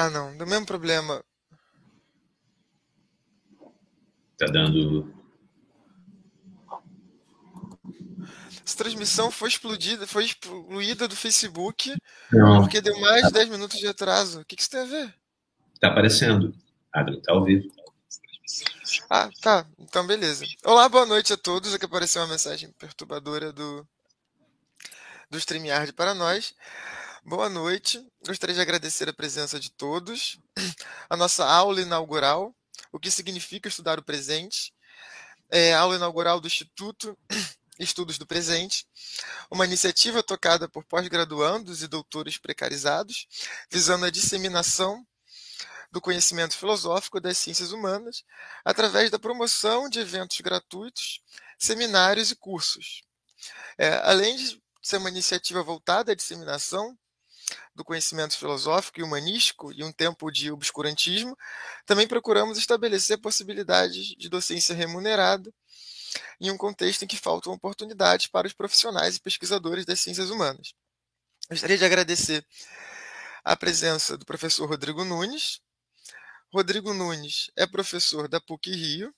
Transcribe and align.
Ah, 0.00 0.08
não, 0.10 0.36
do 0.36 0.46
mesmo 0.46 0.64
problema. 0.64 1.24
Tá 4.38 4.46
dando. 4.46 5.12
Essa 8.64 8.76
transmissão 8.76 9.28
foi 9.32 9.48
explodida, 9.48 10.06
foi 10.06 10.26
excluída 10.26 11.08
do 11.08 11.16
Facebook 11.16 11.92
Não, 12.30 12.60
porque 12.60 12.80
deu 12.80 12.96
mais 13.00 13.26
de 13.26 13.32
10 13.32 13.48
minutos 13.48 13.76
de 13.76 13.88
atraso. 13.88 14.42
O 14.42 14.44
que, 14.44 14.54
que 14.54 14.62
isso 14.62 14.70
tem 14.70 14.82
a 14.82 14.84
ver? 14.84 15.14
tá 15.80 15.88
aparecendo. 15.88 16.54
Adam, 16.92 17.20
tá 17.20 17.32
ao 17.32 17.42
vivo. 17.42 17.68
Ah, 19.10 19.28
tá. 19.42 19.66
Então, 19.80 20.06
beleza. 20.06 20.44
Olá, 20.62 20.88
boa 20.88 21.06
noite 21.06 21.32
a 21.32 21.36
todos. 21.36 21.74
Aqui 21.74 21.86
apareceu 21.86 22.22
uma 22.22 22.28
mensagem 22.28 22.70
perturbadora 22.78 23.52
do, 23.52 23.84
do 25.28 25.38
StreamYard 25.38 25.92
para 25.92 26.14
nós. 26.14 26.54
Boa 27.28 27.50
noite. 27.50 28.02
Gostaria 28.26 28.54
de 28.54 28.60
agradecer 28.62 29.06
a 29.06 29.12
presença 29.12 29.60
de 29.60 29.70
todos. 29.70 30.40
A 31.10 31.14
nossa 31.14 31.44
aula 31.44 31.82
inaugural, 31.82 32.56
o 32.90 32.98
que 32.98 33.10
significa 33.10 33.68
estudar 33.68 33.98
o 33.98 34.02
presente. 34.02 34.72
É 35.50 35.74
aula 35.74 35.96
inaugural 35.96 36.40
do 36.40 36.46
Instituto 36.46 37.18
Estudos 37.78 38.16
do 38.16 38.26
Presente, 38.26 38.86
uma 39.50 39.66
iniciativa 39.66 40.22
tocada 40.22 40.70
por 40.70 40.86
pós-graduandos 40.86 41.82
e 41.82 41.86
doutores 41.86 42.38
precarizados, 42.38 43.26
visando 43.70 44.06
a 44.06 44.10
disseminação 44.10 45.06
do 45.92 46.00
conhecimento 46.00 46.56
filosófico 46.56 47.20
das 47.20 47.36
ciências 47.36 47.72
humanas 47.72 48.24
através 48.64 49.10
da 49.10 49.18
promoção 49.18 49.86
de 49.90 50.00
eventos 50.00 50.40
gratuitos, 50.40 51.20
seminários 51.58 52.30
e 52.30 52.36
cursos. 52.36 53.02
É, 53.76 54.00
além 54.04 54.34
de 54.34 54.62
ser 54.82 54.96
uma 54.96 55.10
iniciativa 55.10 55.62
voltada 55.62 56.12
à 56.12 56.14
disseminação 56.14 56.98
do 57.78 57.84
conhecimento 57.84 58.36
filosófico 58.36 59.00
e 59.00 59.02
humanístico 59.02 59.72
e 59.72 59.84
um 59.84 59.92
tempo 59.92 60.30
de 60.30 60.50
obscurantismo, 60.50 61.38
também 61.86 62.06
procuramos 62.06 62.58
estabelecer 62.58 63.18
possibilidades 63.18 64.08
de 64.18 64.28
docência 64.28 64.74
remunerada 64.74 65.50
em 66.40 66.50
um 66.50 66.58
contexto 66.58 67.04
em 67.04 67.06
que 67.06 67.16
faltam 67.16 67.52
oportunidades 67.52 68.26
para 68.26 68.46
os 68.46 68.52
profissionais 68.52 69.16
e 69.16 69.20
pesquisadores 69.20 69.86
das 69.86 70.00
ciências 70.00 70.28
humanas. 70.28 70.74
Gostaria 71.48 71.78
de 71.78 71.84
agradecer 71.84 72.44
a 73.44 73.56
presença 73.56 74.18
do 74.18 74.26
professor 74.26 74.68
Rodrigo 74.68 75.04
Nunes. 75.04 75.60
Rodrigo 76.52 76.92
Nunes 76.92 77.50
é 77.56 77.66
professor 77.66 78.28
da 78.28 78.40
PUC 78.40 78.70
Rio, 78.72 79.14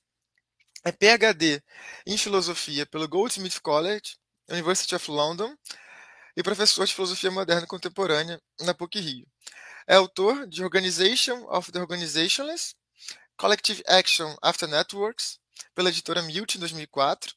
é 0.85 0.93
PhD 0.93 1.63
em 2.07 2.19
filosofia 2.19 2.85
pelo 2.85 3.09
Goldsmith 3.09 3.61
College, 3.61 4.17
University 4.49 4.95
of 4.95 5.11
London, 5.11 5.57
e 6.37 6.43
professor 6.43 6.87
de 6.87 6.95
filosofia 6.95 7.31
moderna 7.31 7.67
contemporânea 7.67 8.41
na 8.61 8.75
PUC 8.75 9.01
Rio. 9.01 9.27
É 9.87 9.95
autor 9.95 10.47
de 10.47 10.63
Organization 10.63 11.47
of 11.51 11.73
the 11.73 11.81
Organizationless, 11.81 12.75
Collective 13.37 13.83
Action 13.87 14.37
After 14.43 14.69
Networks, 14.69 15.39
pela 15.75 15.89
editora 15.89 16.23
Mute 16.23 16.57
em 16.57 16.61
2004, 16.61 17.35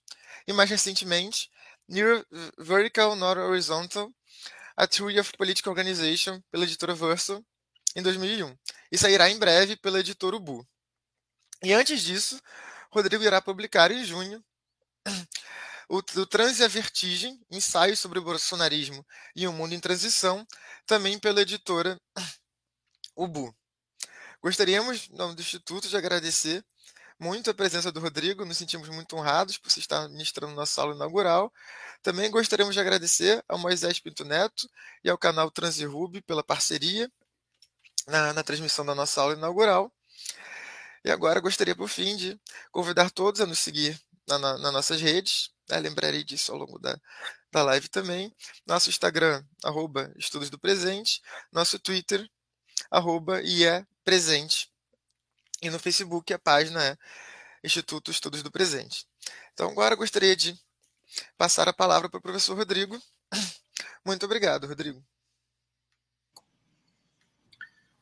e 0.47 0.53
mais 0.53 0.69
recentemente, 0.69 1.50
Near 1.88 2.25
Vertical 2.58 3.16
Not 3.16 3.39
Horizontal, 3.39 4.11
A 4.75 4.88
Theory 4.88 5.19
of 5.19 5.31
Political 5.38 5.72
Organization, 5.72 6.41
pela 6.52 6.63
editora 6.63 6.94
Verso, 6.94 7.44
em 7.95 8.02
2001, 8.02 8.57
e 8.91 8.97
sairá 8.97 9.30
em 9.30 9.38
breve 9.38 9.75
pela 9.75 10.00
editora 10.00 10.35
Ubu. 10.35 10.67
E 11.61 11.73
antes 11.73 12.02
disso, 12.02 12.41
Rodrigo 12.91 13.23
irá 13.23 13.41
publicar 13.41 13.91
em 13.91 14.03
junho 14.03 14.44
o, 15.94 15.97
o 15.99 16.59
e 16.59 16.63
a 16.63 16.67
Vertigem, 16.67 17.39
ensaios 17.52 17.99
sobre 17.99 18.17
o 18.17 18.23
bolsonarismo 18.23 19.05
e 19.36 19.47
o 19.47 19.53
mundo 19.53 19.75
em 19.75 19.80
transição, 19.80 20.44
também 20.88 21.19
pela 21.19 21.41
editora 21.41 22.02
Ubu. 23.16 23.56
Gostaríamos, 24.41 25.07
em 25.07 25.16
nome 25.16 25.35
do 25.35 25.41
Instituto, 25.41 25.88
de 25.88 25.95
agradecer 25.95 26.66
muito 27.19 27.51
a 27.51 27.53
presença 27.53 27.91
do 27.91 28.00
Rodrigo, 28.00 28.44
nos 28.44 28.57
sentimos 28.57 28.90
muito 28.90 29.16
honrados 29.16 29.59
por 29.59 29.69
você 29.69 29.79
estar 29.79 30.09
ministrando 30.09 30.56
nossa 30.56 30.81
aula 30.81 30.95
inaugural. 30.95 31.53
Também 32.01 32.31
gostaríamos 32.31 32.73
de 32.73 32.81
agradecer 32.81 33.44
ao 33.47 33.59
Moisés 33.59 34.00
Pinto 34.00 34.25
Neto 34.25 34.67
e 35.03 35.12
ao 35.12 35.17
canal 35.17 35.51
Transirub 35.51 36.19
pela 36.23 36.44
parceria 36.44 37.07
na, 38.07 38.34
na 38.34 38.44
transmissão 38.44 38.84
da 38.84 38.96
nossa 38.96 39.22
aula 39.22 39.35
inaugural. 39.35 39.94
E 41.06 41.12
agora 41.12 41.40
gostaria, 41.40 41.75
por 41.75 41.88
fim, 41.88 42.17
de 42.17 42.41
convidar 42.72 43.12
todos 43.12 43.41
a 43.41 43.46
nos 43.46 43.59
seguir 43.59 44.01
na, 44.28 44.40
na, 44.40 44.57
nas 44.57 44.73
nossas 44.73 45.00
redes. 45.00 45.53
Né? 45.69 45.79
Lembrarei 45.79 46.24
disso 46.24 46.51
ao 46.51 46.57
longo 46.57 46.79
da, 46.79 47.00
da 47.51 47.63
live 47.63 47.88
também. 47.88 48.34
Nosso 48.66 48.90
Instagram, 48.90 49.44
arroba 49.63 50.13
Estudos 50.18 50.50
do 50.50 50.59
Presente. 50.59 51.22
Nosso 51.51 51.79
Twitter, 51.79 52.29
arroba 52.90 53.41
IE 53.41 53.85
Presente. 54.03 54.69
E 55.62 55.69
no 55.69 55.79
Facebook 55.79 56.34
a 56.34 56.40
página 56.40 56.84
é 56.84 56.97
Instituto 57.63 58.12
Estudos 58.12 58.44
do 58.44 58.52
Presente. 58.52 59.06
Então 59.53 59.69
agora 59.69 59.96
gostaria 59.96 60.35
de 60.35 60.57
passar 61.38 61.68
a 61.68 61.73
palavra 61.73 62.09
para 62.09 62.18
o 62.18 62.22
professor 62.22 62.57
Rodrigo. 62.57 63.00
Muito 64.06 64.25
obrigado, 64.25 64.68
Rodrigo. 64.68 65.03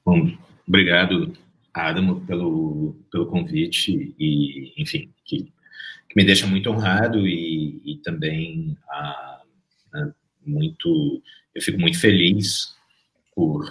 Bom, 0.03 0.35
obrigado, 0.67 1.37
Adamo, 1.73 2.25
pelo, 2.25 2.95
pelo 3.11 3.27
convite 3.27 4.15
e, 4.17 4.73
enfim, 4.81 5.13
que, 5.23 5.53
que 6.11 6.15
me 6.17 6.25
deixa 6.25 6.45
muito 6.45 6.69
honrado 6.69 7.25
e, 7.25 7.81
e 7.85 7.97
também 8.03 8.77
muito, 10.45 11.23
eu 11.55 11.61
fico 11.61 11.79
muito 11.79 11.97
feliz 11.99 12.75
por, 13.33 13.65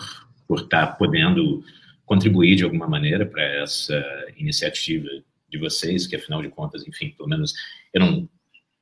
por 0.49 0.61
estar 0.61 0.97
podendo 0.97 1.63
contribuir 2.07 2.57
de 2.57 2.65
alguma 2.65 2.89
maneira 2.89 3.27
para 3.27 3.43
essa 3.43 4.03
iniciativa 4.39 5.07
de 5.51 5.59
vocês, 5.59 6.07
que 6.07 6.17
afinal 6.17 6.41
de 6.41 6.49
contas, 6.49 6.87
enfim, 6.89 7.11
pelo 7.11 7.29
menos 7.29 7.53
eu 7.93 8.01
não 8.01 8.29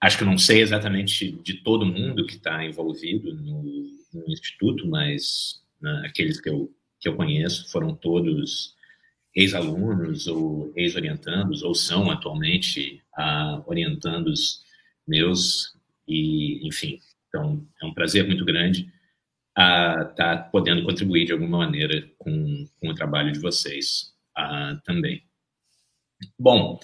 acho 0.00 0.16
que 0.16 0.22
eu 0.22 0.28
não 0.28 0.38
sei 0.38 0.60
exatamente 0.60 1.32
de 1.42 1.54
todo 1.54 1.84
mundo 1.84 2.26
que 2.26 2.34
está 2.34 2.64
envolvido 2.64 3.34
no, 3.34 3.62
no, 4.14 4.24
instituto, 4.28 4.86
mas 4.86 5.60
né, 5.80 6.04
aqueles 6.06 6.40
que 6.40 6.48
eu 6.48 6.72
que 7.00 7.08
eu 7.08 7.16
conheço 7.16 7.70
foram 7.70 7.94
todos 7.94 8.74
ex-alunos 9.38 10.26
ou 10.26 10.72
ex-orientandos 10.74 11.62
ou 11.62 11.72
são 11.72 12.10
atualmente 12.10 13.00
uh, 13.16 13.62
orientandos 13.66 14.64
meus 15.06 15.76
e 16.08 16.66
enfim, 16.66 16.98
então 17.28 17.64
é 17.80 17.86
um 17.86 17.94
prazer 17.94 18.26
muito 18.26 18.44
grande 18.44 18.92
estar 19.50 20.14
tá 20.14 20.36
podendo 20.38 20.84
contribuir 20.84 21.24
de 21.24 21.32
alguma 21.32 21.58
maneira 21.58 22.10
com, 22.18 22.66
com 22.80 22.88
o 22.88 22.94
trabalho 22.94 23.32
de 23.32 23.38
vocês 23.38 24.12
uh, 24.36 24.80
também. 24.84 25.22
Bom, 26.36 26.80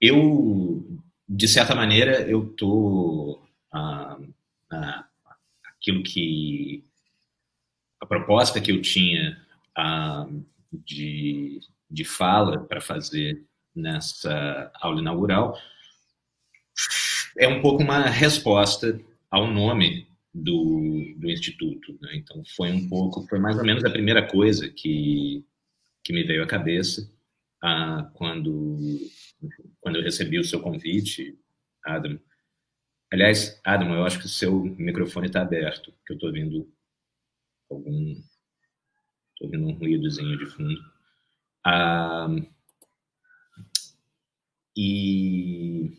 eu, 0.00 0.84
de 1.28 1.48
certa 1.48 1.74
maneira, 1.74 2.22
eu 2.22 2.50
estou. 2.50 3.46
Aquilo 5.64 6.02
que. 6.02 6.84
A 8.00 8.06
proposta 8.06 8.60
que 8.60 8.72
eu 8.72 8.82
tinha 8.82 9.40
de, 10.84 11.60
de 11.90 12.04
fala 12.04 12.64
para 12.64 12.80
fazer 12.80 13.44
nessa 13.74 14.70
aula 14.80 15.00
inaugural 15.00 15.56
é 17.38 17.46
um 17.46 17.60
pouco 17.60 17.82
uma 17.82 18.06
resposta 18.08 18.98
ao 19.30 19.46
nome 19.46 20.06
do, 20.32 21.14
do 21.16 21.30
instituto. 21.30 21.96
Né? 22.00 22.16
Então 22.16 22.42
foi 22.56 22.70
um 22.70 22.88
pouco, 22.88 23.26
foi 23.28 23.38
mais 23.38 23.58
ou 23.58 23.64
menos 23.64 23.84
a 23.84 23.90
primeira 23.90 24.26
coisa 24.26 24.68
que, 24.68 25.44
que 26.02 26.12
me 26.12 26.24
veio 26.24 26.42
à 26.42 26.46
cabeça 26.46 27.10
ah, 27.62 28.10
quando 28.14 28.78
quando 29.80 29.96
eu 29.96 30.02
recebi 30.02 30.38
o 30.38 30.44
seu 30.44 30.60
convite, 30.60 31.38
Adam. 31.84 32.18
Aliás, 33.12 33.60
Adam, 33.64 33.94
eu 33.94 34.04
acho 34.04 34.18
que 34.18 34.26
o 34.26 34.28
seu 34.28 34.64
microfone 34.64 35.28
está 35.28 35.42
aberto, 35.42 35.92
que 36.04 36.12
eu 36.12 36.14
estou 36.14 36.28
ouvindo 36.28 36.68
algum, 37.70 38.10
estou 38.10 39.46
ouvindo 39.46 39.66
um 39.66 39.72
ruídozinho 39.72 40.36
de 40.38 40.46
fundo. 40.46 40.80
Ah, 41.68 42.28
e 44.76 45.90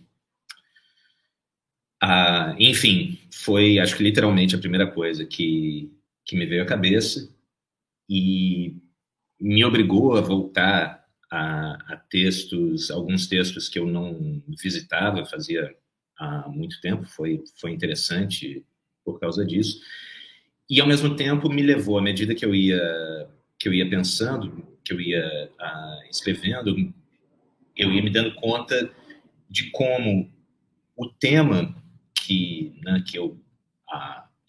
ah, 2.01 2.55
enfim, 2.57 3.19
foi, 3.31 3.79
acho 3.79 3.97
que 3.97 4.03
literalmente 4.03 4.55
a 4.55 4.59
primeira 4.59 4.89
coisa 4.89 5.25
que, 5.25 5.91
que 6.25 6.37
me 6.37 6.45
veio 6.45 6.63
à 6.63 6.65
cabeça 6.65 7.29
e 8.09 8.77
me 9.39 9.65
obrigou 9.65 10.15
a 10.15 10.21
voltar 10.21 11.05
a, 11.31 11.93
a 11.93 11.97
textos, 11.97 12.89
alguns 12.91 13.27
textos 13.27 13.67
que 13.67 13.79
eu 13.79 13.85
não 13.87 14.41
visitava 14.61 15.25
fazia 15.25 15.75
há 16.17 16.47
muito 16.49 16.79
tempo, 16.81 17.03
foi, 17.05 17.43
foi 17.59 17.71
interessante 17.71 18.65
por 19.03 19.19
causa 19.19 19.45
disso. 19.45 19.81
E, 20.69 20.81
ao 20.81 20.87
mesmo 20.87 21.15
tempo, 21.15 21.49
me 21.49 21.61
levou, 21.61 21.97
à 21.97 22.01
medida 22.01 22.35
que 22.35 22.45
eu 22.45 22.55
ia, 22.55 22.81
que 23.59 23.67
eu 23.69 23.73
ia 23.73 23.89
pensando, 23.89 24.76
que 24.87 24.93
eu 24.93 25.01
ia 25.01 25.51
ah, 25.59 25.99
escrevendo, 26.09 26.93
eu 27.75 27.91
ia 27.91 28.01
me 28.01 28.09
dando 28.09 28.33
conta 28.35 28.89
de 29.49 29.69
como 29.71 30.31
o 30.95 31.09
tema 31.09 31.75
que, 32.15 32.73
né, 32.83 33.03
que, 33.05 33.17
eu, 33.17 33.37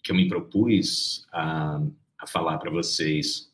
que 0.01 0.11
eu 0.11 0.15
me 0.15 0.27
propus 0.29 1.27
a, 1.33 1.81
a 2.19 2.25
falar 2.27 2.57
para 2.57 2.71
vocês 2.71 3.49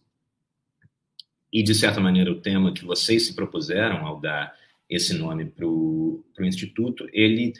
e, 1.55 1.63
de 1.63 1.73
certa 1.73 2.01
maneira, 2.01 2.29
o 2.29 2.41
tema 2.41 2.73
que 2.73 2.83
vocês 2.83 3.27
se 3.27 3.33
propuseram 3.33 4.05
ao 4.05 4.19
dar 4.19 4.53
esse 4.89 5.13
nome 5.13 5.45
para 5.45 5.65
o 5.65 6.21
Instituto, 6.41 7.07
ele 7.13 7.53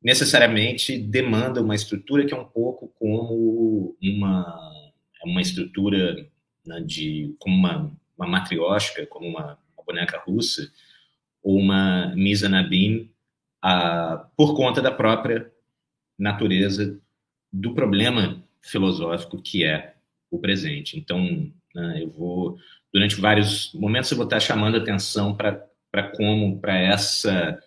necessariamente 0.00 0.96
demanda 0.96 1.60
uma 1.60 1.74
estrutura 1.74 2.24
que 2.24 2.32
é 2.32 2.36
um 2.36 2.44
pouco 2.44 2.86
como 2.96 3.96
uma, 4.00 4.72
uma 5.24 5.42
estrutura 5.42 6.30
né, 6.64 6.80
de 6.80 7.34
como 7.40 7.56
uma, 7.56 7.92
uma 8.20 8.28
matriótica, 8.28 9.06
como 9.06 9.26
uma, 9.26 9.58
uma, 9.76 9.84
boneca 9.84 10.18
russa, 10.18 10.70
ou 11.42 11.58
uma 11.58 12.14
misa 12.14 12.48
nabim, 12.48 13.10
ah, 13.62 14.28
por 14.36 14.54
conta 14.54 14.82
da 14.82 14.90
própria 14.90 15.50
natureza 16.18 17.00
do 17.50 17.74
problema 17.74 18.44
filosófico 18.60 19.40
que 19.40 19.64
é 19.64 19.94
o 20.30 20.38
presente. 20.38 20.98
Então, 20.98 21.50
né, 21.74 22.02
eu 22.02 22.10
vou, 22.10 22.58
durante 22.92 23.16
vários 23.16 23.72
momentos, 23.74 24.10
eu 24.10 24.16
vou 24.16 24.24
estar 24.24 24.38
chamando 24.38 24.76
atenção 24.76 25.34
para 25.34 26.10
como, 26.14 26.60
para 26.60 26.78
essa, 26.78 27.58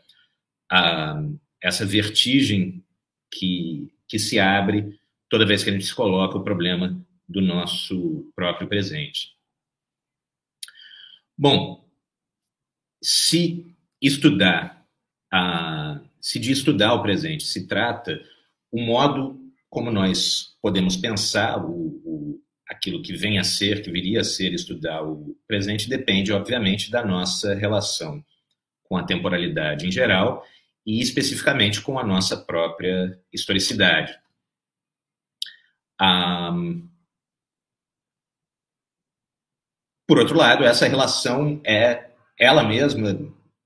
essa 1.60 1.86
vertigem 1.86 2.84
que, 3.32 3.92
que 4.08 4.20
se 4.20 4.40
abre 4.40 5.00
toda 5.28 5.48
vez 5.48 5.64
que 5.64 5.72
a 5.72 5.74
gente 5.74 5.86
se 5.86 5.96
coloca 5.96 6.38
o 6.38 6.44
problema 6.44 7.04
do 7.28 7.42
nosso 7.42 8.32
próprio 8.36 8.68
presente. 8.68 9.32
Bom, 11.38 11.83
se 13.01 13.75
estudar, 14.01 14.85
a, 15.31 16.00
se 16.21 16.39
de 16.39 16.51
estudar 16.51 16.94
o 16.94 17.01
presente 17.01 17.44
se 17.44 17.68
trata, 17.68 18.21
o 18.71 18.81
modo 18.81 19.39
como 19.69 19.91
nós 19.91 20.56
podemos 20.62 20.95
pensar 20.95 21.65
o, 21.65 22.01
o, 22.06 22.41
aquilo 22.69 23.01
que 23.01 23.13
vem 23.13 23.39
a 23.39 23.44
ser, 23.44 23.81
que 23.81 23.91
viria 23.91 24.21
a 24.21 24.24
ser 24.24 24.53
estudar 24.53 25.01
o 25.03 25.35
presente, 25.47 25.89
depende, 25.89 26.31
obviamente, 26.31 26.91
da 26.91 27.03
nossa 27.03 27.56
relação 27.56 28.24
com 28.83 28.95
a 28.95 29.03
temporalidade 29.03 29.88
em 29.88 29.91
geral 29.91 30.45
e 30.85 31.01
especificamente 31.01 31.81
com 31.81 31.97
a 31.97 32.06
nossa 32.06 32.38
própria 32.38 33.19
historicidade. 33.33 34.15
Um, 36.00 36.88
por 40.08 40.20
outro 40.20 40.38
lado, 40.38 40.64
essa 40.64 40.88
relação 40.88 41.62
é 41.66 42.10
ela 42.40 42.64
mesma 42.64 43.18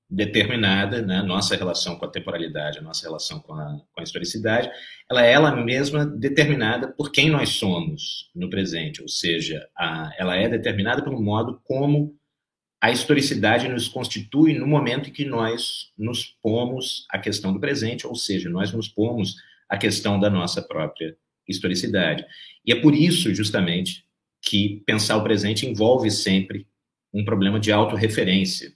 determinada, 0.10 1.02
né, 1.02 1.22
nossa 1.22 1.56
relação 1.56 1.98
com 1.98 2.06
a 2.06 2.10
temporalidade, 2.10 2.82
nossa 2.82 3.06
relação 3.06 3.42
com 3.42 3.54
a, 3.54 3.78
com 3.94 4.00
a 4.00 4.04
historicidade, 4.04 4.70
ela 5.10 5.26
é 5.26 5.32
ela 5.34 5.56
mesma 5.56 6.06
determinada 6.06 6.88
por 6.88 7.12
quem 7.12 7.30
nós 7.30 7.50
somos 7.50 8.30
no 8.34 8.50
presente, 8.50 9.02
ou 9.02 9.10
seja, 9.10 9.68
a, 9.78 10.12
ela 10.18 10.36
é 10.38 10.48
determinada 10.48 11.04
pelo 11.04 11.22
modo 11.22 11.60
como 11.66 12.16
a 12.80 12.92
historicidade 12.92 13.68
nos 13.68 13.88
constitui 13.90 14.54
no 14.54 14.68
momento 14.68 15.10
em 15.10 15.12
que 15.14 15.26
nós 15.26 15.92
nos 15.98 16.26
pomos 16.42 17.06
a 17.10 17.18
questão 17.18 17.52
do 17.52 17.60
presente, 17.60 18.08
ou 18.08 18.16
seja, 18.16 18.50
nós 18.50 18.72
nos 18.72 18.88
pomos 18.88 19.36
a 19.68 19.78
questão 19.78 20.20
da 20.20 20.30
nossa 20.30 20.62
própria 20.62 21.18
historicidade. 21.48 22.26
E 22.66 22.72
é 22.72 22.80
por 22.80 22.94
isso, 22.94 23.34
justamente, 23.34 24.06
que 24.42 24.84
pensar 24.86 25.18
o 25.18 25.24
presente 25.24 25.66
envolve 25.66 26.10
sempre 26.12 26.68
um 27.14 27.26
problema 27.26 27.60
de 27.60 27.72
autorreferência 27.72 28.74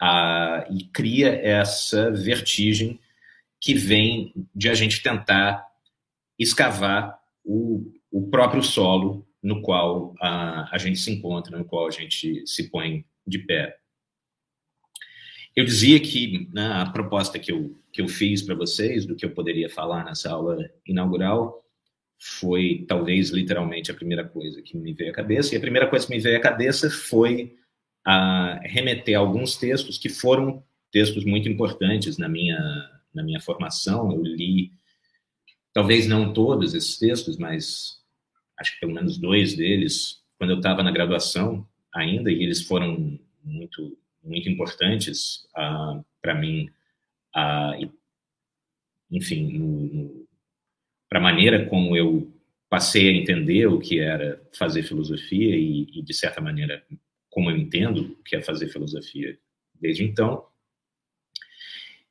ah, 0.00 0.66
e 0.70 0.84
cria 0.84 1.28
essa 1.28 2.10
vertigem 2.10 3.00
que 3.60 3.74
vem 3.74 4.32
de 4.54 4.68
a 4.68 4.74
gente 4.74 5.02
tentar 5.02 5.64
escavar 6.38 7.18
o, 7.44 7.92
o 8.10 8.28
próprio 8.28 8.62
solo 8.62 9.26
no 9.42 9.62
qual 9.62 10.14
a, 10.20 10.74
a 10.74 10.78
gente 10.78 10.98
se 10.98 11.10
encontra, 11.10 11.56
no 11.56 11.64
qual 11.64 11.86
a 11.86 11.90
gente 11.90 12.46
se 12.46 12.70
põe 12.70 13.04
de 13.26 13.38
pé. 13.38 13.76
Eu 15.54 15.64
dizia 15.64 16.00
que 16.00 16.48
né, 16.52 16.66
a 16.72 16.86
proposta 16.86 17.38
que 17.38 17.52
eu, 17.52 17.78
que 17.92 18.00
eu 18.00 18.08
fiz 18.08 18.42
para 18.42 18.54
vocês, 18.54 19.04
do 19.04 19.14
que 19.14 19.24
eu 19.24 19.34
poderia 19.34 19.68
falar 19.68 20.04
nessa 20.04 20.30
aula 20.30 20.58
inaugural, 20.86 21.64
foi 22.24 22.84
talvez 22.86 23.30
literalmente 23.30 23.90
a 23.90 23.94
primeira 23.94 24.22
coisa 24.22 24.62
que 24.62 24.76
me 24.76 24.92
veio 24.92 25.10
à 25.10 25.12
cabeça. 25.12 25.52
E 25.52 25.58
a 25.58 25.60
primeira 25.60 25.88
coisa 25.88 26.06
que 26.06 26.14
me 26.14 26.20
veio 26.20 26.36
à 26.36 26.40
cabeça 26.40 26.88
foi 26.88 27.56
a 28.04 28.60
remeter 28.62 29.16
a 29.16 29.18
alguns 29.18 29.56
textos 29.56 29.98
que 29.98 30.08
foram 30.08 30.62
textos 30.92 31.24
muito 31.24 31.48
importantes 31.48 32.18
na 32.18 32.28
minha, 32.28 32.60
na 33.12 33.24
minha 33.24 33.40
formação. 33.40 34.12
Eu 34.12 34.22
li, 34.22 34.70
talvez 35.72 36.06
não 36.06 36.32
todos 36.32 36.74
esses 36.74 36.96
textos, 36.96 37.36
mas 37.36 38.00
acho 38.56 38.74
que 38.74 38.80
pelo 38.80 38.94
menos 38.94 39.18
dois 39.18 39.56
deles, 39.56 40.22
quando 40.38 40.50
eu 40.50 40.58
estava 40.58 40.80
na 40.84 40.92
graduação 40.92 41.66
ainda, 41.92 42.30
e 42.30 42.44
eles 42.44 42.62
foram 42.62 43.18
muito, 43.42 43.98
muito 44.22 44.48
importantes 44.48 45.44
uh, 45.56 45.58
ah, 45.58 46.04
para 46.22 46.36
mim, 46.36 46.70
uh, 47.34 47.82
e, 47.82 47.90
enfim, 49.10 50.24
para 51.12 51.18
a 51.18 51.22
maneira 51.22 51.66
como 51.66 51.94
eu 51.94 52.32
passei 52.70 53.10
a 53.10 53.12
entender 53.12 53.66
o 53.66 53.78
que 53.78 54.00
era 54.00 54.42
fazer 54.56 54.82
filosofia 54.82 55.54
e, 55.54 55.86
e 55.92 56.02
de 56.02 56.14
certa 56.14 56.40
maneira, 56.40 56.82
como 57.28 57.50
eu 57.50 57.56
entendo 57.58 58.16
o 58.18 58.22
que 58.22 58.34
é 58.34 58.40
fazer 58.40 58.68
filosofia 58.68 59.38
desde 59.78 60.04
então, 60.04 60.46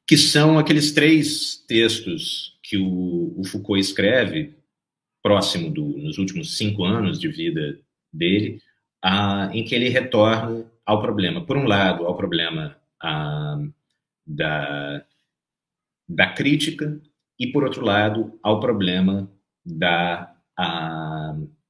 que 0.07 0.15
são 0.15 0.59
aqueles 0.59 0.91
três 0.91 1.55
textos 1.67 2.59
que 2.61 2.77
o, 2.77 3.33
o 3.39 3.43
Foucault 3.43 3.81
escreve 3.81 4.53
próximo 5.23 5.71
do, 5.71 5.97
nos 5.97 6.19
últimos 6.19 6.55
cinco 6.55 6.83
anos 6.83 7.19
de 7.19 7.27
vida 7.27 7.79
dele, 8.13 8.61
ah, 9.03 9.49
em 9.51 9.63
que 9.63 9.73
ele 9.73 9.89
retorna 9.89 10.71
ao 10.85 11.01
problema. 11.01 11.43
Por 11.43 11.57
um 11.57 11.65
lado, 11.65 12.05
ao 12.05 12.15
problema 12.15 12.79
ah, 13.01 13.59
da, 14.27 15.03
da 16.07 16.27
crítica 16.33 17.01
e, 17.41 17.47
por 17.47 17.63
outro 17.63 17.83
lado, 17.83 18.37
ao 18.43 18.59
problema 18.59 19.27
da 19.65 20.31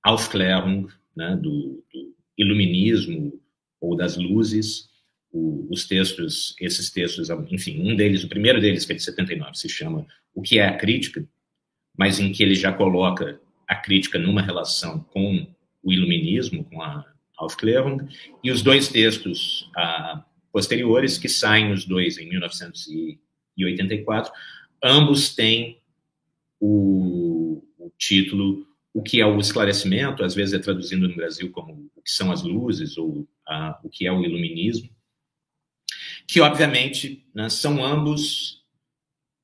Aufklärung, 0.03 0.87
né, 1.15 1.37
do, 1.37 1.81
do 1.93 2.13
iluminismo 2.37 3.39
ou 3.79 3.95
das 3.95 4.17
luzes, 4.17 4.89
o, 5.31 5.65
os 5.71 5.87
textos, 5.87 6.53
esses 6.59 6.91
textos, 6.91 7.29
enfim, 7.49 7.89
um 7.89 7.95
deles, 7.95 8.25
o 8.25 8.27
primeiro 8.27 8.59
deles, 8.59 8.85
que 8.85 8.91
é 8.91 8.95
de 8.95 9.03
79, 9.03 9.57
se 9.57 9.69
chama 9.69 10.05
O 10.35 10.41
que 10.41 10.59
é 10.59 10.67
a 10.67 10.75
crítica, 10.75 11.25
mas 11.97 12.19
em 12.19 12.33
que 12.33 12.43
ele 12.43 12.55
já 12.55 12.73
coloca 12.73 13.39
a 13.65 13.75
crítica 13.75 14.19
numa 14.19 14.41
relação 14.41 14.99
com 15.13 15.47
o 15.81 15.93
iluminismo, 15.93 16.65
com 16.65 16.81
a 16.81 17.05
Aufklärung, 17.37 18.09
e 18.43 18.51
os 18.51 18.61
dois 18.61 18.89
textos 18.89 19.71
ah, 19.77 20.25
posteriores, 20.51 21.17
que 21.17 21.29
saem 21.29 21.71
os 21.71 21.85
dois 21.85 22.17
em 22.17 22.27
1984, 22.27 24.33
ambos 24.83 25.33
têm 25.33 25.81
o, 26.59 27.63
o 27.77 27.91
título 27.97 28.67
o 28.93 29.01
que 29.01 29.21
é 29.21 29.25
o 29.25 29.39
esclarecimento, 29.39 30.23
às 30.23 30.35
vezes 30.35 30.53
é 30.53 30.59
traduzindo 30.59 31.07
no 31.07 31.15
Brasil 31.15 31.49
como 31.51 31.89
o 31.95 32.01
que 32.01 32.11
são 32.11 32.31
as 32.31 32.43
luzes 32.43 32.97
ou 32.97 33.25
o 33.83 33.89
que 33.89 34.05
é 34.05 34.11
o 34.11 34.23
iluminismo, 34.23 34.89
que 36.27 36.41
obviamente 36.41 37.25
né, 37.33 37.49
são 37.49 37.83
ambos 37.83 38.61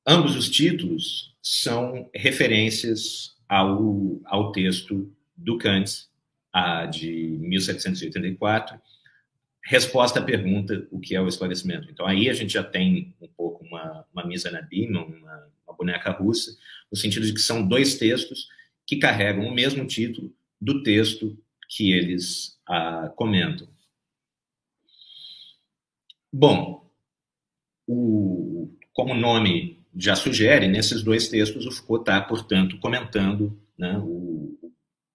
ambos 0.06 0.36
os 0.36 0.48
títulos 0.48 1.36
são 1.42 2.08
referências 2.14 3.36
ao, 3.48 4.20
ao 4.24 4.52
texto 4.52 5.14
do 5.36 5.58
Kant 5.58 6.08
ah, 6.52 6.86
de 6.86 7.38
1784, 7.40 8.80
resposta 9.68 10.18
à 10.18 10.22
pergunta 10.22 10.88
o 10.90 10.98
que 10.98 11.14
é 11.14 11.20
o 11.20 11.28
esclarecimento. 11.28 11.90
Então 11.90 12.06
aí 12.06 12.30
a 12.30 12.32
gente 12.32 12.54
já 12.54 12.64
tem 12.64 13.14
um 13.20 13.28
pouco 13.28 13.62
uma, 13.66 14.06
uma 14.14 14.24
misa 14.24 14.50
na 14.50 14.62
bima, 14.62 15.04
uma, 15.04 15.52
uma 15.66 15.76
boneca 15.76 16.10
russa, 16.10 16.56
no 16.90 16.96
sentido 16.96 17.26
de 17.26 17.34
que 17.34 17.40
são 17.40 17.68
dois 17.68 17.98
textos 17.98 18.48
que 18.86 18.96
carregam 18.96 19.46
o 19.46 19.54
mesmo 19.54 19.86
título 19.86 20.34
do 20.58 20.82
texto 20.82 21.36
que 21.68 21.92
eles 21.92 22.58
ah, 22.66 23.12
comentam. 23.14 23.68
Bom, 26.32 26.90
o, 27.86 28.74
como 28.94 29.12
o 29.12 29.20
nome 29.20 29.84
já 29.94 30.16
sugere, 30.16 30.66
nesses 30.66 31.02
dois 31.02 31.28
textos 31.28 31.66
o 31.66 31.70
Foucault 31.70 32.08
está, 32.08 32.18
portanto, 32.22 32.78
comentando 32.78 33.60
né, 33.76 33.98
o, 33.98 34.58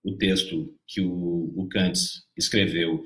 o, 0.04 0.16
texto 0.16 0.78
que 0.86 1.02
o, 1.02 1.52
o 1.56 1.68
Kant 1.70 1.98
escreveu 2.38 3.04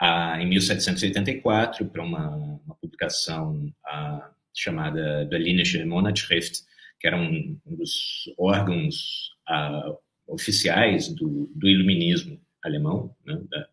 ah, 0.00 0.40
em 0.40 0.48
1784 0.48 1.86
para 1.86 2.02
uma, 2.02 2.28
uma 2.64 2.74
publicação 2.76 3.72
ah, 3.86 4.30
chamada 4.54 5.24
Berlinische 5.26 5.84
Monatschrift, 5.84 6.62
que 7.00 7.06
era 7.06 7.16
um, 7.16 7.58
um 7.66 7.76
dos 7.76 8.32
órgãos 8.38 9.30
uh, 9.48 9.98
oficiais 10.26 11.08
do, 11.08 11.50
do, 11.54 11.68
iluminismo 11.68 12.40
alemão, 12.62 13.14
né, 13.24 13.40
da 13.50 13.68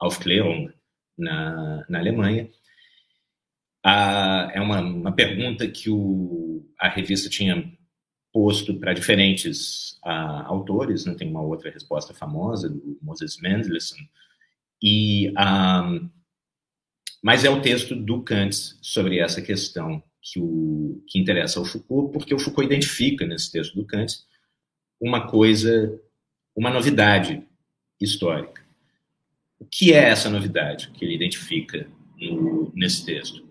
Aufklärung 0.00 0.68
na, 1.16 1.84
na 1.88 1.98
Alemanha. 1.98 2.50
É 3.84 4.60
uma, 4.60 4.80
uma, 4.80 5.12
pergunta 5.12 5.66
que 5.68 5.90
o, 5.90 6.64
a 6.78 6.88
revista 6.88 7.28
tinha 7.28 7.72
posto 8.32 8.78
para 8.78 8.94
diferentes 8.94 9.98
autores, 10.02 11.04
né, 11.04 11.14
tem 11.14 11.28
uma 11.28 11.42
outra 11.42 11.70
resposta 11.70 12.14
famosa, 12.14 12.68
do 12.68 12.98
Moses 13.02 13.40
Mendelssohn, 13.40 14.02
e 14.82 15.32
um, 15.38 16.10
mas 17.22 17.44
é 17.44 17.50
o 17.50 17.62
texto 17.62 17.94
do 17.94 18.22
Kant 18.22 18.56
sobre 18.82 19.18
essa 19.20 19.40
questão 19.40 20.02
que, 20.20 20.40
o, 20.40 21.02
que 21.06 21.18
interessa 21.18 21.60
ao 21.60 21.64
Foucault, 21.64 22.12
porque 22.12 22.34
o 22.34 22.38
Foucault 22.38 22.66
identifica 22.66 23.24
nesse 23.24 23.52
texto 23.52 23.74
do 23.74 23.84
Kant 23.86 24.12
uma 25.00 25.28
coisa, 25.28 26.00
uma 26.54 26.70
novidade 26.70 27.46
histórica. 28.00 28.62
O 29.58 29.64
que 29.64 29.92
é 29.92 30.08
essa 30.08 30.28
novidade 30.28 30.90
que 30.90 31.04
ele 31.04 31.14
identifica 31.14 31.88
no, 32.16 32.72
nesse 32.74 33.04
texto? 33.06 33.46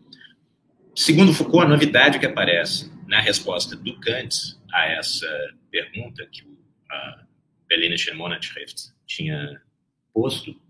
Segundo 0.94 1.34
Foucault, 1.34 1.66
a 1.66 1.70
novidade 1.70 2.20
que 2.20 2.26
aparece 2.26 2.92
na 3.08 3.22
resposta 3.22 3.78
do 3.78 3.98
Kant 4.02 4.58
a 4.74 4.88
essa 4.88 5.28
pergunta 5.70 6.26
que 6.26 6.44
a 6.90 7.26
Berlinische 7.68 8.14
Monatschrift 8.14 8.92
tinha 9.06 9.62
posto 10.14 10.61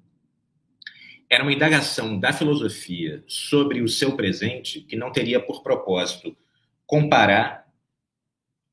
era 1.31 1.43
uma 1.43 1.53
indagação 1.53 2.19
da 2.19 2.33
filosofia 2.33 3.23
sobre 3.25 3.81
o 3.81 3.87
seu 3.87 4.17
presente 4.17 4.81
que 4.81 4.97
não 4.97 5.13
teria 5.13 5.39
por 5.39 5.63
propósito 5.63 6.35
comparar 6.85 7.71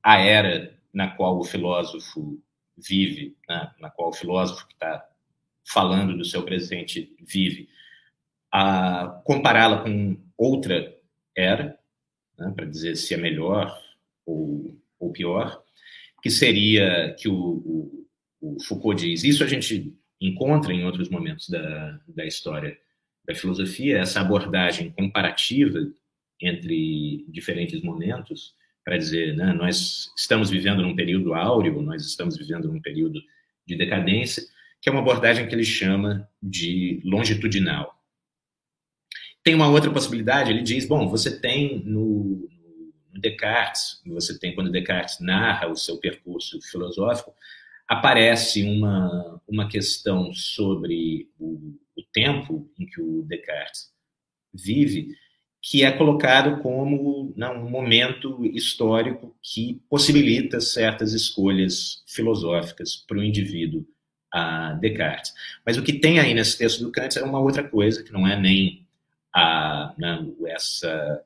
a 0.02 0.18
era 0.18 0.76
na 0.92 1.08
qual 1.08 1.38
o 1.38 1.44
filósofo 1.44 2.42
vive, 2.76 3.36
né, 3.48 3.70
na 3.78 3.88
qual 3.88 4.08
o 4.08 4.12
filósofo 4.12 4.66
que 4.66 4.74
está 4.74 5.08
falando 5.64 6.16
do 6.16 6.24
seu 6.24 6.42
presente 6.42 7.14
vive, 7.20 7.68
a 8.50 9.20
compará-la 9.24 9.84
com 9.84 10.16
outra 10.36 10.96
era, 11.36 11.78
né, 12.36 12.52
para 12.56 12.66
dizer 12.66 12.96
se 12.96 13.14
é 13.14 13.16
melhor 13.16 13.72
ou, 14.26 14.76
ou 14.98 15.12
pior, 15.12 15.62
que 16.20 16.30
seria 16.30 17.14
que 17.16 17.28
o, 17.28 17.34
o, 17.36 18.08
o, 18.40 18.62
Foucault 18.64 19.00
diz. 19.00 19.22
Isso 19.22 19.44
a 19.44 19.46
gente 19.46 19.96
encontra 20.20 20.72
em 20.72 20.84
outros 20.84 21.08
momentos 21.08 21.48
da, 21.48 22.00
da 22.08 22.26
história 22.26 22.78
da 23.26 23.34
filosofia, 23.34 23.98
essa 23.98 24.20
abordagem 24.20 24.90
comparativa 24.90 25.78
entre 26.40 27.26
diferentes 27.28 27.82
momentos, 27.82 28.54
para 28.84 28.96
dizer, 28.96 29.36
né, 29.36 29.52
nós 29.52 30.10
estamos 30.16 30.48
vivendo 30.48 30.80
num 30.80 30.96
período 30.96 31.34
áureo, 31.34 31.82
nós 31.82 32.06
estamos 32.06 32.38
vivendo 32.38 32.72
num 32.72 32.80
período 32.80 33.20
de 33.66 33.76
decadência, 33.76 34.42
que 34.80 34.88
é 34.88 34.92
uma 34.92 35.02
abordagem 35.02 35.46
que 35.46 35.54
ele 35.54 35.64
chama 35.64 36.26
de 36.42 37.02
longitudinal. 37.04 37.94
Tem 39.44 39.54
uma 39.54 39.68
outra 39.68 39.90
possibilidade, 39.90 40.50
ele 40.50 40.62
diz, 40.62 40.86
bom, 40.86 41.08
você 41.08 41.38
tem 41.38 41.82
no, 41.84 42.48
no 43.12 43.20
Descartes, 43.20 44.00
você 44.06 44.38
tem 44.38 44.54
quando 44.54 44.70
Descartes 44.70 45.20
narra 45.20 45.68
o 45.68 45.76
seu 45.76 45.98
percurso 45.98 46.58
filosófico, 46.62 47.34
aparece 47.88 48.62
uma, 48.64 49.40
uma 49.48 49.68
questão 49.68 50.32
sobre 50.34 51.28
o, 51.38 51.74
o 51.96 52.02
tempo 52.12 52.70
em 52.78 52.84
que 52.84 53.00
o 53.00 53.22
Descartes 53.22 53.90
vive, 54.52 55.16
que 55.60 55.82
é 55.82 55.90
colocado 55.90 56.60
como 56.62 57.32
não, 57.36 57.54
né, 57.54 57.60
um 57.60 57.70
momento 57.70 58.44
histórico 58.44 59.34
que 59.42 59.82
possibilita 59.88 60.60
certas 60.60 61.12
escolhas 61.12 62.04
filosóficas 62.06 62.96
para 62.96 63.18
o 63.18 63.24
indivíduo 63.24 63.86
a 64.32 64.74
Descartes. 64.74 65.32
Mas 65.64 65.76
o 65.78 65.82
que 65.82 65.94
tem 65.94 66.18
aí 66.20 66.34
nesse 66.34 66.58
texto 66.58 66.80
do 66.82 66.92
Kant 66.92 67.18
é 67.18 67.24
uma 67.24 67.40
outra 67.40 67.66
coisa, 67.66 68.04
que 68.04 68.12
não 68.12 68.26
é 68.26 68.38
nem 68.38 68.86
a, 69.34 69.94
não, 69.98 70.22
né, 70.24 70.52
essa, 70.52 71.24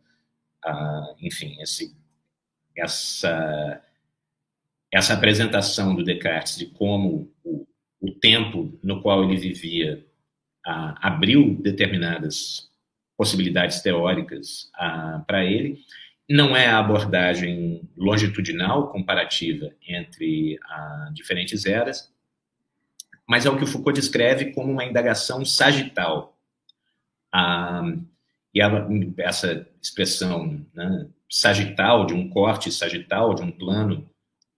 a, 0.64 1.14
enfim, 1.21 1.61
esse, 1.61 1.95
essa, 2.76 3.83
essa 4.92 5.14
apresentação 5.14 5.94
do 5.94 6.04
Descartes 6.04 6.58
de 6.58 6.66
como 6.66 7.32
o, 7.42 7.66
o 8.00 8.11
tempo 8.11 8.78
no 8.82 9.00
qual 9.00 9.25
ele 9.25 9.38
vivia 9.38 10.04
a, 10.64 11.08
abriu 11.08 11.56
determinadas 11.61 12.70
possibilidades 13.16 13.80
teóricas 13.80 14.70
para 15.26 15.44
ele. 15.44 15.78
Não 16.28 16.56
é 16.56 16.66
a 16.66 16.78
abordagem 16.78 17.88
longitudinal, 17.96 18.90
comparativa 18.90 19.72
entre 19.87 20.58
diferentes 21.12 21.64
eras, 21.66 22.12
mas 23.28 23.46
é 23.46 23.50
o 23.50 23.56
que 23.56 23.64
o 23.64 23.66
Foucault 23.66 23.99
descreve 23.99 24.52
como 24.52 24.72
uma 24.72 24.84
indagação 24.84 25.44
sagital. 25.44 26.37
E 28.54 28.61
essa 29.18 29.66
expressão 29.80 30.66
né, 30.75 31.06
sagital, 31.30 32.06
de 32.06 32.14
um 32.14 32.28
corte 32.28 32.70
sagital, 32.70 33.34
de 33.34 33.42
um 33.42 33.50
plano 33.50 34.08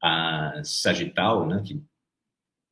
ah, 0.06 0.60
sagital, 0.62 1.48
né, 1.48 1.62
que 1.64 1.82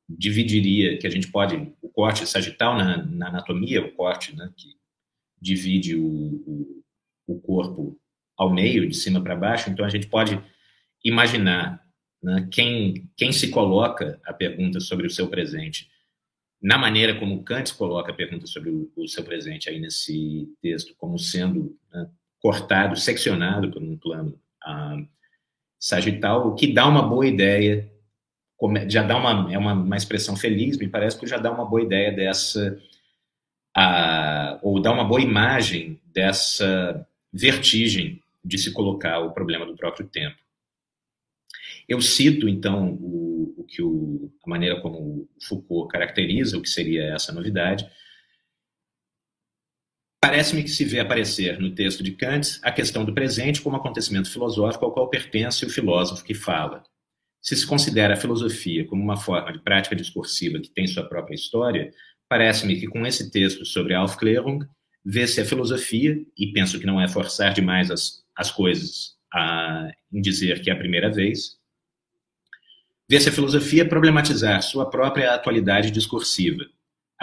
dividiria, 0.06 0.98
que 0.98 1.06
a 1.06 1.10
gente 1.10 1.32
pode, 1.32 1.56
o 1.80 1.88
corte 1.88 2.26
sagital 2.26 2.76
na, 2.76 2.98
na 2.98 3.28
anatomia, 3.28 3.82
o 3.82 3.92
corte 3.92 4.36
né, 4.36 4.52
que 4.54 4.76
divide 5.40 5.96
o, 5.96 6.04
o, 6.06 6.84
o 7.26 7.40
corpo 7.40 7.98
ao 8.36 8.52
meio, 8.52 8.86
de 8.86 8.94
cima 8.94 9.22
para 9.22 9.34
baixo, 9.34 9.70
então 9.70 9.82
a 9.82 9.88
gente 9.88 10.08
pode 10.08 10.38
imaginar 11.02 11.82
né, 12.22 12.46
quem, 12.52 13.10
quem 13.16 13.32
se 13.32 13.50
coloca 13.50 14.20
a 14.26 14.34
pergunta 14.34 14.78
sobre 14.78 15.06
o 15.06 15.10
seu 15.10 15.26
presente, 15.28 15.90
na 16.60 16.76
maneira 16.76 17.18
como 17.18 17.42
Kant 17.42 17.74
coloca 17.74 18.12
a 18.12 18.14
pergunta 18.14 18.46
sobre 18.46 18.68
o, 18.68 18.92
o 18.94 19.08
seu 19.08 19.24
presente 19.24 19.70
aí 19.70 19.80
nesse 19.80 20.52
texto, 20.60 20.94
como 20.98 21.18
sendo 21.18 21.78
né, 21.90 22.10
cortado, 22.40 22.94
seccionado 22.94 23.70
por 23.70 23.82
um 23.82 23.96
plano 23.96 24.38
ah, 24.62 24.96
sagital, 25.82 26.46
o 26.46 26.54
que 26.54 26.72
dá 26.72 26.86
uma 26.86 27.02
boa 27.02 27.26
ideia, 27.26 27.90
já 28.86 29.02
dá 29.02 29.16
uma, 29.16 29.52
é 29.52 29.58
uma, 29.58 29.72
uma 29.72 29.96
expressão 29.96 30.36
feliz, 30.36 30.78
me 30.78 30.86
parece 30.86 31.18
que 31.18 31.26
já 31.26 31.38
dá 31.38 31.50
uma 31.50 31.64
boa 31.64 31.82
ideia 31.82 32.12
dessa 32.12 32.80
a, 33.74 34.60
ou 34.62 34.80
dar 34.80 34.92
uma 34.92 35.02
boa 35.02 35.20
imagem 35.20 36.00
dessa 36.06 37.04
vertigem 37.32 38.22
de 38.44 38.58
se 38.58 38.72
colocar 38.72 39.18
o 39.18 39.32
problema 39.32 39.66
do 39.66 39.74
próprio 39.74 40.06
tempo. 40.06 40.36
Eu 41.88 42.00
cito, 42.00 42.48
então, 42.48 42.92
o, 42.92 43.52
o 43.58 43.64
que 43.64 43.82
o, 43.82 44.32
a 44.46 44.50
maneira 44.50 44.80
como 44.80 45.28
Foucault 45.48 45.90
caracteriza 45.90 46.56
o 46.56 46.62
que 46.62 46.68
seria 46.68 47.12
essa 47.12 47.32
novidade. 47.32 47.90
Parece-me 50.22 50.62
que 50.62 50.70
se 50.70 50.84
vê 50.84 51.00
aparecer 51.00 51.58
no 51.58 51.74
texto 51.74 52.02
de 52.02 52.12
Kant 52.12 52.60
a 52.62 52.70
questão 52.70 53.04
do 53.04 53.12
presente 53.12 53.60
como 53.60 53.76
acontecimento 53.76 54.30
filosófico 54.30 54.84
ao 54.84 54.92
qual 54.92 55.10
pertence 55.10 55.64
o 55.66 55.70
filósofo 55.70 56.24
que 56.24 56.32
fala. 56.32 56.82
Se 57.40 57.56
se 57.56 57.66
considera 57.66 58.14
a 58.14 58.16
filosofia 58.16 58.86
como 58.86 59.02
uma 59.02 59.16
forma 59.16 59.52
de 59.52 59.58
prática 59.58 59.96
discursiva 59.96 60.60
que 60.60 60.70
tem 60.70 60.86
sua 60.86 61.08
própria 61.08 61.34
história, 61.34 61.92
Parece-me 62.32 62.80
que 62.80 62.86
com 62.86 63.04
esse 63.06 63.30
texto 63.30 63.62
sobre 63.66 63.92
Aufklärung, 63.92 64.60
vê-se 65.04 65.38
a 65.38 65.44
filosofia, 65.44 66.16
e 66.34 66.50
penso 66.50 66.80
que 66.80 66.86
não 66.86 66.98
é 66.98 67.06
forçar 67.06 67.52
demais 67.52 67.90
as, 67.90 68.24
as 68.34 68.50
coisas 68.50 69.18
a, 69.30 69.90
em 70.10 70.18
dizer 70.18 70.62
que 70.62 70.70
é 70.70 70.72
a 70.72 70.78
primeira 70.78 71.10
vez, 71.10 71.58
vê-se 73.06 73.28
a 73.28 73.32
filosofia 73.32 73.86
problematizar 73.86 74.62
sua 74.62 74.88
própria 74.88 75.34
atualidade 75.34 75.90
discursiva, 75.90 76.64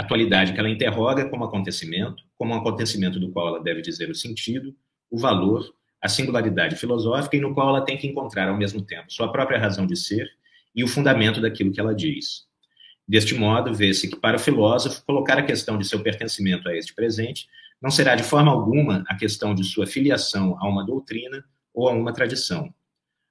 atualidade 0.01 0.53
que 0.53 0.59
ela 0.59 0.69
interroga 0.69 1.29
como 1.29 1.43
acontecimento, 1.43 2.23
como 2.37 2.53
um 2.53 2.57
acontecimento 2.57 3.19
do 3.19 3.31
qual 3.31 3.49
ela 3.49 3.63
deve 3.63 3.81
dizer 3.81 4.09
o 4.09 4.15
sentido, 4.15 4.73
o 5.11 5.17
valor, 5.17 5.73
a 6.01 6.07
singularidade 6.07 6.75
filosófica 6.75 7.35
e 7.35 7.41
no 7.41 7.53
qual 7.53 7.69
ela 7.69 7.81
tem 7.81 7.97
que 7.97 8.07
encontrar 8.07 8.47
ao 8.47 8.57
mesmo 8.57 8.81
tempo 8.81 9.11
sua 9.11 9.31
própria 9.31 9.59
razão 9.59 9.85
de 9.85 9.97
ser 9.97 10.29
e 10.73 10.83
o 10.83 10.87
fundamento 10.87 11.41
daquilo 11.41 11.71
que 11.71 11.79
ela 11.79 11.93
diz. 11.93 12.47
Deste 13.05 13.35
modo, 13.35 13.73
vê-se 13.73 14.07
que 14.07 14.15
para 14.15 14.37
o 14.37 14.39
filósofo, 14.39 15.03
colocar 15.05 15.37
a 15.37 15.43
questão 15.43 15.77
de 15.77 15.85
seu 15.85 16.01
pertencimento 16.01 16.69
a 16.69 16.75
este 16.75 16.93
presente 16.93 17.47
não 17.81 17.89
será 17.89 18.15
de 18.15 18.23
forma 18.23 18.51
alguma 18.51 19.03
a 19.07 19.15
questão 19.15 19.53
de 19.53 19.63
sua 19.63 19.87
filiação 19.87 20.55
a 20.59 20.69
uma 20.69 20.85
doutrina 20.85 21.43
ou 21.73 21.89
a 21.89 21.91
uma 21.91 22.13
tradição. 22.13 22.73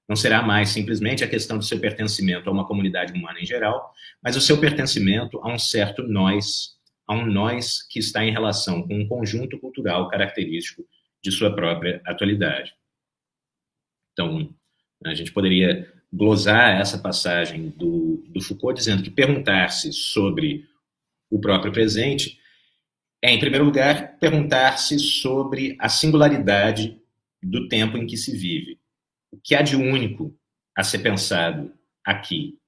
Não 0.09 0.17
será 0.17 0.43
mais 0.43 0.71
simplesmente 0.71 1.23
a 1.23 1.29
questão 1.29 1.59
de 1.59 1.67
seu 1.67 1.79
pertencimento 1.79 2.49
a 2.49 2.53
uma 2.53 2.67
comunidade 2.67 3.13
humana 3.13 3.41
em 3.41 3.45
geral, 3.45 3.93
mas 4.23 4.37
o 4.37 4.41
seu 4.41 4.59
pertencimento 4.59 5.39
a 5.43 5.53
um 5.53 5.59
certo 5.59 6.03
nós, 6.03 6.77
a 7.07 7.15
um 7.15 7.27
nós 7.27 7.83
que 7.83 7.99
está 7.99 8.25
em 8.25 8.33
relação 8.33 8.83
com 8.87 8.95
um 8.95 9.07
conjunto 9.07 9.59
cultural 9.59 10.09
característico 10.09 10.85
de 11.23 11.31
sua 11.31 11.55
própria 11.55 12.01
atualidade. 12.07 12.73
Então, 14.13 14.55
a 15.05 15.15
gente 15.15 15.33
poderia 15.33 15.93
glosar 16.13 16.81
essa 16.81 16.99
passagem 16.99 17.69
do, 17.69 18.25
do 18.29 18.41
Foucault, 18.41 18.79
dizendo 18.79 19.03
que 19.03 19.11
perguntar-se 19.11 19.93
sobre 19.93 20.67
o 21.31 21.39
próprio 21.39 21.71
presente 21.71 22.39
é, 23.23 23.33
em 23.33 23.39
primeiro 23.39 23.65
lugar, 23.65 24.17
perguntar-se 24.19 24.99
sobre 24.99 25.77
a 25.79 25.89
singularidade 25.89 27.01
do 27.43 27.69
tempo 27.69 27.99
em 27.99 28.07
que 28.07 28.17
se 28.17 28.37
vive. 28.37 28.79
O 29.31 29.39
que 29.43 29.55
há 29.55 29.63
de 29.63 29.77
único 29.77 30.35
a 30.77 30.83
ser 30.83 30.99
pensado 31.01 31.73
aqui? 32.05 32.59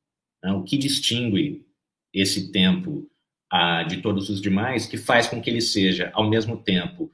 Né? 0.42 0.52
O 0.52 0.62
que 0.62 0.76
distingue 0.76 1.66
esse 2.12 2.50
tempo 2.50 3.08
ah, 3.50 3.82
de 3.82 4.00
todos 4.00 4.28
os 4.28 4.40
demais, 4.40 4.86
que 4.86 4.96
faz 4.96 5.26
com 5.26 5.40
que 5.40 5.50
ele 5.50 5.60
seja, 5.60 6.10
ao 6.14 6.28
mesmo 6.28 6.56
tempo, 6.62 7.10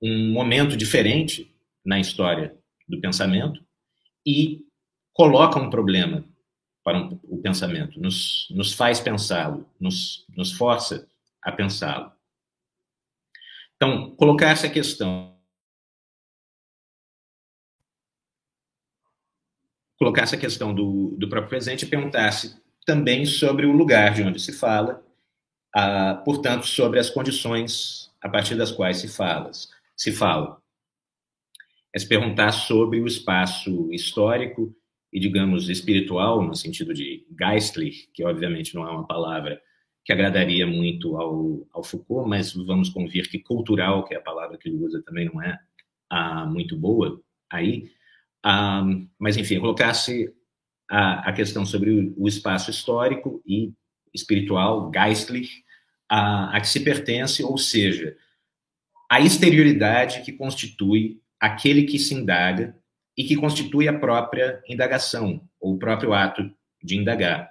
um 0.00 0.32
momento 0.32 0.76
diferente 0.76 1.52
na 1.84 1.98
história 1.98 2.56
do 2.88 3.00
pensamento 3.00 3.64
e 4.26 4.64
coloca 5.12 5.58
um 5.58 5.70
problema 5.70 6.24
para 6.84 6.98
um, 6.98 7.20
o 7.24 7.40
pensamento, 7.40 8.00
nos, 8.00 8.48
nos 8.50 8.72
faz 8.72 9.00
pensá-lo, 9.00 9.68
nos, 9.78 10.26
nos 10.36 10.52
força 10.52 11.08
a 11.42 11.52
pensá-lo. 11.52 12.12
Então, 13.76 14.14
colocar 14.16 14.50
essa 14.50 14.68
questão. 14.68 15.31
Colocar 20.02 20.22
essa 20.22 20.36
questão 20.36 20.74
do, 20.74 21.14
do 21.16 21.28
próprio 21.28 21.50
presente 21.50 21.84
e 21.84 21.88
perguntar-se 21.88 22.60
também 22.84 23.24
sobre 23.24 23.66
o 23.66 23.70
lugar 23.70 24.12
de 24.12 24.24
onde 24.24 24.40
se 24.40 24.52
fala, 24.52 25.00
ah, 25.72 26.20
portanto, 26.24 26.66
sobre 26.66 26.98
as 26.98 27.08
condições 27.08 28.10
a 28.20 28.28
partir 28.28 28.56
das 28.56 28.72
quais 28.72 28.96
se 28.96 29.06
fala. 29.06 29.52
Se 29.96 30.10
fala. 30.10 30.60
É 31.94 32.00
se 32.00 32.08
perguntar 32.08 32.50
sobre 32.50 33.00
o 33.00 33.06
espaço 33.06 33.92
histórico 33.92 34.74
e, 35.12 35.20
digamos, 35.20 35.68
espiritual, 35.68 36.42
no 36.42 36.56
sentido 36.56 36.92
de 36.92 37.24
geistlich, 37.38 38.08
que 38.12 38.24
obviamente 38.24 38.74
não 38.74 38.84
é 38.84 38.90
uma 38.90 39.06
palavra 39.06 39.62
que 40.04 40.12
agradaria 40.12 40.66
muito 40.66 41.16
ao, 41.16 41.64
ao 41.72 41.84
Foucault, 41.84 42.28
mas 42.28 42.52
vamos 42.52 42.90
convir 42.90 43.30
que 43.30 43.38
cultural, 43.38 44.04
que 44.04 44.14
é 44.14 44.16
a 44.16 44.20
palavra 44.20 44.58
que 44.58 44.68
ele 44.68 44.84
usa, 44.84 45.00
também 45.00 45.26
não 45.32 45.40
é 45.40 45.60
ah, 46.10 46.44
muito 46.44 46.76
boa 46.76 47.22
aí. 47.48 47.88
Ah, 48.42 48.84
mas, 49.18 49.36
enfim, 49.36 49.60
colocasse 49.60 50.32
a, 50.88 51.30
a 51.30 51.32
questão 51.32 51.64
sobre 51.64 51.90
o, 51.90 52.14
o, 52.16 52.28
espaço 52.28 52.70
histórico 52.70 53.42
e 53.46 53.72
espiritual, 54.12 54.90
geistlich, 54.92 55.64
a, 56.08 56.56
a 56.56 56.60
que 56.60 56.68
se 56.68 56.80
pertence, 56.80 57.42
ou 57.42 57.56
seja, 57.56 58.16
a 59.10 59.20
exterioridade 59.20 60.22
que 60.22 60.32
constitui 60.32 61.20
aquele 61.40 61.84
que 61.84 61.98
se 61.98 62.14
indaga 62.14 62.76
e 63.16 63.24
que 63.24 63.36
constitui 63.36 63.88
a 63.88 63.98
própria 63.98 64.62
indagação, 64.68 65.46
ou 65.60 65.74
o 65.74 65.78
próprio 65.78 66.12
ato 66.12 66.50
de 66.82 66.96
indagar. 66.96 67.50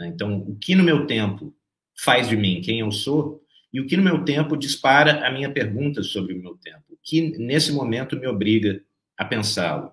Então, 0.00 0.38
o 0.38 0.56
que 0.56 0.74
no 0.74 0.84
meu 0.84 1.06
tempo 1.06 1.54
faz 1.96 2.28
de 2.28 2.36
mim 2.36 2.60
quem 2.60 2.80
eu 2.80 2.90
sou 2.92 3.42
e 3.72 3.80
o 3.80 3.86
que 3.86 3.96
no 3.96 4.02
meu 4.02 4.24
tempo 4.24 4.56
dispara 4.56 5.26
a 5.26 5.30
minha 5.30 5.52
pergunta 5.52 6.02
sobre 6.02 6.34
o 6.34 6.40
meu 6.40 6.56
tempo, 6.56 6.84
o 6.90 6.98
que 7.02 7.36
nesse 7.38 7.72
momento 7.72 8.16
me 8.16 8.26
obriga 8.26 8.80
a 9.16 9.24
pensá-lo. 9.24 9.92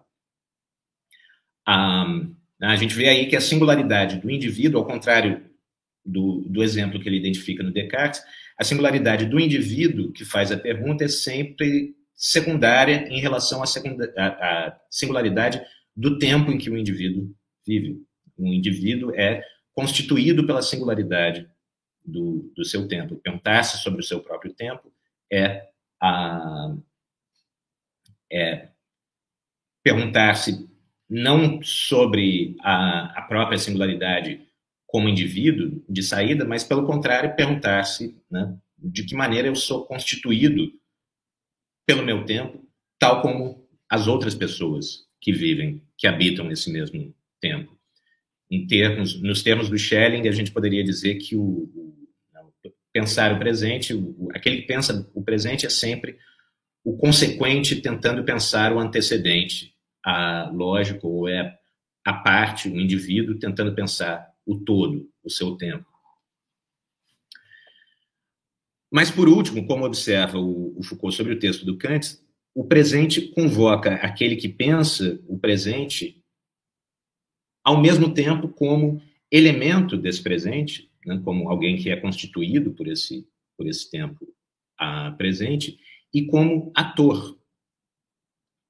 Ah, 1.65 2.05
a 2.61 2.75
gente 2.75 2.95
vê 2.95 3.09
aí 3.09 3.27
que 3.27 3.35
a 3.35 3.41
singularidade 3.41 4.19
do 4.19 4.29
indivíduo, 4.29 4.79
ao 4.79 4.87
contrário 4.87 5.43
do, 6.05 6.41
do 6.47 6.63
exemplo 6.63 6.99
que 6.99 7.09
ele 7.09 7.17
identifica 7.17 7.63
no 7.63 7.71
Descartes, 7.71 8.21
a 8.57 8.63
singularidade 8.63 9.25
do 9.25 9.39
indivíduo 9.39 10.11
que 10.11 10.23
faz 10.23 10.51
a 10.51 10.57
pergunta 10.57 11.03
é 11.03 11.07
sempre 11.07 11.95
secundária 12.13 13.07
em 13.09 13.19
relação 13.19 13.61
à, 13.61 13.65
segunda, 13.65 14.13
à, 14.17 14.27
à 14.27 14.79
singularidade 14.89 15.61
do 15.95 16.17
tempo 16.17 16.51
em 16.51 16.57
que 16.57 16.69
o 16.69 16.77
indivíduo 16.77 17.33
vive. 17.65 18.01
O 18.37 18.47
indivíduo 18.47 19.13
é 19.15 19.43
constituído 19.73 20.45
pela 20.45 20.61
singularidade 20.61 21.49
do, 22.05 22.51
do 22.55 22.63
seu 22.63 22.87
tempo. 22.87 23.15
Perguntar-se 23.17 23.77
sobre 23.79 23.99
o 23.99 24.03
seu 24.03 24.21
próprio 24.21 24.53
tempo 24.53 24.91
é, 25.31 25.67
a, 26.01 26.75
é 28.31 28.69
perguntar-se 29.83 30.69
não 31.09 31.61
sobre 31.61 32.55
a, 32.61 33.19
a 33.19 33.21
própria 33.23 33.57
singularidade 33.57 34.41
como 34.87 35.09
indivíduo 35.09 35.83
de 35.89 36.01
saída, 36.01 36.45
mas 36.45 36.63
pelo 36.63 36.85
contrário 36.85 37.35
perguntar-se 37.35 38.17
né, 38.29 38.57
de 38.77 39.03
que 39.03 39.15
maneira 39.15 39.47
eu 39.47 39.55
sou 39.55 39.85
constituído 39.85 40.71
pelo 41.85 42.03
meu 42.03 42.25
tempo, 42.25 42.63
tal 42.97 43.21
como 43.21 43.67
as 43.89 44.07
outras 44.07 44.33
pessoas 44.33 45.05
que 45.21 45.31
vivem, 45.31 45.81
que 45.97 46.07
habitam 46.07 46.45
nesse 46.45 46.71
mesmo 46.71 47.13
tempo. 47.39 47.77
Em 48.49 48.65
termos, 48.65 49.21
nos 49.21 49.43
termos 49.43 49.69
do 49.69 49.77
Schelling, 49.77 50.27
a 50.27 50.31
gente 50.31 50.51
poderia 50.51 50.83
dizer 50.83 51.15
que 51.15 51.35
o, 51.35 51.69
pensar 52.95 53.33
o 53.33 53.37
presente, 53.37 53.93
o, 53.93 54.29
aquele 54.33 54.61
que 54.61 54.67
pensa 54.67 55.11
o 55.13 55.21
presente 55.21 55.65
é 55.65 55.69
sempre 55.69 56.17
o 56.81 56.95
consequente 56.95 57.81
tentando 57.81 58.23
pensar 58.23 58.71
o 58.71 58.79
antecedente, 58.79 59.74
a 60.05 60.49
lógico, 60.53 61.07
ou 61.07 61.27
é 61.27 61.57
a 62.05 62.13
parte, 62.13 62.69
o 62.69 62.79
indivíduo 62.79 63.39
tentando 63.39 63.73
pensar 63.73 64.31
o 64.45 64.55
todo, 64.55 65.09
o 65.23 65.29
seu 65.29 65.55
tempo. 65.55 65.85
Mas, 68.91 69.09
por 69.09 69.27
último, 69.27 69.65
como 69.65 69.85
observa 69.85 70.37
o, 70.37 70.77
o 70.77 70.83
Foucault 70.83 71.17
sobre 71.17 71.33
o 71.33 71.39
texto 71.39 71.65
do 71.65 71.77
Kant, 71.77 72.19
o 72.53 72.63
presente 72.63 73.21
convoca 73.29 73.95
aquele 73.95 74.35
que 74.35 74.47
pensa 74.47 75.19
o 75.27 75.37
presente 75.37 76.23
ao 77.63 77.81
mesmo 77.81 78.13
tempo 78.13 78.47
como 78.47 79.01
elemento 79.31 79.97
desse 79.97 80.21
presente 80.21 80.89
né, 81.05 81.21
como 81.23 81.49
alguém 81.49 81.77
que 81.77 81.89
é 81.89 81.95
constituído 81.95 82.71
por 82.71 82.87
esse, 82.87 83.27
por 83.55 83.67
esse 83.67 83.89
tempo 83.89 84.27
ah, 84.77 85.11
presente, 85.11 85.79
e 86.13 86.25
como 86.25 86.71
ator. 86.75 87.37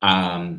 Ah, 0.01 0.57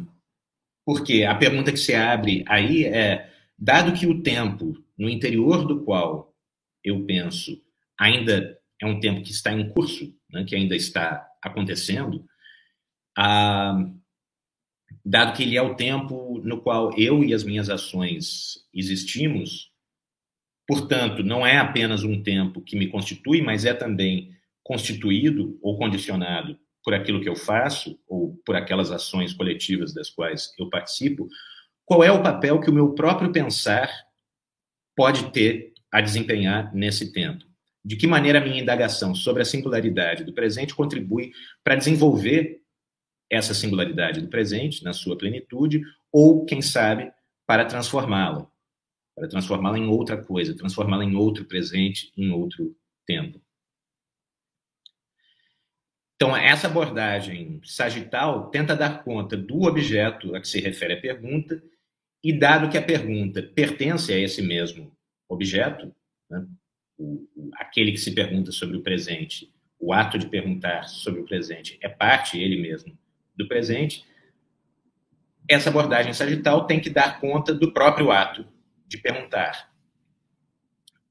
porque 0.86 1.24
a 1.24 1.34
pergunta 1.34 1.72
que 1.72 1.78
se 1.78 1.94
abre 1.94 2.44
aí 2.46 2.84
é: 2.84 3.30
dado 3.58 3.92
que 3.92 4.06
o 4.06 4.22
tempo 4.22 4.72
no 4.96 5.10
interior 5.10 5.66
do 5.66 5.84
qual 5.84 6.34
eu 6.82 7.04
penso 7.04 7.60
ainda 7.98 8.56
é 8.80 8.86
um 8.86 9.00
tempo 9.00 9.22
que 9.22 9.32
está 9.32 9.52
em 9.52 9.68
curso, 9.70 10.14
né, 10.30 10.44
que 10.44 10.54
ainda 10.54 10.76
está 10.76 11.28
acontecendo, 11.42 12.24
ah, 13.18 13.84
dado 15.04 15.36
que 15.36 15.42
ele 15.42 15.56
é 15.56 15.62
o 15.62 15.74
tempo 15.74 16.40
no 16.44 16.62
qual 16.62 16.96
eu 16.96 17.24
e 17.24 17.34
as 17.34 17.42
minhas 17.42 17.68
ações 17.68 18.64
existimos, 18.72 19.72
Portanto, 20.66 21.22
não 21.22 21.46
é 21.46 21.58
apenas 21.58 22.02
um 22.02 22.20
tempo 22.20 22.60
que 22.60 22.76
me 22.76 22.88
constitui, 22.88 23.40
mas 23.40 23.64
é 23.64 23.72
também 23.72 24.32
constituído 24.64 25.56
ou 25.62 25.78
condicionado 25.78 26.58
por 26.86 26.94
aquilo 26.94 27.20
que 27.20 27.28
eu 27.28 27.34
faço 27.34 27.98
ou 28.06 28.40
por 28.46 28.54
aquelas 28.54 28.92
ações 28.92 29.32
coletivas 29.32 29.92
das 29.92 30.08
quais 30.08 30.54
eu 30.56 30.70
participo. 30.70 31.26
Qual 31.84 32.04
é 32.04 32.12
o 32.12 32.22
papel 32.22 32.60
que 32.60 32.70
o 32.70 32.72
meu 32.72 32.94
próprio 32.94 33.32
pensar 33.32 33.90
pode 34.94 35.32
ter 35.32 35.72
a 35.90 36.00
desempenhar 36.00 36.72
nesse 36.72 37.12
tempo? 37.12 37.44
De 37.84 37.96
que 37.96 38.06
maneira 38.06 38.38
a 38.38 38.40
minha 38.40 38.62
indagação 38.62 39.16
sobre 39.16 39.42
a 39.42 39.44
singularidade 39.44 40.22
do 40.22 40.32
presente 40.32 40.76
contribui 40.76 41.32
para 41.64 41.74
desenvolver 41.74 42.60
essa 43.28 43.52
singularidade 43.52 44.20
do 44.20 44.28
presente 44.28 44.84
na 44.84 44.92
sua 44.92 45.18
plenitude 45.18 45.82
ou, 46.12 46.44
quem 46.44 46.62
sabe, 46.62 47.10
para 47.44 47.64
transformá-la? 47.64 48.48
para 49.16 49.28
transformá-la 49.28 49.78
em 49.78 49.88
outra 49.88 50.22
coisa, 50.22 50.54
transformá-la 50.54 51.02
em 51.02 51.16
outro 51.16 51.46
presente, 51.46 52.12
em 52.14 52.30
outro 52.30 52.76
tempo. 53.06 53.40
Então, 56.16 56.34
essa 56.34 56.66
abordagem 56.66 57.60
sagital 57.62 58.48
tenta 58.48 58.74
dar 58.74 59.04
conta 59.04 59.36
do 59.36 59.64
objeto 59.64 60.34
a 60.34 60.40
que 60.40 60.48
se 60.48 60.58
refere 60.58 60.94
a 60.94 61.00
pergunta, 61.00 61.62
e 62.24 62.32
dado 62.32 62.70
que 62.70 62.78
a 62.78 62.82
pergunta 62.82 63.42
pertence 63.42 64.12
a 64.12 64.18
esse 64.18 64.40
mesmo 64.40 64.90
objeto, 65.28 65.94
né, 66.28 66.44
o, 66.98 67.28
o, 67.36 67.50
aquele 67.56 67.92
que 67.92 67.98
se 67.98 68.14
pergunta 68.14 68.50
sobre 68.50 68.78
o 68.78 68.82
presente, 68.82 69.52
o 69.78 69.92
ato 69.92 70.18
de 70.18 70.26
perguntar 70.26 70.84
sobre 70.84 71.20
o 71.20 71.24
presente 71.24 71.78
é 71.82 71.88
parte, 71.88 72.38
ele 72.38 72.60
mesmo, 72.60 72.98
do 73.36 73.46
presente, 73.46 74.04
essa 75.48 75.68
abordagem 75.68 76.14
sagital 76.14 76.66
tem 76.66 76.80
que 76.80 76.90
dar 76.90 77.20
conta 77.20 77.54
do 77.54 77.72
próprio 77.72 78.10
ato 78.10 78.46
de 78.88 78.98
perguntar. 78.98 79.70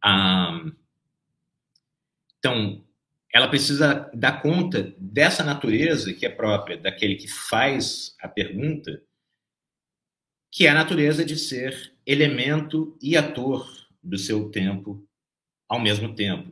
Ah, 0.01 0.59
então, 2.39 2.84
ela 3.35 3.49
precisa 3.49 4.09
dar 4.13 4.41
conta 4.41 4.95
dessa 4.97 5.43
natureza 5.43 6.13
que 6.13 6.25
é 6.25 6.29
própria 6.29 6.77
daquele 6.77 7.15
que 7.15 7.27
faz 7.27 8.15
a 8.21 8.29
pergunta, 8.29 9.03
que 10.49 10.65
é 10.65 10.69
a 10.69 10.73
natureza 10.73 11.25
de 11.25 11.35
ser 11.35 11.93
elemento 12.05 12.97
e 13.01 13.17
ator 13.17 13.69
do 14.01 14.17
seu 14.17 14.49
tempo 14.49 15.05
ao 15.67 15.81
mesmo 15.81 16.15
tempo, 16.15 16.49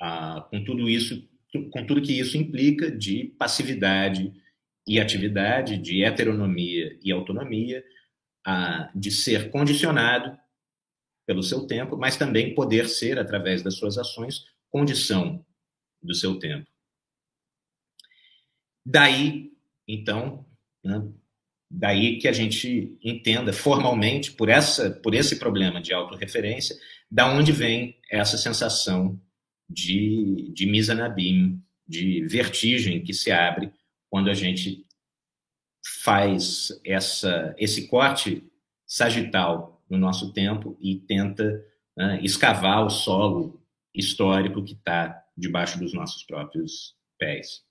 ah, 0.00 0.46
com 0.48 0.62
tudo 0.62 0.88
isso, 0.88 1.28
com 1.72 1.84
tudo 1.84 2.00
que 2.00 2.16
isso 2.16 2.36
implica 2.36 2.88
de 2.88 3.34
passividade 3.36 4.32
e 4.86 5.00
atividade, 5.00 5.76
de 5.76 6.04
heteronomia 6.04 6.96
e 7.02 7.10
autonomia, 7.10 7.84
de 8.94 9.10
ser 9.10 9.50
condicionado 9.50 10.38
pelo 11.26 11.42
seu 11.42 11.66
tempo, 11.66 11.96
mas 11.96 12.16
também 12.16 12.54
poder 12.54 12.88
ser, 12.88 13.18
através 13.18 13.60
das 13.60 13.74
suas 13.74 13.98
ações, 13.98 14.44
condição 14.70 15.44
do 16.06 16.14
seu 16.14 16.38
tempo. 16.38 16.66
Daí, 18.84 19.52
então, 19.86 20.46
né, 20.84 21.02
daí 21.70 22.18
que 22.18 22.28
a 22.28 22.32
gente 22.32 22.96
entenda 23.02 23.52
formalmente, 23.52 24.32
por, 24.32 24.48
essa, 24.48 24.90
por 24.90 25.14
esse 25.14 25.38
problema 25.38 25.80
de 25.80 25.92
autorreferência, 25.92 26.76
da 27.10 27.28
onde 27.28 27.52
vem 27.52 27.98
essa 28.10 28.38
sensação 28.38 29.20
de, 29.68 30.52
de 30.52 30.66
misanabim, 30.66 31.60
de 31.86 32.24
vertigem 32.26 33.02
que 33.02 33.12
se 33.12 33.30
abre 33.30 33.72
quando 34.08 34.30
a 34.30 34.34
gente 34.34 34.86
faz 36.02 36.80
essa, 36.84 37.54
esse 37.58 37.88
corte 37.88 38.44
sagital 38.86 39.82
no 39.88 39.98
nosso 39.98 40.32
tempo 40.32 40.76
e 40.80 40.96
tenta 40.96 41.64
né, 41.96 42.20
escavar 42.22 42.84
o 42.84 42.90
solo 42.90 43.60
histórico 43.94 44.62
que 44.62 44.74
está 44.74 45.24
debaixo 45.36 45.78
dos 45.78 45.92
nossos 45.92 46.22
próprios 46.24 46.94
pés. 47.18 47.64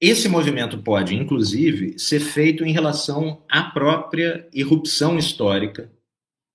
esse 0.00 0.28
movimento 0.28 0.82
pode, 0.82 1.14
inclusive, 1.14 1.98
ser 1.98 2.20
feito 2.20 2.64
em 2.64 2.72
relação 2.72 3.44
à 3.50 3.64
própria 3.64 4.48
irrupção 4.52 5.18
histórica 5.18 5.92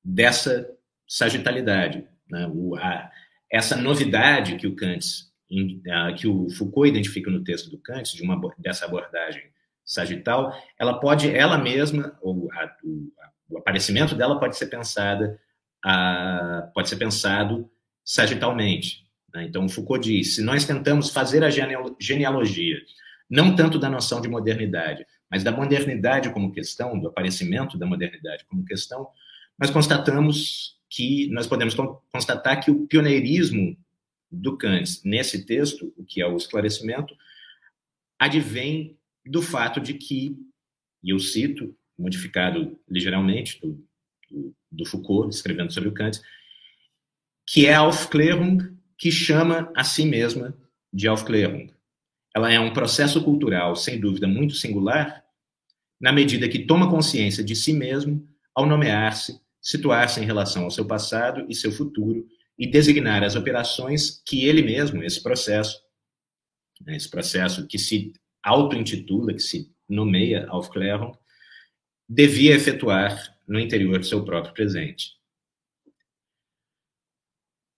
dessa 0.04 0.70
sagitalidade, 1.08 2.08
né? 2.30 2.50
o, 2.54 2.76
a, 2.76 3.12
essa 3.52 3.76
novidade 3.76 4.56
que 4.56 4.66
o 4.66 4.76
Kant, 4.76 5.06
que 6.18 6.28
o 6.28 6.50
Foucault 6.50 6.90
identifica 6.90 7.30
no 7.30 7.44
texto 7.44 7.70
do 7.70 7.78
Kant, 7.78 8.16
de 8.16 8.24
uma, 8.24 8.40
dessa 8.58 8.86
abordagem 8.86 9.44
sagital, 9.86 10.52
ela 10.80 11.00
pode, 11.00 11.30
ela 11.30 11.58
mesma, 11.58 12.18
ou 12.22 12.52
a, 12.52 12.76
o, 12.84 13.12
o, 13.50 13.58
aparecimento 13.60 14.16
dela 14.16 14.40
pode 14.40 14.58
ser 14.58 14.68
pensada, 14.68 15.40
a, 15.84 16.72
pode 16.74 16.90
ser 16.90 16.96
pensado 16.96 17.70
sagitalmente. 18.04 19.06
Né? 19.34 19.46
Então, 19.46 19.68
Foucault 19.68 20.08
diz: 20.08 20.36
se 20.36 20.42
nós 20.42 20.66
tentamos 20.66 21.10
fazer 21.10 21.44
a 21.44 21.50
genealogia, 21.50 22.82
não 23.30 23.56
tanto 23.56 23.80
da 23.80 23.90
noção 23.90 24.22
de 24.22 24.28
modernidade, 24.28 25.06
mas 25.30 25.44
da 25.44 25.52
modernidade 25.52 26.30
como 26.32 26.52
questão, 26.52 27.00
do 27.00 27.08
aparecimento 27.08 27.78
da 27.78 27.86
modernidade 27.86 28.46
como 28.46 28.66
questão, 28.66 29.08
nós 29.58 29.70
constatamos 29.70 30.78
que 30.90 31.28
nós 31.30 31.48
podemos 31.48 31.76
constatar 32.12 32.64
que 32.64 32.70
o 32.70 32.86
pioneirismo 32.86 33.76
do 34.32 34.58
Kant 34.58 35.02
nesse 35.04 35.46
texto, 35.46 35.94
o 35.98 36.04
que 36.04 36.22
é 36.22 36.28
o 36.28 36.38
esclarecimento, 36.38 37.16
advém 38.20 38.98
do 39.26 39.42
fato 39.42 39.80
de 39.80 39.94
que, 39.94 40.38
e 41.04 41.10
eu 41.12 41.20
cito, 41.20 41.76
modificado 41.98 42.80
ligeiramente 42.90 43.60
do, 43.62 43.84
do, 44.30 44.56
do 44.72 44.86
Foucault, 44.86 45.34
escrevendo 45.34 45.72
sobre 45.72 45.90
o 45.90 45.94
Kant, 45.94 46.20
que 47.46 47.66
é 47.66 47.76
Aufklärung 47.76 48.78
que 48.98 49.12
chama 49.12 49.72
a 49.76 49.84
si 49.84 50.06
mesma 50.06 50.56
de 50.92 51.08
Aufklärung. 51.08 51.70
Ela 52.36 52.52
é 52.52 52.60
um 52.60 52.74
processo 52.74 53.24
cultural, 53.24 53.76
sem 53.76 54.00
dúvida, 54.00 54.28
muito 54.28 54.56
singular, 54.56 55.24
na 56.00 56.12
medida 56.12 56.50
que 56.50 56.66
toma 56.66 56.90
consciência 56.90 57.44
de 57.44 57.56
si 57.56 57.74
mesmo 57.74 58.28
ao 58.56 58.66
nomear-se, 58.66 59.40
situar-se 59.62 60.20
em 60.20 60.26
relação 60.26 60.64
ao 60.64 60.72
seu 60.72 60.86
passado 60.86 61.46
e 61.50 61.56
seu 61.56 61.72
futuro 61.72 62.28
e 62.58 62.68
designar 62.68 63.24
as 63.24 63.36
operações 63.36 64.22
que 64.26 64.46
ele 64.46 64.62
mesmo, 64.62 65.04
esse 65.04 65.22
processo, 65.22 65.82
né, 66.82 66.96
esse 66.96 67.10
processo 67.10 67.68
que 67.68 67.80
se 67.80 68.14
auto-intitula, 68.44 69.34
que 69.34 69.40
se 69.40 69.72
nomeia 69.88 70.48
Aufklärung, 70.50 71.14
devia 72.08 72.56
efetuar 72.56 73.38
no 73.48 73.60
interior 73.60 74.00
do 74.00 74.06
seu 74.06 74.24
próprio 74.24 74.54
presente. 74.54 75.12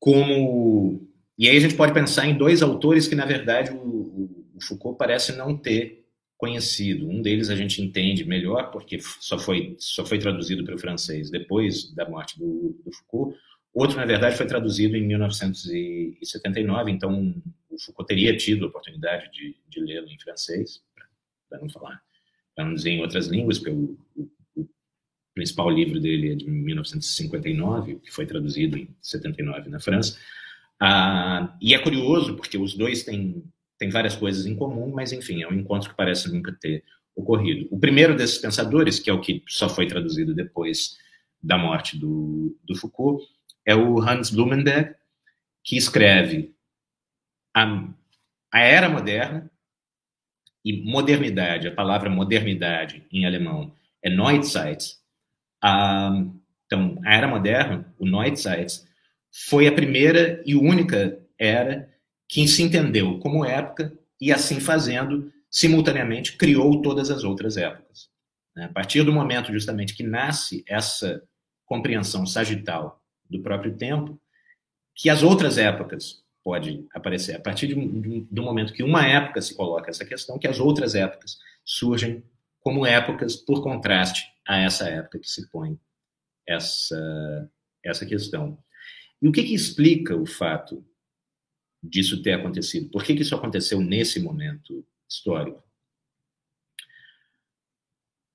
Como 0.06 1.02
e 1.36 1.50
aí 1.50 1.58
a 1.58 1.60
gente 1.60 1.74
pode 1.74 1.96
pensar 1.96 2.28
em 2.28 2.38
dois 2.38 2.62
autores 2.62 3.08
que 3.08 3.16
na 3.16 3.26
verdade 3.26 3.72
o, 3.72 4.30
o, 4.54 4.62
Foucault 4.62 5.00
parece 5.00 5.36
não 5.36 5.58
ter 5.58 6.06
conhecido. 6.38 7.10
Um 7.10 7.24
deles 7.24 7.50
a 7.50 7.56
gente 7.56 7.82
entende 7.82 8.24
melhor 8.24 8.70
porque 8.70 9.00
só 9.20 9.40
foi 9.40 9.76
só 9.80 10.06
foi 10.06 10.20
traduzido 10.20 10.64
para 10.64 10.76
o 10.76 10.80
francês 10.80 11.32
depois 11.32 11.92
da 11.96 12.08
morte 12.08 12.38
do, 12.38 12.80
do 12.86 12.92
Foucault. 12.92 13.36
Outro, 13.74 13.98
na 13.98 14.06
verdade, 14.06 14.38
foi 14.38 14.46
traduzido 14.46 14.96
em 14.96 15.08
1979, 15.08 16.92
então 16.92 17.36
o 17.68 17.80
Foucault 17.80 18.08
teria 18.08 18.38
tido 18.38 18.66
a 18.66 18.68
oportunidade 18.68 19.32
de, 19.32 19.58
de 19.68 19.80
lê-lo 19.80 20.08
em 20.08 20.20
francês, 20.20 20.84
para 21.50 21.60
não 21.60 21.68
falar, 21.68 22.00
para 22.56 22.64
não 22.64 22.76
dizer 22.76 22.92
em 22.92 23.02
outras 23.02 23.26
línguas, 23.26 23.58
porque 23.58 23.72
o, 23.72 23.98
principal 25.36 25.70
livro 25.70 26.00
dele 26.00 26.32
é 26.32 26.36
de 26.36 26.50
1959, 26.50 28.00
que 28.04 28.12
foi 28.12 28.26
traduzido 28.26 28.78
em 28.78 28.88
79 29.02 29.70
na 29.70 29.80
França. 29.80 30.18
Ah, 30.82 31.56
e 31.62 31.76
é 31.76 31.80
curioso, 31.80 32.36
porque 32.36 32.58
os 32.58 32.74
dois 32.74 33.04
têm, 33.04 33.44
têm 33.78 33.90
várias 33.90 34.16
coisas 34.16 34.46
em 34.46 34.56
comum, 34.56 34.92
mas, 34.94 35.12
enfim, 35.12 35.44
é 35.44 35.48
um 35.48 35.54
encontro 35.54 35.90
que 35.90 35.96
parece 35.96 36.32
nunca 36.34 36.52
ter 36.60 36.84
ocorrido. 37.16 37.68
O 37.70 37.80
primeiro 37.80 38.16
desses 38.16 38.38
pensadores, 38.38 39.00
que 39.00 39.10
é 39.10 39.14
o 39.14 39.22
que 39.22 39.44
só 39.48 39.70
foi 39.70 39.86
traduzido 39.86 40.34
depois 40.34 40.98
da 41.44 41.58
morte 41.58 41.98
do, 41.98 42.58
do 42.64 42.76
Foucault, 42.76 43.24
é 43.66 43.76
o 43.76 44.00
Hans 44.00 44.30
Blumenberg, 44.30 44.96
que 45.64 45.78
escreve 45.78 46.54
a, 47.54 47.88
a 48.52 48.60
era 48.60 48.90
moderna, 48.90 49.50
e 50.66 50.82
modernidade, 50.82 51.68
a 51.68 51.72
palavra 51.72 52.10
modernidade 52.10 53.06
em 53.12 53.24
alemão 53.24 53.72
é 54.02 54.10
Neuzeit. 54.10 54.98
Então, 56.66 57.00
a 57.04 57.16
era 57.16 57.28
moderna, 57.28 57.94
o 57.98 58.06
Neuzeit, 58.06 58.82
foi 59.50 59.68
a 59.68 59.72
primeira 59.72 60.42
e 60.46 60.56
única 60.56 61.20
era 61.38 61.90
que 62.28 62.48
se 62.48 62.64
entendeu 62.64 63.20
como 63.20 63.46
época 63.46 63.94
e, 64.20 64.32
assim 64.32 64.60
fazendo, 64.60 65.32
simultaneamente 65.50 66.38
criou 66.38 66.82
todas 66.82 67.10
as 67.12 67.24
outras 67.24 67.58
épocas. 67.58 68.10
Né? 68.56 68.66
A 68.66 68.70
partir 68.70 69.04
do 69.04 69.12
momento, 69.12 69.52
justamente, 69.52 69.96
que 69.96 70.04
nasce 70.04 70.64
essa 70.68 71.22
compreensão 71.66 72.26
sagital 72.26 73.02
do 73.30 73.42
próprio 73.42 73.76
tempo, 73.76 74.20
que 74.94 75.10
as 75.10 75.24
outras 75.24 75.58
épocas 75.58 76.24
pode 76.44 76.86
aparecer. 76.94 77.36
A 77.36 77.40
partir 77.40 77.68
de, 77.68 77.74
de, 77.74 78.28
do 78.32 78.44
momento 78.44 78.74
que 78.74 78.84
uma 78.84 79.06
época 79.06 79.42
se 79.42 79.56
coloca 79.56 79.90
essa 79.90 80.06
questão, 80.06 80.38
que 80.38 80.48
as 80.48 80.60
outras 80.60 80.96
épocas 80.96 81.38
surgem 81.66 82.24
como 82.66 82.84
épocas 82.84 83.36
por 83.36 83.62
contraste 83.62 84.34
a 84.44 84.58
essa 84.58 84.90
época 84.90 85.20
que 85.20 85.30
se 85.30 85.48
põe 85.52 85.80
essa, 86.48 87.52
essa 87.84 88.08
questão. 88.08 88.58
E 89.22 89.28
o 89.28 89.32
que, 89.32 89.44
que 89.44 89.54
explica 89.54 90.16
o 90.16 90.26
fato 90.26 90.84
disso 91.82 92.24
ter 92.24 92.34
acontecido? 92.34 92.90
Por 92.90 93.04
que, 93.04 93.14
que 93.14 93.22
isso 93.22 93.36
aconteceu 93.36 93.80
nesse 93.80 94.20
momento 94.20 94.84
histórico? 95.08 95.64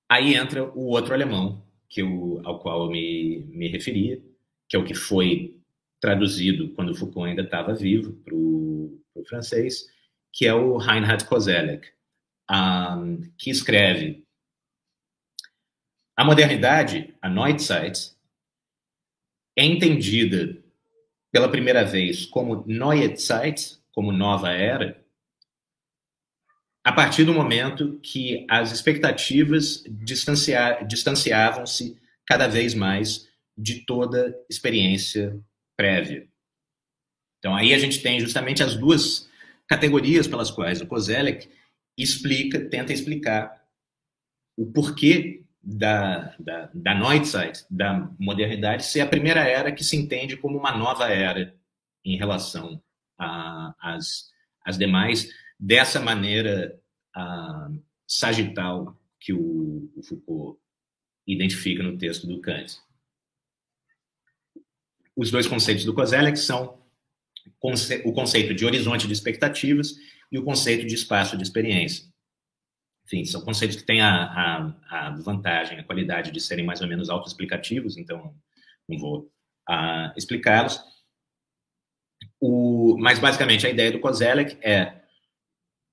Aí 0.09 0.37
entra 0.37 0.65
o 0.79 0.87
outro 0.87 1.13
alemão 1.13 1.67
que 1.89 2.01
eu, 2.01 2.41
ao 2.45 2.61
qual 2.61 2.85
eu 2.85 2.91
me, 2.91 3.45
me 3.51 3.67
referia, 3.67 4.23
que 4.69 4.77
é 4.77 4.79
o 4.79 4.85
que 4.85 4.95
foi 4.95 5.61
traduzido 5.99 6.73
quando 6.75 6.95
Foucault 6.95 7.29
ainda 7.29 7.43
estava 7.43 7.75
vivo 7.75 8.13
para 8.25 8.35
o 8.35 9.03
francês, 9.29 9.87
que 10.33 10.47
é 10.47 10.55
o 10.55 10.77
Reinhard 10.77 11.25
Koselleck, 11.25 11.89
um, 12.51 13.21
que 13.39 13.51
escreve 13.51 14.25
a 16.17 16.25
modernidade, 16.25 17.15
a 17.23 17.29
Neuzeit, 17.29 18.15
é 19.57 19.65
entendida 19.65 20.63
pela 21.33 21.51
primeira 21.51 21.85
vez 21.85 22.27
como 22.27 22.65
Neue 22.67 23.17
Zeit, 23.17 23.79
como 23.93 24.13
nova 24.13 24.51
era, 24.51 25.03
a 26.85 26.93
partir 26.93 27.25
do 27.25 27.33
momento 27.33 27.99
que 28.03 28.47
as 28.51 28.73
expectativas 28.73 29.85
distancia, 29.89 30.83
distanciavam-se 30.83 31.99
cada 32.27 32.49
vez 32.49 32.75
mais 32.75 33.29
de 33.57 33.85
toda 33.85 34.35
experiência 34.49 35.39
prévia. 35.77 36.29
Então 37.39 37.55
aí 37.55 37.73
a 37.73 37.79
gente 37.79 38.03
tem 38.03 38.21
justamente 38.21 38.63
as 38.63 38.77
duas 38.77 39.29
categorias 39.67 40.27
pelas 40.27 40.51
quais 40.51 40.81
o 40.81 40.87
Kozelek 40.87 41.49
explica, 42.03 42.61
tenta 42.69 42.93
explicar 42.93 43.65
o 44.57 44.67
porquê 44.67 45.45
da, 45.63 46.35
da, 46.39 46.71
da 46.73 46.95
Neuzeit, 46.95 47.65
da 47.71 48.11
modernidade, 48.19 48.85
ser 48.85 49.01
a 49.01 49.07
primeira 49.07 49.41
era 49.41 49.73
que 49.73 49.85
se 49.85 49.97
entende 49.97 50.37
como 50.37 50.59
uma 50.59 50.77
nova 50.77 51.09
era 51.09 51.55
em 52.05 52.17
relação 52.17 52.83
às 53.19 54.31
as 54.65 54.77
demais, 54.77 55.29
dessa 55.59 56.01
maneira 56.01 56.79
a, 57.15 57.71
sagital 58.07 58.97
que 59.19 59.33
o, 59.33 59.91
o 59.97 60.03
Foucault 60.03 60.59
identifica 61.27 61.83
no 61.83 61.97
texto 61.97 62.27
do 62.27 62.41
Kant. 62.41 62.79
Os 65.17 65.31
dois 65.31 65.47
conceitos 65.47 65.85
do 65.85 65.95
Kozelek 65.95 66.39
são 66.39 66.79
o 68.05 68.13
conceito 68.13 68.55
de 68.55 68.65
horizonte 68.65 69.07
de 69.07 69.13
expectativas 69.13 69.95
e 70.31 70.39
o 70.39 70.45
conceito 70.45 70.87
de 70.87 70.95
espaço 70.95 71.37
de 71.37 71.43
experiência. 71.43 72.05
Enfim, 73.05 73.25
são 73.25 73.41
conceitos 73.41 73.77
que 73.77 73.85
têm 73.85 74.01
a, 74.01 74.25
a, 74.25 75.07
a 75.09 75.11
vantagem, 75.17 75.79
a 75.79 75.85
qualidade 75.85 76.31
de 76.31 76.41
serem 76.41 76.65
mais 76.65 76.81
ou 76.81 76.87
menos 76.87 77.11
autoexplicativos, 77.11 77.97
então 77.97 78.35
não 78.89 78.99
vou 78.99 79.33
uh, 79.69 80.13
explicá-los. 80.17 80.81
mas, 82.99 83.19
basicamente, 83.19 83.67
a 83.67 83.71
ideia 83.71 83.91
do 83.91 83.99
Kozelek 83.99 84.57
é, 84.63 85.01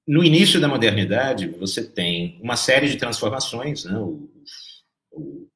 no 0.08 0.24
início 0.24 0.62
da 0.62 0.68
modernidade, 0.68 1.48
você 1.48 1.84
tem 1.84 2.40
uma 2.42 2.56
série 2.56 2.88
de 2.88 2.98
transformações, 2.98 3.84
né? 3.84 3.98
o, 3.98 4.30
o 5.12 5.50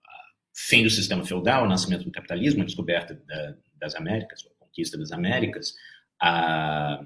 fim 0.54 0.84
do 0.84 0.90
sistema 0.90 1.24
feudal, 1.26 1.64
o 1.64 1.70
nascimento 1.70 2.04
do 2.04 2.12
capitalismo, 2.12 2.62
a 2.62 2.66
descoberta 2.66 3.14
da, 3.14 3.56
das 3.76 3.96
Américas, 3.96 4.46
a 4.46 4.66
conquista 4.66 4.98
das 4.98 5.12
Américas, 5.12 5.74
a, 6.22 7.06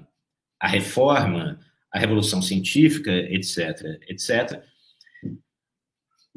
a 0.60 0.68
reforma, 0.68 1.60
a 1.96 1.98
revolução 1.98 2.42
científica, 2.42 3.10
etc., 3.10 3.80
etc., 4.06 4.62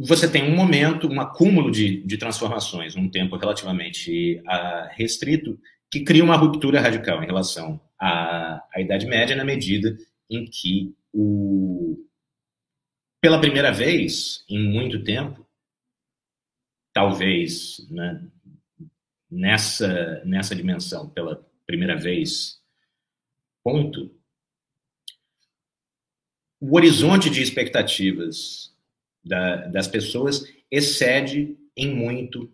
você 0.01 0.31
tem 0.31 0.49
um 0.49 0.55
momento, 0.55 1.09
um 1.09 1.19
acúmulo 1.19 1.69
de, 1.69 2.01
de 2.05 2.17
transformações, 2.17 2.95
um 2.95 3.09
tempo 3.09 3.35
relativamente 3.35 4.41
uh, 4.45 4.87
restrito, 4.91 5.59
que 5.91 6.05
cria 6.05 6.23
uma 6.23 6.37
ruptura 6.37 6.79
radical 6.79 7.21
em 7.21 7.25
relação 7.25 7.81
à, 7.99 8.63
à 8.73 8.79
Idade 8.79 9.05
Média, 9.05 9.35
na 9.35 9.43
medida 9.43 9.97
em 10.29 10.45
que 10.45 10.95
o, 11.11 11.97
pela 13.19 13.41
primeira 13.41 13.73
vez 13.73 14.45
em 14.47 14.71
muito 14.71 15.03
tempo, 15.03 15.45
talvez 16.93 17.85
né, 17.91 18.23
nessa, 19.29 20.23
nessa 20.23 20.55
dimensão, 20.55 21.09
pela 21.09 21.45
primeira 21.67 21.97
vez, 21.97 22.61
ponto, 23.61 24.17
o 26.59 26.75
horizonte 26.75 27.29
de 27.29 27.41
expectativas 27.41 28.71
da, 29.23 29.67
das 29.67 29.87
pessoas 29.87 30.43
excede 30.69 31.57
em 31.75 31.93
muito 31.93 32.51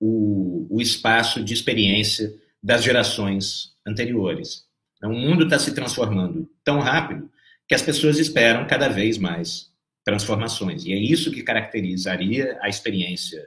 o, 0.00 0.66
o 0.70 0.80
espaço 0.80 1.42
de 1.42 1.52
experiência 1.52 2.34
das 2.62 2.82
gerações 2.82 3.74
anteriores. 3.86 4.66
Então, 4.96 5.12
o 5.12 5.18
mundo 5.18 5.44
está 5.44 5.58
se 5.58 5.74
transformando 5.74 6.50
tão 6.64 6.80
rápido 6.80 7.30
que 7.66 7.74
as 7.74 7.82
pessoas 7.82 8.18
esperam 8.18 8.66
cada 8.66 8.88
vez 8.88 9.18
mais 9.18 9.70
transformações. 10.04 10.84
E 10.84 10.92
é 10.92 10.96
isso 10.96 11.30
que 11.30 11.42
caracterizaria 11.42 12.58
a 12.62 12.68
experiência 12.68 13.46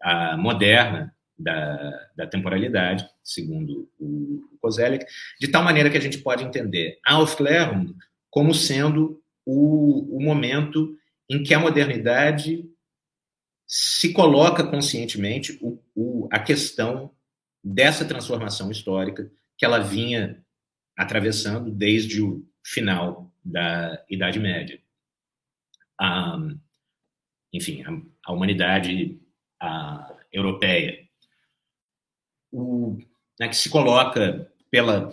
a 0.00 0.36
moderna 0.36 1.14
da, 1.38 2.08
da, 2.16 2.26
temporalidade, 2.26 3.06
segundo 3.22 3.90
o 3.98 4.56
Kozelik, 4.60 5.04
de 5.38 5.48
tal 5.48 5.62
maneira 5.62 5.90
que 5.90 5.98
a 5.98 6.00
gente 6.00 6.18
pode 6.18 6.44
entender 6.44 6.98
a 7.04 7.14
Aufklärung 7.14 7.94
como 8.36 8.52
sendo 8.52 9.18
o, 9.46 10.14
o 10.14 10.22
momento 10.22 10.94
em 11.26 11.42
que 11.42 11.54
a 11.54 11.58
modernidade 11.58 12.70
se 13.66 14.12
coloca 14.12 14.62
conscientemente 14.62 15.58
o, 15.62 15.82
o, 15.94 16.28
a 16.30 16.38
questão 16.38 17.14
dessa 17.64 18.04
transformação 18.04 18.70
histórica 18.70 19.32
que 19.56 19.64
ela 19.64 19.78
vinha 19.78 20.44
atravessando 20.94 21.70
desde 21.70 22.20
o 22.20 22.46
final 22.62 23.32
da 23.42 24.04
Idade 24.06 24.38
Média. 24.38 24.82
A, 25.98 26.36
enfim, 27.54 27.84
a, 27.84 28.30
a 28.30 28.34
humanidade 28.34 29.18
a, 29.58 30.14
europeia, 30.30 31.08
o, 32.52 32.98
né, 33.40 33.48
que 33.48 33.56
se 33.56 33.70
coloca 33.70 34.52
pela, 34.70 35.08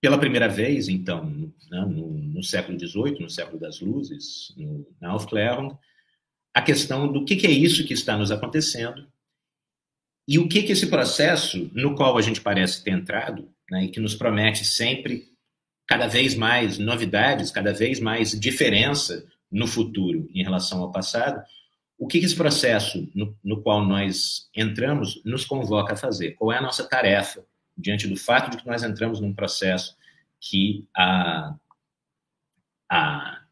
pela 0.00 0.18
primeira 0.18 0.48
vez, 0.48 0.88
então, 0.88 1.24
né, 1.70 1.80
no, 1.80 2.10
no, 2.10 2.42
século 2.42 2.78
XVIII, 2.78 3.20
no 3.20 3.30
século 3.30 3.58
das 3.58 3.80
luzes, 3.80 4.54
no, 4.56 4.86
na 5.00 5.10
Aufklärung, 5.10 5.76
a 6.54 6.62
questão 6.62 7.10
do 7.10 7.24
que, 7.24 7.36
que, 7.36 7.46
é 7.46 7.50
isso 7.50 7.86
que 7.86 7.94
está 7.94 8.16
nos 8.16 8.30
acontecendo 8.30 9.06
e 10.28 10.38
o 10.38 10.48
que, 10.48 10.62
que 10.62 10.72
esse 10.72 10.88
processo, 10.88 11.70
no 11.72 11.94
qual 11.94 12.18
a 12.18 12.22
gente 12.22 12.40
parece 12.40 12.82
ter 12.82 12.90
entrado, 12.90 13.48
né, 13.70 13.84
e 13.84 13.88
que 13.88 14.00
nos 14.00 14.14
promete 14.14 14.64
sempre 14.64 15.24
cada 15.86 16.06
vez 16.06 16.34
mais 16.34 16.78
novidades, 16.78 17.50
cada 17.50 17.72
vez 17.72 18.00
mais 18.00 18.38
diferença 18.38 19.26
no 19.50 19.66
futuro 19.66 20.28
em 20.34 20.42
relação 20.42 20.82
ao 20.82 20.90
passado, 20.90 21.42
o 21.98 22.06
que, 22.06 22.18
que 22.18 22.26
esse 22.26 22.36
processo 22.36 23.08
no, 23.14 23.36
no, 23.42 23.62
qual 23.62 23.84
nós 23.84 24.50
entramos 24.54 25.22
nos 25.24 25.44
convoca 25.44 25.94
a 25.94 25.96
fazer? 25.96 26.32
Qual 26.32 26.52
é 26.52 26.58
a 26.58 26.62
nossa 26.62 26.84
tarefa 26.84 27.44
diante 27.76 28.06
do 28.06 28.16
fato 28.16 28.50
de 28.50 28.56
que 28.56 28.66
nós 28.66 28.82
entramos 28.82 29.20
num 29.20 29.34
processo 29.34 29.96
que 30.40 30.86
a, 30.96 31.54
a 32.90 33.42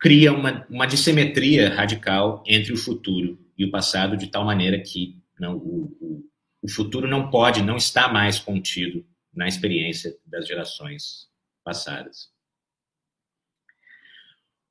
cria 0.00 0.32
uma, 0.32 0.66
uma 0.68 0.86
dissimetria 0.86 1.72
radical 1.74 2.42
entre 2.46 2.72
o 2.72 2.76
futuro 2.76 3.38
e 3.56 3.64
o 3.64 3.70
passado, 3.70 4.16
de 4.16 4.26
tal 4.26 4.44
maneira 4.44 4.80
que 4.80 5.16
não, 5.38 5.56
o, 5.56 5.96
o, 6.00 6.30
o 6.62 6.68
futuro 6.68 7.06
não 7.06 7.30
pode, 7.30 7.62
não 7.62 7.76
está 7.76 8.08
mais 8.12 8.38
contido 8.38 9.06
na 9.32 9.46
experiência 9.46 10.16
das 10.26 10.46
gerações 10.46 11.28
passadas. 11.64 12.30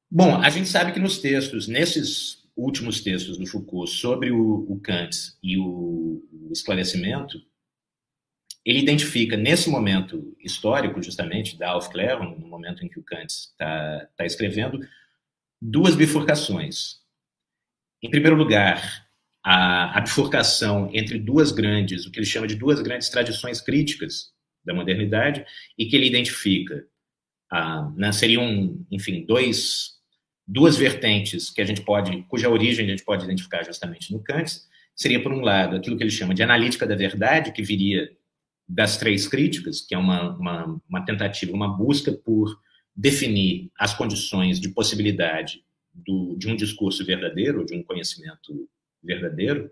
Bom, 0.09 0.35
a 0.41 0.49
gente 0.49 0.67
sabe 0.67 0.91
que 0.91 0.99
nos 0.99 1.19
textos, 1.19 1.67
nesses 1.69 2.41
últimos 2.55 2.99
textos 3.01 3.37
do 3.37 3.47
Foucault 3.47 3.89
sobre 3.89 4.31
o, 4.31 4.65
o 4.69 4.79
Kant 4.81 5.15
e 5.41 5.57
o, 5.57 6.21
o, 6.31 6.49
esclarecimento, 6.51 7.41
ele 8.65 8.79
identifica 8.79 9.35
nesse 9.35 9.69
momento 9.69 10.35
histórico, 10.39 11.01
justamente, 11.01 11.57
da 11.57 11.71
Aufklärung, 11.71 12.39
no 12.39 12.47
momento 12.47 12.85
em 12.85 12.89
que 12.89 12.99
o 12.99 13.03
Kant 13.03 13.27
está 13.27 14.07
tá 14.15 14.25
escrevendo, 14.25 14.79
duas 15.59 15.95
bifurcações. 15.95 17.01
Em 18.01 18.09
primeiro 18.09 18.35
lugar, 18.35 19.07
a, 19.43 19.97
a 19.97 20.01
bifurcação 20.01 20.89
entre 20.93 21.17
duas 21.17 21.51
grandes, 21.51 22.05
o 22.05 22.11
que 22.11 22.19
ele 22.19 22.25
chama 22.25 22.47
de 22.47 22.55
duas 22.55 22.79
grandes 22.81 23.09
tradições 23.09 23.61
críticas 23.61 24.31
da 24.63 24.73
modernidade, 24.73 25.43
e 25.75 25.87
que 25.87 25.95
ele 25.95 26.07
identifica, 26.07 26.85
ah, 27.51 27.91
né, 27.95 28.11
seriam, 28.11 28.85
enfim, 28.91 29.25
dois, 29.25 29.99
duas 30.47 30.77
vertentes 30.77 31.49
que 31.49 31.61
a 31.61 31.65
gente 31.65 31.81
pode, 31.81 32.21
cuja 32.23 32.47
origem 32.47 32.85
a 32.85 32.89
gente 32.89 33.03
pode 33.03 33.23
identificar 33.23 33.63
justamente 33.63 34.13
no 34.13 34.23
Kant, 34.23 34.51
seria, 34.95 35.21
por 35.21 35.33
um 35.33 35.41
lado, 35.41 35.75
aquilo 35.75 35.97
que 35.97 36.03
ele 36.03 36.11
chama 36.11 36.35
de 36.35 36.43
analítica 36.43 36.85
da 36.85 36.95
verdade, 36.95 37.51
que 37.51 37.63
viria 37.63 38.11
das 38.71 38.97
três 38.97 39.27
críticas, 39.27 39.81
que 39.81 39.93
é 39.93 39.97
uma, 39.97 40.35
uma, 40.37 40.81
uma 40.87 41.05
tentativa, 41.05 41.51
uma 41.51 41.67
busca 41.67 42.11
por 42.13 42.57
definir 42.95 43.69
as 43.77 43.93
condições 43.93 44.61
de 44.61 44.69
possibilidade 44.69 45.61
do, 45.93 46.35
de 46.37 46.47
um 46.47 46.55
discurso 46.55 47.05
verdadeiro, 47.05 47.65
de 47.65 47.75
um 47.75 47.83
conhecimento 47.83 48.69
verdadeiro. 49.03 49.69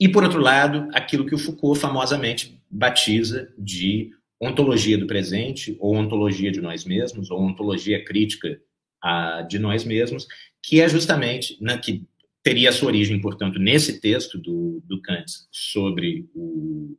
E, 0.00 0.08
por 0.08 0.24
outro 0.24 0.40
lado, 0.40 0.88
aquilo 0.92 1.24
que 1.24 1.34
o 1.34 1.38
Foucault 1.38 1.78
famosamente 1.80 2.60
batiza 2.68 3.52
de 3.56 4.10
ontologia 4.40 4.98
do 4.98 5.06
presente, 5.06 5.76
ou 5.78 5.94
ontologia 5.94 6.50
de 6.50 6.60
nós 6.60 6.84
mesmos, 6.84 7.30
ou 7.30 7.40
ontologia 7.40 8.04
crítica 8.04 8.60
a, 9.00 9.42
de 9.42 9.60
nós 9.60 9.84
mesmos, 9.84 10.26
que 10.60 10.80
é 10.80 10.88
justamente, 10.88 11.56
né, 11.60 11.78
que 11.78 12.04
teria 12.42 12.72
sua 12.72 12.88
origem, 12.88 13.20
portanto, 13.20 13.60
nesse 13.60 14.00
texto 14.00 14.38
do, 14.38 14.82
do 14.84 15.00
Kant 15.00 15.30
sobre 15.52 16.28
o, 16.34 16.96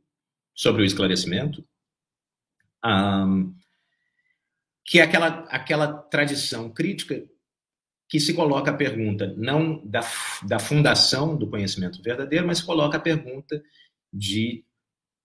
sobre 0.54 0.84
o 0.84 0.86
esclarecimento, 0.86 1.66
um, 2.86 3.54
que 4.86 5.00
é 5.00 5.04
aquela, 5.04 5.28
aquela 5.50 5.94
tradição 5.94 6.70
crítica 6.70 7.24
que 8.08 8.20
se 8.20 8.34
coloca 8.34 8.72
a 8.72 8.76
pergunta 8.76 9.34
não 9.38 9.84
da, 9.86 10.02
da 10.46 10.60
fundação 10.60 11.36
do 11.36 11.50
conhecimento 11.50 12.02
verdadeiro, 12.02 12.46
mas 12.46 12.62
coloca 12.62 12.98
a 12.98 13.02
pergunta 13.02 13.64
de 14.12 14.64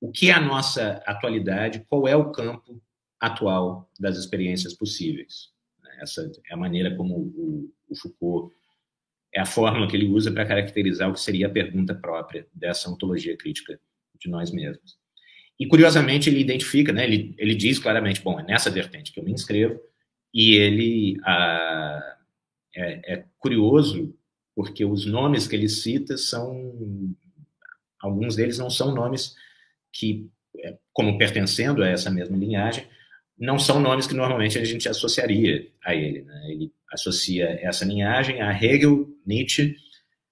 o 0.01 0.11
que 0.11 0.31
é 0.31 0.33
a 0.33 0.41
nossa 0.41 1.03
atualidade, 1.05 1.85
qual 1.89 2.07
é 2.07 2.17
o 2.17 2.31
campo 2.31 2.81
atual 3.21 3.91
das 3.99 4.17
experiências 4.17 4.73
possíveis. 4.73 5.51
Essa 6.01 6.31
é 6.47 6.55
a 6.55 6.57
maneira 6.57 6.97
como 6.97 7.17
o, 7.17 7.75
o 7.89 7.97
Foucault 7.97 8.55
é 9.35 9.41
a 9.41 9.47
fórmula 9.47 9.89
que 9.89 9.97
ele 9.97 10.09
usa 10.09 10.33
para 10.33 10.47
caracterizar 10.47 11.11
o 11.11 11.13
que 11.13 11.21
seria 11.21 11.49
a 11.49 11.51
pergunta 11.51 11.95
própria 11.95 12.47
dessa 12.55 12.89
ontologia 12.89 13.37
crítica 13.37 13.79
de 14.19 14.31
nós 14.31 14.51
mesmos. 14.51 14.99
E, 15.59 15.67
curiosamente, 15.67 16.31
ele 16.31 16.41
identifica, 16.41 16.93
né, 16.93 17.05
ele, 17.05 17.35
ele 17.37 17.55
diz 17.55 17.79
claramente, 17.79 18.23
bom, 18.23 18.39
é 18.39 18.45
nessa 18.45 18.71
vertente 18.71 19.13
que 19.13 19.19
eu 19.19 19.25
me 19.25 19.33
inscrevo, 19.33 19.81
e 20.33 20.55
ele 20.55 21.19
ah, 21.25 22.17
é, 22.77 23.15
é, 23.15 23.25
curioso 23.39 24.15
porque 24.55 24.85
os 24.85 25.07
nomes 25.07 25.47
que 25.47 25.55
ele 25.55 25.69
cita 25.69 26.17
são, 26.17 27.15
alguns 28.01 28.37
deles 28.37 28.59
não 28.59 28.69
são 28.69 28.95
nomes 28.95 29.35
que, 29.93 30.29
é, 30.59 30.77
como 30.93 31.17
pertencendo 31.17 31.83
a 31.83 31.89
essa 31.89 32.11
mesma 32.11 32.37
linhagem, 32.37 32.87
não 33.39 33.59
são 33.59 33.81
nomes 33.81 34.07
que 34.07 34.15
normalmente 34.15 34.59
a 34.59 34.65
gente 34.65 34.89
associaria 34.89 35.71
a 35.85 35.95
ele. 35.95 36.23
Né? 36.23 36.51
Ele 36.51 36.73
associa 36.93 37.59
essa 37.63 37.85
linhagem 37.85 38.43
a 38.43 38.53
Hegel, 38.53 39.09
Nietzsche, 39.25 39.77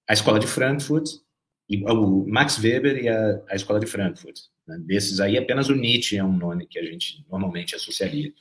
a 0.08 0.12
Escola 0.12 0.40
de 0.40 0.46
Frankfurt, 0.46 1.08
o 1.68 2.26
Max 2.28 2.58
Weber 2.58 2.96
e 2.96 3.08
a, 3.08 3.42
a 3.48 3.54
Escola 3.54 3.78
de 3.78 3.86
Frankfurt. 3.86 4.40
Né? 4.66 4.78
Desses 4.80 5.20
aí, 5.20 5.38
apenas 5.38 5.68
o 5.68 5.74
Nietzsche 5.74 6.16
é 6.16 6.24
um 6.24 6.36
nome 6.36 6.66
que 6.66 6.78
a 6.78 6.84
gente 6.84 7.24
normalmente 7.28 7.74
associaria 7.74 8.32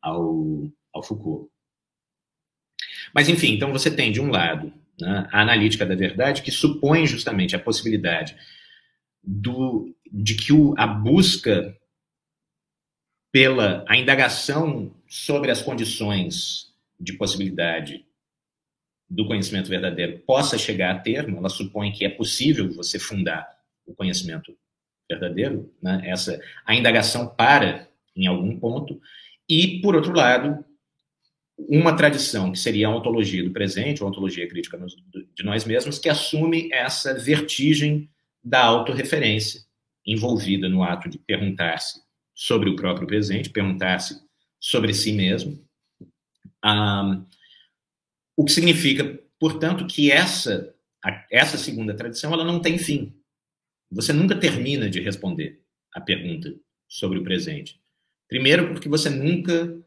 ao, 0.00 0.70
ao 0.92 1.02
Foucault. 1.02 1.50
Mas, 3.14 3.28
enfim, 3.28 3.54
então 3.54 3.72
você 3.72 3.90
tem, 3.90 4.12
de 4.12 4.20
um 4.20 4.30
lado, 4.30 4.72
né, 5.00 5.28
a 5.32 5.42
analítica 5.42 5.86
da 5.86 5.94
verdade, 5.94 6.42
que 6.42 6.50
supõe 6.50 7.06
justamente 7.06 7.56
a 7.56 7.58
possibilidade 7.58 8.36
do, 9.22 9.94
de 10.10 10.34
que 10.34 10.52
o, 10.52 10.74
a 10.76 10.86
busca 10.86 11.76
pela 13.30 13.84
a 13.88 13.96
indagação 13.96 14.94
sobre 15.08 15.50
as 15.50 15.62
condições 15.62 16.74
de 17.00 17.14
possibilidade 17.14 18.04
do 19.08 19.26
conhecimento 19.26 19.68
verdadeiro 19.68 20.18
possa 20.20 20.58
chegar 20.58 20.94
a 20.94 20.98
termo, 20.98 21.38
ela 21.38 21.48
supõe 21.48 21.92
que 21.92 22.04
é 22.04 22.08
possível 22.08 22.70
você 22.72 22.98
fundar 22.98 23.46
o 23.86 23.94
conhecimento 23.94 24.56
verdadeiro, 25.12 25.72
né? 25.82 26.02
essa 26.04 26.40
a 26.66 26.74
indagação 26.74 27.28
para 27.28 27.88
em 28.16 28.26
algum 28.26 28.58
ponto 28.58 29.00
e 29.48 29.80
por 29.80 29.94
outro 29.94 30.12
lado 30.12 30.64
uma 31.58 31.96
tradição 31.96 32.50
que 32.50 32.58
seria 32.58 32.88
a 32.88 32.96
ontologia 32.96 33.44
do 33.44 33.52
presente, 33.52 34.02
a 34.02 34.06
ontologia 34.06 34.48
crítica 34.48 34.78
de 35.34 35.44
nós 35.44 35.64
mesmos, 35.64 35.98
que 35.98 36.08
assume 36.08 36.68
essa 36.72 37.14
vertigem 37.14 38.08
da 38.42 38.64
autorreferência 38.64 39.60
envolvida 40.04 40.68
no 40.68 40.82
ato 40.82 41.08
de 41.08 41.18
perguntar-se 41.18 42.00
sobre 42.34 42.68
o 42.68 42.74
próprio 42.74 43.06
presente, 43.06 43.50
perguntar-se 43.50 44.20
sobre 44.58 44.92
si 44.92 45.12
mesmo, 45.12 45.62
Um, 46.64 47.26
o 48.36 48.44
que 48.44 48.52
significa, 48.52 49.18
portanto, 49.38 49.86
que 49.86 50.10
essa, 50.12 50.72
essa 51.30 51.58
segunda 51.58 51.92
tradição 51.94 52.32
ela 52.32 52.44
não 52.44 52.60
tem 52.60 52.78
fim. 52.78 53.12
Você 53.92 54.12
nunca 54.12 54.34
termina 54.34 54.88
de 54.88 55.00
responder 55.00 55.62
a 55.94 56.00
pergunta 56.00 56.54
sobre 56.88 57.18
o 57.18 57.22
presente. 57.22 57.80
Primeiro, 58.28 58.68
porque 58.68 58.88
você 58.88 59.10
nunca 59.10 59.78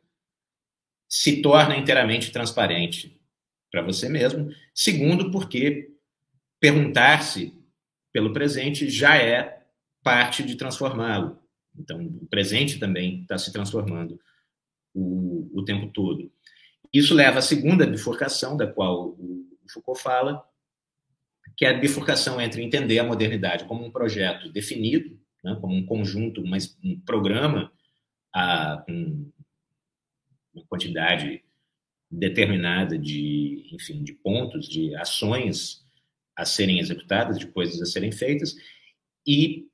se 1.09 1.41
torna 1.41 1.75
inteiramente 1.75 2.31
transparente 2.31 3.19
para 3.71 3.81
você 3.81 4.07
mesmo. 4.07 4.49
Segundo, 4.73 5.31
porque 5.31 5.91
perguntar-se 6.59 7.53
pelo 8.13 8.31
presente 8.31 8.89
já 8.89 9.17
é 9.17 9.65
parte 10.03 10.43
de 10.43 10.55
transformá-lo. 10.55 11.39
Então, 11.77 12.05
o 12.05 12.27
presente 12.27 12.79
também 12.79 13.21
está 13.21 13.37
se 13.37 13.51
transformando 13.51 14.19
o, 14.93 15.49
o 15.53 15.65
tempo 15.65 15.91
todo. 15.91 16.31
Isso 16.93 17.13
leva 17.13 17.39
à 17.39 17.41
segunda 17.41 17.85
bifurcação, 17.85 18.55
da 18.55 18.65
qual 18.65 19.09
o 19.09 19.45
Foucault 19.69 20.01
fala, 20.01 20.47
que 21.55 21.65
é 21.65 21.69
a 21.69 21.77
bifurcação 21.77 22.39
entre 22.39 22.61
entender 22.61 22.99
a 22.99 23.03
modernidade 23.03 23.65
como 23.65 23.85
um 23.85 23.91
projeto 23.91 24.49
definido, 24.49 25.17
né, 25.43 25.57
como 25.61 25.75
um 25.75 25.85
conjunto, 25.85 26.45
mas 26.45 26.77
um 26.83 26.99
programa 26.99 27.71
a, 28.33 28.83
uma 30.53 30.65
quantidade 30.67 31.43
determinada 32.09 32.97
de, 32.97 33.69
enfim, 33.71 34.03
de 34.03 34.13
pontos, 34.13 34.67
de 34.67 34.95
ações 34.95 35.83
a 36.35 36.45
serem 36.45 36.79
executadas, 36.79 37.39
de 37.39 37.47
coisas 37.47 37.81
a 37.81 37.85
serem 37.85 38.11
feitas, 38.11 38.55
e 39.25 39.67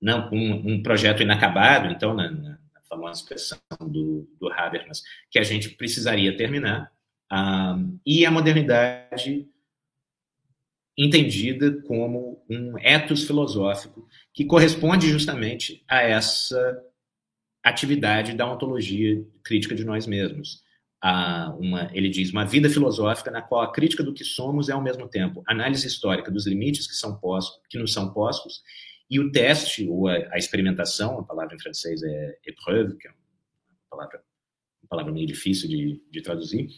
não 0.00 0.30
um, 0.32 0.74
um 0.74 0.82
projeto 0.82 1.22
inacabado, 1.22 1.88
então, 1.92 2.14
na, 2.14 2.30
na, 2.30 2.58
famosa 2.88 3.20
expressão 3.20 3.58
do, 3.80 4.28
do 4.38 4.48
Habermas, 4.52 5.02
que 5.28 5.40
a 5.40 5.42
gente 5.42 5.70
precisaria 5.70 6.36
terminar, 6.36 6.92
um, 7.32 7.98
e 8.06 8.24
a 8.24 8.30
modernidade 8.30 9.48
entendida 10.96 11.82
como 11.82 12.42
um 12.48 12.78
ethos 12.78 13.24
filosófico 13.24 14.08
que 14.32 14.44
corresponde 14.44 15.08
justamente 15.10 15.84
a 15.86 16.02
essa 16.02 16.82
atividade 17.62 18.34
da 18.34 18.50
ontologia 18.50 19.22
crítica 19.44 19.74
de 19.74 19.84
nós 19.84 20.06
mesmos. 20.06 20.62
uma, 21.58 21.90
ele 21.92 22.08
diz, 22.08 22.30
uma 22.30 22.44
vida 22.44 22.70
filosófica 22.70 23.30
na 23.30 23.42
qual 23.42 23.60
a 23.60 23.72
crítica 23.72 24.02
do 24.02 24.14
que 24.14 24.24
somos 24.24 24.68
é, 24.68 24.72
ao 24.72 24.82
mesmo 24.82 25.06
tempo, 25.08 25.42
análise 25.46 25.86
histórica 25.86 26.30
dos 26.30 26.46
limites 26.46 26.86
que, 26.86 26.94
são 26.94 27.16
postos, 27.18 27.60
que 27.68 27.78
nos 27.78 27.92
são 27.92 28.12
postos 28.12 28.62
e 29.08 29.20
o 29.20 29.30
teste, 29.30 29.86
ou 29.88 30.08
a, 30.08 30.14
a 30.32 30.38
experimentação, 30.38 31.18
a 31.18 31.22
palavra 31.22 31.54
em 31.54 31.60
francês 31.60 32.02
é 32.02 32.38
épreuve, 32.44 32.96
que 32.96 33.06
é 33.06 33.10
uma 33.10 33.18
palavra, 33.90 34.22
uma 34.82 34.88
palavra 34.88 35.12
meio 35.12 35.26
difícil 35.26 35.68
de, 35.68 36.02
de 36.10 36.22
traduzir, 36.22 36.68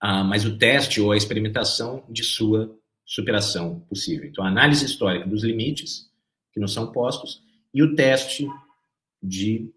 ah, 0.00 0.24
mas 0.24 0.44
o 0.44 0.58
teste 0.58 1.00
ou 1.00 1.12
a 1.12 1.16
experimentação 1.16 2.04
de 2.08 2.22
sua 2.22 2.76
superação 3.06 3.80
possível. 3.88 4.28
Então, 4.28 4.44
a 4.44 4.48
análise 4.48 4.84
histórica 4.84 5.26
dos 5.26 5.44
limites 5.44 6.10
que 6.52 6.58
nos 6.58 6.74
são 6.74 6.90
postos 6.90 7.40
e 7.72 7.82
o 7.82 7.94
teste 7.94 8.48
de 9.22 9.70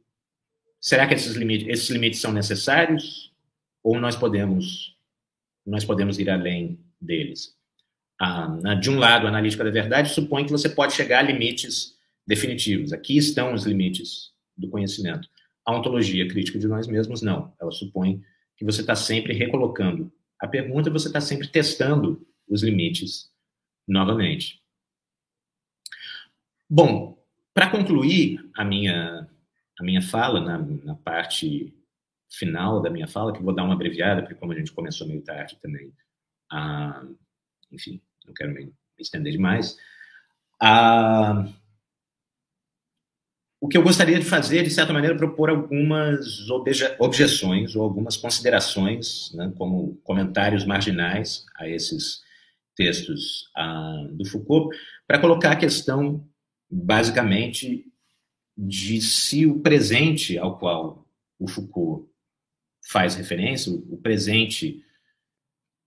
será 0.81 1.07
que 1.07 1.13
esses 1.13 1.35
limites, 1.35 1.67
esses 1.67 1.89
limites 1.89 2.19
são 2.19 2.33
necessários 2.33 3.31
ou 3.83 3.99
nós 3.99 4.15
podemos 4.15 4.97
nós 5.65 5.85
podemos 5.85 6.17
ir 6.17 6.29
além 6.29 6.79
deles. 6.99 7.55
Ah, 8.19 8.73
de 8.81 8.89
um 8.89 8.97
lado, 8.97 9.27
a 9.27 9.29
analítica 9.29 9.63
da 9.63 9.69
verdade 9.69 10.13
supõe 10.13 10.43
que 10.43 10.51
você 10.51 10.67
pode 10.67 10.93
chegar 10.93 11.19
a 11.19 11.21
limites 11.21 11.95
definitivos. 12.25 12.91
Aqui 12.91 13.17
estão 13.17 13.53
os 13.53 13.65
limites 13.65 14.31
do 14.57 14.67
conhecimento. 14.67 15.29
A 15.63 15.77
ontologia 15.77 16.27
crítica 16.27 16.57
de 16.57 16.67
nós 16.67 16.87
mesmos, 16.87 17.21
não. 17.21 17.53
Ela 17.61 17.71
supõe 17.71 18.21
que 18.57 18.65
você 18.65 18.81
está 18.81 18.95
sempre 18.95 19.33
recolocando 19.33 20.11
a 20.39 20.47
pergunta, 20.47 20.89
você 20.89 21.07
está 21.07 21.21
sempre 21.21 21.47
testando 21.47 22.25
os 22.49 22.63
limites 22.63 23.29
novamente. 23.87 24.61
Bom, 26.69 27.17
para 27.53 27.69
concluir 27.69 28.39
a 28.55 28.63
minha, 28.63 29.27
a 29.79 29.83
minha 29.83 30.01
fala, 30.01 30.39
na, 30.39 30.57
na, 30.57 30.95
parte 30.95 31.73
final 32.29 32.81
da 32.81 32.89
minha 32.89 33.07
fala, 33.07 33.33
que 33.33 33.41
vou 33.41 33.53
dar 33.53 33.63
uma 33.63 33.73
abreviada, 33.73 34.21
porque 34.21 34.35
como 34.35 34.51
a 34.51 34.55
gente 34.55 34.71
começou 34.71 35.07
meio 35.07 35.21
tarde 35.21 35.57
também, 35.61 35.91
ah, 36.51 37.03
enfim, 37.71 38.01
não 38.25 38.33
quero 38.33 38.53
me 38.53 38.71
estender 38.99 39.31
demais. 39.31 39.77
Ah, 40.61 41.47
o 43.61 43.67
que 43.67 43.77
eu 43.77 43.83
gostaria 43.83 44.17
de 44.17 44.25
fazer, 44.25 44.63
de 44.63 44.69
certa 44.69 44.93
maneira, 44.93 45.15
é 45.15 45.17
propor 45.17 45.49
algumas 45.49 46.49
obje 46.49 46.95
objeções 46.97 47.75
ou 47.75 47.83
algumas 47.83 48.15
considerações, 48.15 49.33
né, 49.33 49.51
como 49.57 49.97
comentários 50.03 50.65
marginais 50.65 51.45
a 51.57 51.67
esses 51.67 52.23
textos 52.79 53.51
ah, 53.57 54.07
do 54.11 54.23
Foucault, 54.23 54.73
para 55.05 55.19
colocar 55.19 55.51
a 55.51 55.55
questão, 55.57 56.25
basicamente, 56.71 57.85
de 58.57 59.01
se 59.01 59.45
o 59.45 59.59
presente 59.59 60.37
ao 60.37 60.57
qual 60.57 61.05
o 61.37 61.45
Foucault 61.45 62.09
faz 62.87 63.15
referência, 63.15 63.69
o 63.73 63.97
presente 63.97 64.81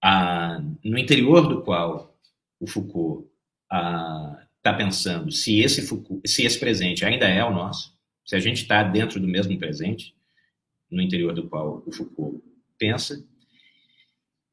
ah, 0.04 0.62
no 0.84 0.98
interior 0.98 1.48
do 1.48 1.62
qual 1.62 2.14
o 2.60 2.66
Foucault 2.66 3.26
está 3.64 4.70
ah, 4.70 4.74
pensando 4.74 5.32
se 5.32 5.60
esse, 5.60 5.80
Foucault, 5.86 6.28
se 6.28 6.44
esse 6.44 6.60
presente 6.60 7.06
ainda 7.06 7.26
é 7.26 7.42
o 7.42 7.54
nosso, 7.54 7.98
se 8.22 8.36
a 8.36 8.38
gente 8.38 8.60
está 8.62 8.82
dentro 8.82 9.18
do 9.18 9.26
mesmo 9.26 9.58
presente, 9.58 10.14
no 10.90 11.00
interior 11.00 11.32
do 11.32 11.48
qual 11.48 11.82
o 11.86 11.90
Foucault 11.90 12.44
pensa, 12.76 13.26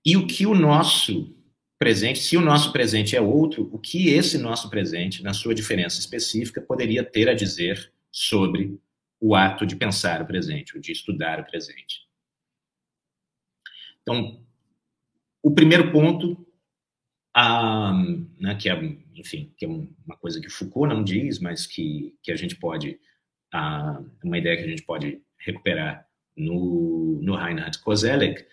e 0.05 0.15
o 0.15 0.25
que 0.25 0.45
o 0.45 0.55
nosso 0.55 1.37
presente, 1.79 2.19
se 2.19 2.35
o 2.35 2.41
nosso 2.41 2.73
presente 2.73 3.15
é 3.15 3.21
outro, 3.21 3.69
o 3.71 3.79
que 3.79 4.09
esse 4.09 4.37
nosso 4.37 4.69
presente, 4.69 5.23
na 5.23 5.33
sua 5.33 5.55
diferença 5.55 5.97
específica, 5.97 6.61
poderia 6.61 7.05
ter 7.05 7.29
a 7.29 7.33
dizer 7.33 7.93
sobre 8.11 8.77
o 9.17 9.33
ato 9.33 9.65
de 9.65 9.77
pensar 9.77 10.21
o 10.21 10.27
presente, 10.27 10.75
ou 10.75 10.81
de 10.81 10.91
estudar 10.91 11.39
o 11.39 11.45
presente. 11.45 12.05
Então, 14.01 14.43
o 15.41 15.51
primeiro 15.51 15.91
ponto, 15.91 16.45
ah, 17.33 17.93
né, 18.37 18.55
que 18.55 18.69
é, 18.69 18.75
enfim, 19.15 19.53
que 19.57 19.65
é 19.65 19.67
uma 19.67 20.17
coisa 20.19 20.41
que 20.41 20.49
Foucault 20.49 20.93
não 20.93 21.01
diz, 21.01 21.39
mas 21.39 21.65
que, 21.65 22.17
que 22.21 22.31
a 22.31 22.35
gente 22.35 22.57
pode, 22.57 22.99
ah, 23.53 24.01
uma 24.21 24.37
ideia 24.37 24.57
que 24.57 24.63
a 24.63 24.69
gente 24.69 24.83
pode 24.83 25.21
recuperar 25.37 26.05
no, 26.35 27.19
no 27.21 27.37
Reinhard 27.37 27.79
Koselleck, 27.79 28.45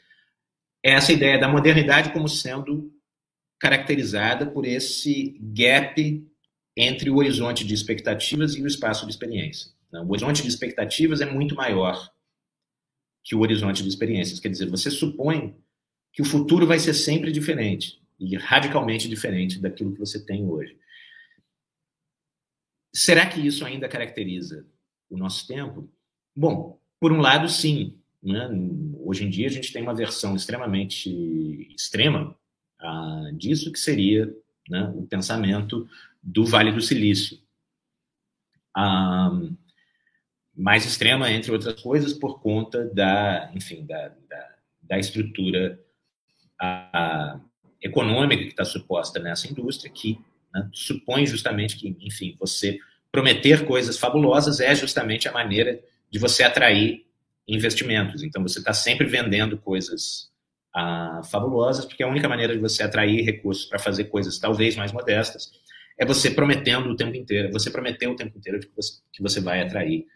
é 0.85 0.93
essa 0.93 1.13
ideia 1.13 1.39
da 1.39 1.49
modernidade 1.49 2.13
como 2.13 2.29
sendo 2.29 2.96
caracterizada 3.59 4.47
por 4.47 4.67
esse 4.67 5.39
gap 5.41 6.27
entre 6.77 7.11
o 7.11 7.17
horizonte 7.17 7.65
de 7.65 7.75
expectativas 7.75 8.55
e 8.55 8.63
o 8.63 8.67
espaço 8.67 9.07
de 9.07 9.13
experiência. 9.13 9.73
Né? 9.91 10.01
O 10.01 10.11
horizonte 10.11 10.43
de 10.43 10.49
expectativas 10.49 11.21
é 11.21 11.27
muito 11.27 11.55
maior 11.55 12.13
que 13.25 13.35
o 13.35 13.41
horizonte 13.41 13.83
de 13.83 13.89
experiências. 13.89 14.39
Quer 14.39 14.51
dizer, 14.51 14.69
você 14.69 14.91
supõe 14.91 15.57
que 16.13 16.23
o 16.23 16.25
futuro 16.25 16.67
vai 16.67 16.79
ser 16.79 16.95
sempre 16.95 17.33
diferente 17.33 18.01
e 18.19 18.37
radicalmente 18.37 19.09
diferente 19.09 19.59
daquilo 19.59 19.93
que 19.93 19.99
você 19.99 20.25
tem 20.25 20.47
hoje. 20.47 20.79
Será 22.95 23.27
que 23.27 23.41
isso 23.41 23.65
ainda 23.65 23.89
caracteriza 23.89 24.67
o 25.11 25.17
nosso 25.17 25.47
tempo? 25.47 25.91
Bom, 26.35 26.81
por 27.01 27.13
um 27.13 27.21
lado, 27.21 27.49
sim. 27.49 27.99
Né? 28.23 28.49
Hoje 29.01 29.25
em 29.25 29.31
dia, 29.31 29.47
a 29.47 29.51
gente 29.51 29.73
tem 29.73 29.83
uma 29.83 29.95
versão 29.95 30.35
extremamente 30.35 31.69
extrema 31.75 32.37
ah, 32.79 33.31
disso, 33.33 33.73
que 33.73 33.79
seria 33.79 34.33
né, 34.69 34.93
o 34.95 35.07
pensamento 35.07 35.89
do 36.23 36.45
Vale 36.45 36.73
do 36.73 36.81
Silício. 36.81 37.39
Ah, 38.75 39.31
mais 40.57 40.87
extrema, 40.87 41.31
entre 41.31 41.53
outras 41.53 41.81
coisas, 41.83 42.13
por 42.15 42.41
conta 42.41 42.85
da, 42.87 43.51
enfim, 43.55 43.85
da, 43.85 44.09
da, 44.09 44.55
da 44.83 44.99
estrutura 44.99 45.79
a, 46.59 47.39
econômica 47.83 48.43
que 48.43 48.51
está 48.51 48.65
suposta 48.65 49.19
nessa 49.19 49.47
indústria, 49.47 49.93
que 49.93 50.19
né, 50.53 50.69
supõe 50.73 51.27
justamente 51.27 51.77
que, 51.77 51.97
enfim, 52.01 52.35
você 52.39 52.79
prometer 53.13 53.67
coisas 53.67 53.99
fabulosas 53.99 54.61
é 54.61 54.75
justamente 54.75 55.29
a 55.29 55.33
maneira 55.33 55.81
de 56.11 56.19
você 56.19 56.43
atrair 56.43 57.07
investimentos. 57.47 58.23
Então, 58.23 58.43
você 58.43 58.59
está 58.59 58.73
sempre 58.73 59.07
vendendo 59.07 59.59
coisas 59.59 60.31
ah, 60.77 61.23
fabulosas, 61.25 61.87
porque 61.87 62.03
a 62.03 62.07
única 62.07 62.29
maneira 62.29 62.55
de 62.55 62.61
você 62.61 62.83
atrair 62.83 63.25
recursos 63.25 63.65
para 63.65 63.79
fazer 63.79 64.05
coisas 64.05 64.39
talvez 64.39 64.77
mais 64.77 64.93
modestas 64.93 65.51
é 65.97 66.05
você 66.05 66.31
prometendo 66.31 66.91
o 66.91 66.97
tempo 66.97 67.17
inteiro, 67.17 67.51
você 67.51 67.71
prometer 67.71 68.07
o 68.09 68.15
tempo 68.15 68.37
inteiro 68.37 68.61
que 68.61 68.69
você, 68.77 69.01
que 69.11 69.23
você 69.23 69.41
vai 69.41 69.63
atrair, 69.63 70.07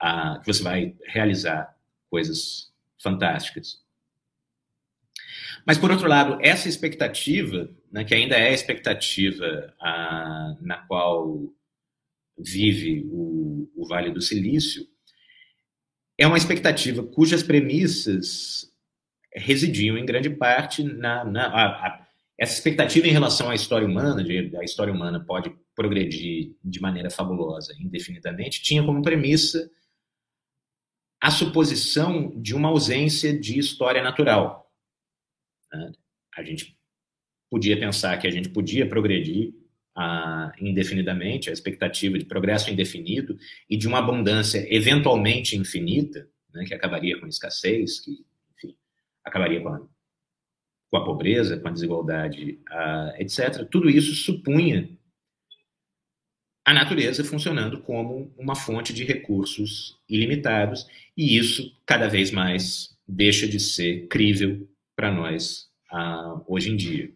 ah, 0.00 0.40
que 0.40 0.52
você 0.52 0.60
vai 0.60 0.96
realizar 1.06 1.72
coisas 2.10 2.72
fantásticas. 3.00 3.80
Mas, 5.64 5.78
por 5.78 5.92
outro 5.92 6.08
lado, 6.08 6.36
essa 6.40 6.68
expectativa, 6.68 7.70
né, 7.92 8.02
que 8.02 8.14
ainda 8.14 8.34
é 8.34 8.48
a 8.48 8.52
expectativa 8.52 9.72
ah, 9.80 10.56
na 10.60 10.78
qual 10.78 11.54
vive 12.36 13.06
o, 13.08 13.70
o 13.76 13.86
Vale 13.86 14.10
do 14.10 14.20
Silício, 14.20 14.84
é 16.16 16.26
uma 16.26 16.38
expectativa 16.38 17.04
cujas 17.04 17.44
premissas 17.44 18.68
residiam 19.38 19.96
em 19.96 20.04
grande 20.04 20.30
parte 20.30 20.82
na, 20.82 21.24
na 21.24 21.46
a, 21.46 21.86
a, 21.86 22.06
essa 22.38 22.54
expectativa 22.54 23.06
em 23.06 23.12
relação 23.12 23.50
à 23.50 23.54
história 23.54 23.86
humana, 23.86 24.22
de 24.22 24.56
a 24.56 24.64
história 24.64 24.92
humana 24.92 25.18
pode 25.18 25.54
progredir 25.74 26.54
de 26.64 26.80
maneira 26.80 27.10
fabulosa 27.10 27.74
indefinidamente, 27.80 28.62
tinha 28.62 28.84
como 28.84 29.02
premissa 29.02 29.70
a 31.20 31.30
suposição 31.30 32.32
de 32.40 32.54
uma 32.54 32.68
ausência 32.68 33.36
de 33.36 33.58
história 33.58 34.02
natural. 34.02 34.72
Né? 35.72 35.92
A 36.36 36.42
gente 36.44 36.78
podia 37.50 37.78
pensar 37.78 38.16
que 38.18 38.26
a 38.26 38.30
gente 38.30 38.50
podia 38.50 38.88
progredir 38.88 39.52
ah, 39.96 40.52
indefinidamente, 40.60 41.50
a 41.50 41.52
expectativa 41.52 42.16
de 42.16 42.24
progresso 42.24 42.70
indefinido 42.70 43.36
e 43.68 43.76
de 43.76 43.88
uma 43.88 43.98
abundância 43.98 44.64
eventualmente 44.72 45.56
infinita, 45.56 46.28
né, 46.54 46.64
que 46.64 46.72
acabaria 46.72 47.18
com 47.18 47.26
escassez, 47.26 48.00
que 48.00 48.24
acabaria 49.24 49.60
com 49.60 49.68
a, 49.68 49.80
com 50.90 50.96
a, 50.96 51.04
pobreza, 51.04 51.58
com 51.58 51.68
a 51.68 51.72
desigualdade, 51.72 52.58
etc. 53.18 53.66
Tudo 53.70 53.90
isso 53.90 54.14
supunha 54.14 54.88
a 56.64 56.74
natureza 56.74 57.24
funcionando 57.24 57.80
como 57.80 58.30
uma 58.36 58.54
fonte 58.54 58.92
de 58.92 59.02
recursos 59.02 59.98
ilimitados, 60.06 60.86
e 61.16 61.38
isso 61.38 61.74
cada 61.86 62.08
vez 62.08 62.30
mais 62.30 62.94
deixa 63.06 63.48
de 63.48 63.58
ser 63.58 64.06
crível 64.08 64.68
para 64.94 65.10
nós 65.10 65.70
hoje 66.46 66.70
em 66.70 66.76
dia. 66.76 67.10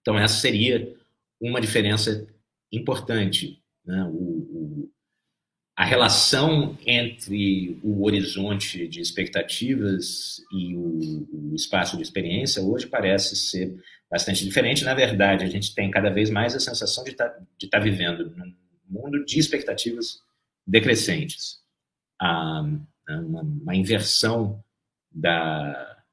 Então, 0.00 0.16
essa 0.16 0.36
seria 0.36 0.94
uma 1.40 1.60
diferença 1.60 2.28
importante. 2.70 3.60
Né? 3.84 4.04
O, 4.04 4.12
o, 4.12 4.83
a 5.76 5.84
relação 5.84 6.78
entre 6.86 7.80
o 7.82 8.04
horizonte 8.04 8.86
de 8.86 9.00
expectativas 9.00 10.40
e 10.52 10.76
o, 10.76 11.26
o 11.50 11.54
espaço 11.54 11.96
de 11.96 12.02
experiência 12.02 12.62
hoje 12.62 12.86
parece 12.86 13.34
ser 13.34 13.76
bastante 14.08 14.44
diferente. 14.44 14.84
Na 14.84 14.94
verdade, 14.94 15.44
a 15.44 15.48
gente 15.48 15.74
tem 15.74 15.90
cada 15.90 16.10
vez 16.10 16.30
mais 16.30 16.54
a 16.54 16.60
sensação 16.60 17.02
de 17.02 17.12
tá, 17.14 17.26
estar 17.60 17.78
tá 17.78 17.84
vivendo 17.84 18.30
num 18.36 18.54
mundo 18.88 19.24
de 19.24 19.38
expectativas 19.38 20.20
decrescentes. 20.64 21.58
Ah, 22.20 22.62
uma, 23.08 23.42
uma 23.42 23.74
inversão 23.74 24.62
da, 25.10 26.04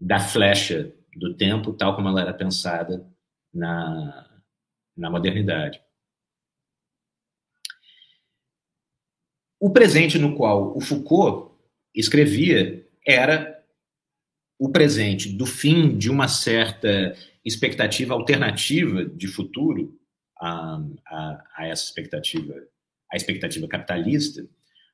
da 0.00 0.18
flecha 0.18 0.90
do 1.14 1.34
tempo, 1.34 1.74
tal 1.74 1.94
como 1.94 2.08
ela 2.08 2.22
era 2.22 2.32
pensada 2.32 3.06
na, 3.52 4.26
na 4.96 5.10
modernidade. 5.10 5.80
O 9.64 9.70
presente 9.70 10.18
no 10.18 10.36
qual 10.36 10.76
o 10.76 10.80
Foucault 10.82 11.50
escrevia 11.94 12.86
era 13.06 13.64
o 14.58 14.70
presente 14.70 15.30
do 15.30 15.46
fim 15.46 15.96
de 15.96 16.10
uma 16.10 16.28
certa 16.28 17.16
expectativa 17.42 18.12
alternativa 18.12 19.06
de 19.06 19.26
futuro 19.26 19.98
a, 20.38 20.84
a, 21.06 21.44
a 21.56 21.66
essa 21.66 21.82
expectativa, 21.82 22.52
a 23.10 23.16
expectativa 23.16 23.66
capitalista, 23.66 24.46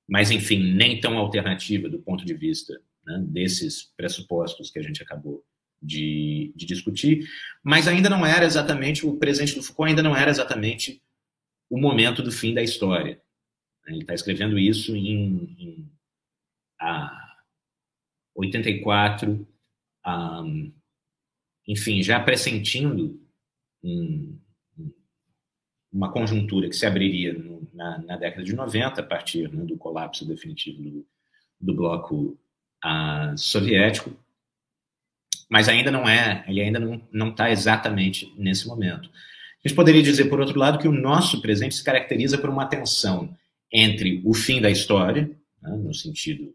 mas 0.08 0.30
enfim 0.30 0.72
nem 0.72 1.00
tão 1.00 1.18
alternativa 1.18 1.88
do 1.88 1.98
ponto 1.98 2.24
de 2.24 2.34
vista 2.34 2.80
né, 3.04 3.24
desses 3.26 3.92
pressupostos 3.96 4.70
que 4.70 4.78
a 4.78 4.82
gente 4.82 5.02
acabou 5.02 5.44
de, 5.82 6.52
de, 6.54 6.64
discutir, 6.64 7.28
mas 7.60 7.88
ainda 7.88 8.08
não 8.08 8.24
era 8.24 8.44
exatamente, 8.44 9.04
o 9.04 9.16
presente 9.16 9.56
do 9.56 9.64
Foucault 9.64 9.90
ainda 9.90 10.02
não 10.04 10.16
era 10.16 10.30
exatamente 10.30 11.02
o 11.68 11.76
momento 11.76 12.22
do 12.22 12.30
fim 12.30 12.54
da 12.54 12.62
história. 12.62 13.20
Ele 13.92 14.02
está 14.02 14.14
escrevendo 14.14 14.58
isso 14.58 14.94
em, 14.94 15.56
em 15.58 15.90
a 16.80 17.36
84, 18.34 19.46
um, 20.06 20.72
enfim, 21.68 22.02
já 22.02 22.18
pressentindo 22.18 23.20
um, 23.82 24.38
uma 25.92 26.10
conjuntura 26.10 26.68
que 26.68 26.76
se 26.76 26.86
abriria 26.86 27.34
no, 27.34 27.68
na, 27.72 27.98
na, 27.98 28.16
década 28.16 28.42
de 28.42 28.54
90, 28.54 29.00
a 29.00 29.04
partir 29.04 29.52
né, 29.52 29.64
do 29.64 29.76
colapso 29.76 30.26
definitivo 30.26 30.82
do, 30.82 31.06
do 31.60 31.74
bloco 31.74 32.38
uh, 32.84 33.36
soviético, 33.36 34.10
mas 35.48 35.68
ainda 35.68 35.90
não 35.90 36.08
é, 36.08 36.44
ele 36.46 36.60
ainda 36.60 36.78
não 37.12 37.30
está 37.30 37.50
exatamente 37.50 38.32
nesse 38.36 38.66
momento. 38.66 39.10
A 39.62 39.68
gente 39.68 39.76
poderia 39.76 40.02
dizer, 40.02 40.30
por 40.30 40.40
outro 40.40 40.58
lado, 40.58 40.78
que 40.78 40.88
o 40.88 40.92
nosso 40.92 41.42
presente 41.42 41.74
se 41.74 41.84
caracteriza 41.84 42.38
por 42.38 42.48
uma 42.48 42.66
tensão 42.66 43.36
entre 43.72 44.20
o 44.24 44.34
fim 44.34 44.60
da 44.60 44.70
história, 44.70 45.30
né, 45.62 45.70
no 45.70 45.94
sentido 45.94 46.54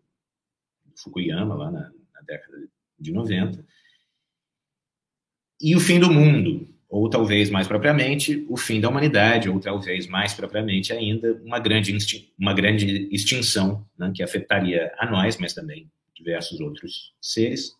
do 0.86 0.98
Fukuyama, 0.98 1.56
lá 1.56 1.72
na, 1.72 1.92
na, 2.14 2.22
década 2.26 2.68
de 3.00 3.12
90, 3.12 3.66
e 5.62 5.76
o 5.76 5.80
fim 5.80 6.00
do 6.00 6.12
mundo, 6.12 6.68
ou 6.90 7.10
talvez 7.10 7.50
mais 7.50 7.68
propriamente 7.68 8.46
o 8.50 8.58
fim 8.58 8.82
da 8.82 8.90
humanidade, 8.90 9.50
ou 9.50 9.60
talvez 9.60 10.08
mais 10.08 10.34
propriamente 10.34 10.92
ainda 10.92 11.34
uma 11.44 11.60
grande, 11.60 11.96
uma 12.38 12.54
grande 12.54 13.08
extinção 13.12 13.88
né, 13.98 14.12
que 14.14 14.22
afetaria 14.22 14.94
a 14.98 15.10
nós, 15.10 15.38
mas 15.38 15.54
também 15.54 15.90
diversos 16.14 16.60
outros 16.60 17.14
seres. 17.22 17.74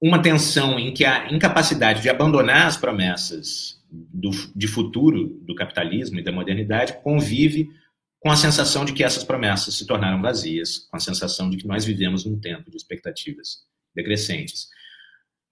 Uma 0.00 0.20
tensão 0.20 0.78
em 0.78 0.92
que 0.92 1.04
a 1.04 1.32
incapacidade 1.32 2.02
de 2.02 2.10
abandonar 2.10 2.66
as 2.66 2.76
promessas 2.76 3.75
do, 3.90 4.30
de 4.54 4.66
futuro 4.66 5.28
do 5.42 5.54
capitalismo 5.54 6.18
e 6.18 6.22
da 6.22 6.32
modernidade 6.32 7.00
convive 7.02 7.70
com 8.18 8.30
a 8.30 8.36
sensação 8.36 8.84
de 8.84 8.92
que 8.92 9.04
essas 9.04 9.22
promessas 9.22 9.74
se 9.74 9.86
tornaram 9.86 10.20
vazias, 10.20 10.78
com 10.90 10.96
a 10.96 11.00
sensação 11.00 11.48
de 11.48 11.56
que 11.56 11.66
nós 11.66 11.84
vivemos 11.84 12.24
num 12.24 12.40
tempo 12.40 12.70
de 12.70 12.76
expectativas 12.76 13.64
decrescentes. 13.94 14.68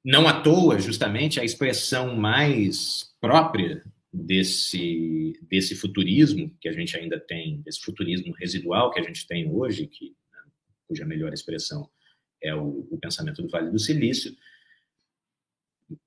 Não 0.05 0.29
à 0.29 0.41
toa, 0.41 0.79
justamente, 0.79 1.41
a 1.41 1.45
expressão 1.45 2.17
mais 2.17 3.15
própria 3.21 3.83
desse, 4.13 5.33
desse 5.49 5.75
futurismo 5.75 6.55
que 6.61 6.69
a 6.69 6.73
gente 6.73 6.97
ainda 6.97 7.19
tem, 7.19 7.63
desse 7.63 7.81
futurismo 7.81 8.35
residual 8.39 8.91
que 8.91 9.01
a 9.01 9.03
gente 9.03 9.27
tem 9.27 9.51
hoje, 9.51 9.87
que, 9.87 10.15
né, 10.33 10.39
cuja 10.87 11.07
melhor 11.07 11.33
expressão 11.33 11.89
é 12.43 12.55
o, 12.55 12.87
o 12.91 12.99
pensamento 12.99 13.43
do 13.43 13.49
Vale 13.49 13.71
do 13.71 13.79
Silício. 13.79 14.37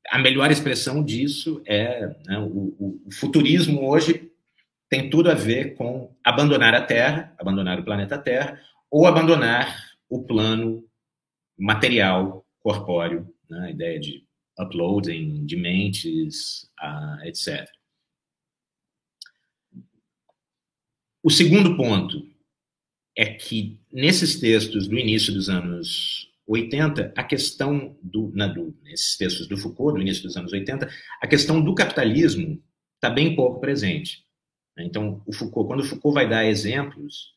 A 0.09 0.19
melhor 0.19 0.51
expressão 0.51 1.03
disso 1.03 1.61
é 1.65 2.07
né, 2.25 2.39
o, 2.39 2.99
o 3.05 3.11
futurismo 3.11 3.89
hoje 3.89 4.31
tem 4.89 5.09
tudo 5.09 5.29
a 5.29 5.33
ver 5.33 5.75
com 5.75 6.15
abandonar 6.23 6.73
a 6.73 6.81
Terra, 6.81 7.33
abandonar 7.37 7.79
o 7.79 7.83
planeta 7.83 8.17
Terra, 8.17 8.59
ou 8.89 9.05
abandonar 9.05 9.75
o 10.09 10.23
plano 10.23 10.85
material, 11.57 12.45
corpóreo, 12.59 13.27
né, 13.49 13.67
a 13.67 13.71
ideia 13.71 13.99
de 13.99 14.25
uploading 14.59 15.45
de 15.45 15.55
mentes, 15.55 16.69
uh, 16.81 17.23
etc. 17.25 17.69
O 21.21 21.29
segundo 21.29 21.75
ponto 21.75 22.25
é 23.15 23.25
que 23.25 23.79
nesses 23.91 24.39
textos 24.39 24.87
do 24.87 24.97
início 24.97 25.33
dos 25.33 25.49
anos 25.49 26.26
80, 26.47 27.13
a 27.15 27.23
questão 27.23 27.97
do, 28.01 28.31
na, 28.33 28.47
do, 28.47 28.73
nesses 28.83 29.17
textos 29.17 29.47
do 29.47 29.57
Foucault, 29.57 29.95
do 29.95 30.01
início 30.01 30.23
dos 30.23 30.37
anos 30.37 30.53
80, 30.53 30.89
a 31.21 31.27
questão 31.27 31.61
do 31.61 31.75
capitalismo 31.75 32.63
está 32.95 33.09
bem 33.09 33.35
pouco 33.35 33.59
presente. 33.59 34.25
Então, 34.79 35.21
o 35.25 35.33
Foucault, 35.33 35.67
quando 35.67 35.81
o 35.81 35.83
Foucault 35.83 36.13
vai 36.13 36.29
dar 36.29 36.45
exemplos 36.45 37.33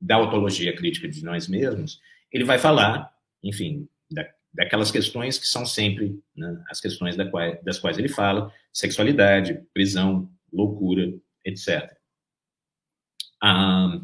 da 0.00 0.16
autologia 0.16 0.74
crítica 0.74 1.08
de 1.08 1.22
nós 1.22 1.46
mesmos, 1.46 2.00
ele 2.32 2.44
vai 2.44 2.58
falar, 2.58 3.12
enfim, 3.42 3.86
da, 4.10 4.26
daquelas 4.52 4.90
questões 4.90 5.38
que 5.38 5.46
são 5.46 5.66
sempre 5.66 6.18
né, 6.34 6.62
as 6.70 6.80
questões 6.80 7.16
da 7.16 7.28
qual, 7.28 7.62
das 7.62 7.78
quais 7.78 7.98
ele 7.98 8.08
fala: 8.08 8.52
sexualidade, 8.72 9.60
prisão, 9.74 10.30
loucura, 10.52 11.12
etc. 11.44 11.94
Ah, 13.42 14.00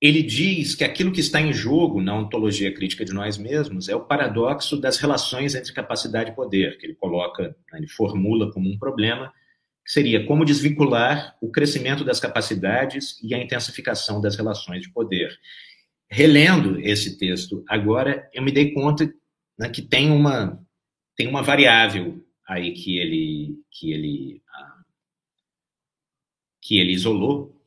ele 0.00 0.22
diz 0.22 0.76
que 0.76 0.84
aquilo 0.84 1.10
que 1.10 1.20
está 1.20 1.40
em 1.40 1.52
jogo 1.52 2.00
na 2.00 2.16
ontologia 2.16 2.72
crítica 2.72 3.04
de 3.04 3.12
nós 3.12 3.36
mesmos 3.36 3.88
é 3.88 3.96
o 3.96 4.04
paradoxo 4.04 4.76
das 4.76 4.96
relações 4.96 5.56
entre 5.56 5.72
capacidade 5.72 6.30
e 6.30 6.34
poder, 6.34 6.78
que 6.78 6.86
ele 6.86 6.94
coloca, 6.94 7.48
né, 7.72 7.78
ele 7.78 7.88
formula 7.88 8.52
como 8.52 8.70
um 8.70 8.78
problema, 8.78 9.32
que 9.84 9.90
seria 9.90 10.24
como 10.24 10.44
desvincular 10.44 11.36
o 11.40 11.50
crescimento 11.50 12.04
das 12.04 12.20
capacidades 12.20 13.18
e 13.24 13.34
a 13.34 13.42
intensificação 13.42 14.20
das 14.20 14.36
relações 14.36 14.82
de 14.82 14.92
poder. 14.92 15.36
Relendo 16.08 16.78
esse 16.80 17.18
texto 17.18 17.64
agora, 17.68 18.28
eu 18.32 18.42
me 18.42 18.52
dei 18.52 18.72
conta 18.72 19.12
né, 19.58 19.68
que 19.68 19.82
tem 19.82 20.12
uma, 20.12 20.64
tem 21.16 21.26
uma 21.26 21.42
variável 21.42 22.24
aí 22.48 22.72
que 22.72 22.98
ele, 22.98 23.56
que 23.72 23.92
ele, 23.92 24.42
ah, 24.48 24.82
que 26.62 26.78
ele 26.78 26.92
isolou, 26.92 27.57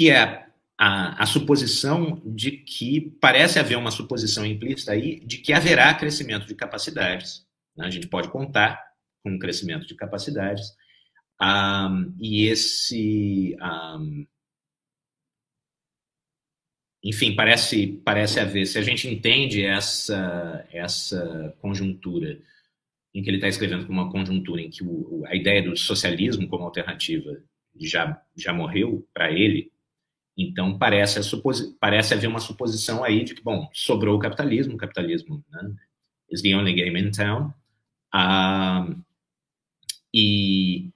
que 0.00 0.08
é 0.08 0.46
a, 0.78 1.22
a, 1.22 1.26
suposição 1.26 2.22
de 2.24 2.52
que 2.52 3.14
parece 3.20 3.58
haver 3.58 3.76
uma 3.76 3.90
suposição 3.90 4.46
implícita 4.46 4.92
aí 4.92 5.20
de 5.20 5.36
que 5.36 5.52
haverá 5.52 5.92
crescimento 5.92 6.46
de 6.46 6.54
capacidades. 6.54 7.46
Né? 7.76 7.84
A 7.84 7.90
gente 7.90 8.08
pode 8.08 8.30
contar 8.30 8.82
com 9.22 9.32
um 9.32 9.38
crescimento 9.38 9.86
de 9.86 9.94
capacidades 9.94 10.74
um, 11.38 12.16
e 12.18 12.46
esse 12.46 13.54
um, 13.60 14.26
enfim, 17.04 17.36
parece, 17.36 18.00
parece 18.02 18.40
haver, 18.40 18.64
se 18.64 18.78
a 18.78 18.82
gente 18.82 19.06
entende 19.06 19.62
essa, 19.62 20.66
essa 20.72 21.54
conjuntura 21.60 22.40
em 23.12 23.22
que 23.22 23.28
ele 23.28 23.36
está 23.36 23.48
escrevendo 23.48 23.86
como 23.86 24.00
uma 24.00 24.10
conjuntura 24.10 24.62
em 24.62 24.70
que 24.70 24.82
o, 24.82 25.26
a 25.26 25.36
ideia 25.36 25.62
do 25.62 25.76
socialismo 25.76 26.48
como 26.48 26.64
alternativa 26.64 27.36
já, 27.78 28.18
já 28.34 28.54
morreu 28.54 29.06
para 29.12 29.30
ele, 29.30 29.70
então 30.48 30.78
parece, 30.78 31.20
parece 31.78 32.14
haver 32.14 32.28
uma 32.28 32.40
suposição 32.40 33.02
aí 33.04 33.24
de 33.24 33.34
que, 33.34 33.42
bom, 33.42 33.68
sobrou 33.72 34.16
o 34.16 34.18
capitalismo, 34.18 34.74
o 34.74 34.78
capitalismo 34.78 35.44
né, 35.50 35.74
is 36.30 36.42
the 36.42 36.54
only 36.54 36.72
game 36.72 37.00
in 37.00 37.10
town, 37.10 37.52
uh, 38.14 38.96
e, 40.14 40.90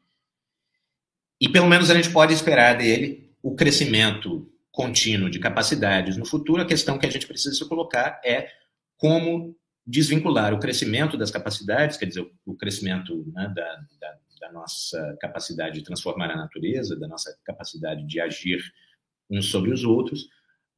e 1.40 1.48
pelo 1.48 1.68
menos 1.68 1.90
a 1.90 1.94
gente 1.94 2.10
pode 2.10 2.32
esperar 2.32 2.76
dele 2.76 3.30
o 3.42 3.54
crescimento 3.54 4.50
contínuo 4.70 5.30
de 5.30 5.38
capacidades 5.38 6.16
no 6.16 6.26
futuro. 6.26 6.62
A 6.62 6.66
questão 6.66 6.98
que 6.98 7.06
a 7.06 7.10
gente 7.10 7.26
precisa 7.26 7.54
se 7.54 7.68
colocar 7.68 8.20
é 8.24 8.48
como 8.96 9.56
desvincular 9.86 10.52
o 10.52 10.58
crescimento 10.58 11.16
das 11.16 11.30
capacidades, 11.30 11.96
quer 11.96 12.06
dizer, 12.06 12.26
o 12.44 12.56
crescimento 12.56 13.24
né, 13.32 13.52
da, 13.54 13.84
da, 14.00 14.18
da, 14.40 14.52
nossa 14.52 15.16
capacidade 15.20 15.78
de 15.78 15.84
transformar 15.84 16.30
a 16.30 16.36
natureza, 16.36 16.98
da 16.98 17.06
nossa 17.06 17.36
capacidade 17.44 18.06
de 18.06 18.18
agir 18.20 18.60
uns 19.30 19.50
sobre 19.50 19.72
os 19.72 19.84
outros, 19.84 20.28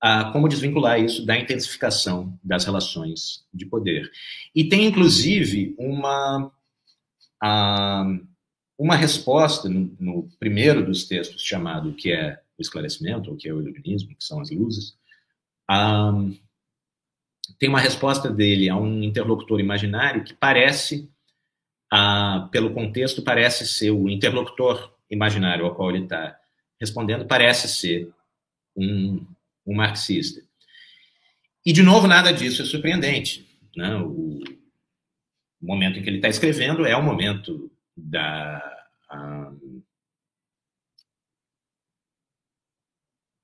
a 0.01 0.31
como 0.33 0.49
desvincular 0.49 1.01
isso 1.01 1.25
da 1.25 1.39
intensificação 1.39 2.39
das 2.43 2.65
relações 2.65 3.45
de 3.53 3.67
poder. 3.67 4.11
E 4.55 4.69
tem, 4.69 4.87
inclusive, 4.87 5.75
uma, 5.79 6.53
a, 7.43 8.05
uma 8.79 8.97
resposta 8.97 9.69
no, 9.69 9.97
no 9.99 10.29
primeiro 10.39 10.85
dos 10.85 11.05
textos, 11.05 11.43
chamado 11.43 11.95
que 11.95 12.13
é 12.13 12.41
o 12.59 12.63
esclarecimento, 12.63 13.31
ou 13.31 13.37
que 13.37 13.49
é 13.49 13.53
o 13.53 13.61
iluminismo, 13.61 14.15
que 14.17 14.25
são 14.25 14.41
as 14.41 14.51
luzes, 14.51 14.97
um, 15.71 16.37
tem 17.59 17.69
uma 17.69 17.81
resposta 17.81 18.31
dele 18.31 18.69
a 18.69 18.77
um 18.77 19.03
interlocutor 19.03 19.61
imaginário 19.61 20.25
que 20.25 20.35
parece, 20.35 21.09
uh, 21.93 22.49
pelo 22.51 22.73
contexto, 22.73 23.23
parece 23.23 23.67
ser 23.67 23.91
o 23.91 24.09
interlocutor 24.09 24.93
imaginário 25.11 25.65
ao 25.65 25.75
qual 25.75 25.91
ele 25.91 26.05
está 26.05 26.39
respondendo, 26.81 27.27
parece 27.27 27.69
ser 27.69 28.13
um, 28.77 29.27
um 29.67 29.75
marxista. 29.75 30.41
E, 31.65 31.73
de 31.73 31.83
novo, 31.83 32.07
nada 32.07 32.33
disso 32.33 32.63
é 32.63 32.65
surpreendente. 32.65 33.45
Né? 33.77 33.95
O, 33.97 34.41
momento 35.61 35.99
em 35.99 36.03
que 36.03 36.09
ele 36.09 36.19
está 36.19 36.29
escrevendo 36.29 36.87
é 36.87 36.97
o 36.97 37.03
momento 37.03 37.71
da. 37.97 38.63
Um, 39.13 39.83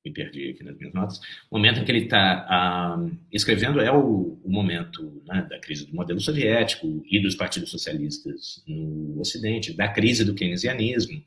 me 0.05 0.13
perdi 0.13 0.51
aqui 0.51 0.65
nas 0.65 0.77
minhas 0.77 0.93
notas. 0.93 1.21
O 1.51 1.57
momento 1.57 1.81
em 1.81 1.85
que 1.85 1.91
ele 1.93 2.05
está 2.05 2.45
ah, 2.49 3.09
escrevendo 3.31 3.81
é 3.81 3.93
o, 3.93 4.41
o 4.43 4.51
momento 4.51 5.23
né, 5.27 5.47
da 5.49 5.61
crise 5.61 5.87
do 5.87 5.95
modelo 5.95 6.21
soviético 6.21 7.05
e 7.09 7.21
dos 7.21 7.37
partidos 7.37 7.71
socialistas 7.71 8.63
no 8.67 9.21
Ocidente, 9.21 9.73
da 9.73 9.89
crise 9.89 10.25
do 10.25 10.35
keynesianismo, 10.35 11.23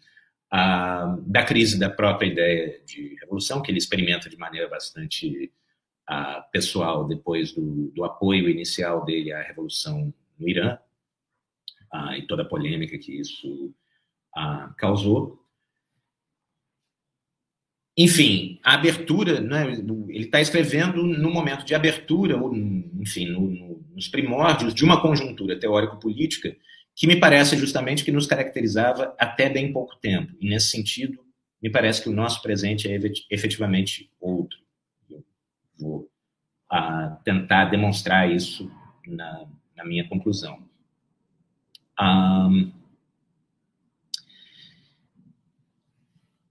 ah, 0.57 1.17
da 1.27 1.43
crise 1.43 1.77
da 1.77 1.89
própria 1.89 2.27
ideia 2.27 2.81
de 2.85 3.15
revolução, 3.19 3.61
que 3.61 3.69
ele 3.69 3.77
experimenta 3.77 4.29
de 4.29 4.37
maneira 4.37 4.69
bastante 4.69 5.51
ah, 6.07 6.47
pessoal 6.49 7.05
depois 7.05 7.51
do, 7.51 7.91
do, 7.93 8.05
apoio 8.05 8.49
inicial 8.49 9.03
dele 9.03 9.33
à 9.33 9.41
revolução 9.41 10.13
no 10.39 10.47
Irã 10.47 10.77
e 12.17 12.21
toda 12.25 12.43
a 12.43 12.47
polêmica 12.47 12.97
que 12.97 13.19
isso 13.19 13.73
causou. 14.77 15.45
Enfim, 17.97 18.59
a 18.63 18.75
abertura, 18.75 19.41
né, 19.41 19.71
ele 19.71 20.25
está 20.25 20.39
escrevendo 20.39 21.03
no 21.03 21.31
momento 21.31 21.65
de 21.65 21.75
abertura, 21.75 22.37
enfim, 22.99 23.27
no, 23.27 23.41
no, 23.41 23.85
nos 23.93 24.07
primórdios 24.07 24.73
de 24.73 24.85
uma 24.85 25.01
conjuntura 25.01 25.59
teórico-política 25.59 26.55
que 26.95 27.05
me 27.05 27.19
parece 27.19 27.57
justamente 27.57 28.05
que 28.05 28.11
nos 28.11 28.25
caracterizava 28.25 29.13
até 29.19 29.49
bem 29.49 29.73
pouco 29.73 29.97
tempo. 29.97 30.33
E, 30.39 30.49
nesse 30.49 30.69
sentido, 30.69 31.23
me 31.61 31.69
parece 31.69 32.01
que 32.01 32.09
o 32.09 32.13
nosso 32.13 32.41
presente 32.41 32.87
é 32.87 32.97
efetivamente 33.29 34.09
outro. 34.19 34.57
Eu 35.09 35.23
vou 35.77 36.09
a, 36.69 37.19
tentar 37.25 37.65
demonstrar 37.65 38.31
isso 38.31 38.71
na, 39.05 39.45
na 39.75 39.83
minha 39.83 40.07
conclusão. 40.07 40.63
Um, 42.01 42.71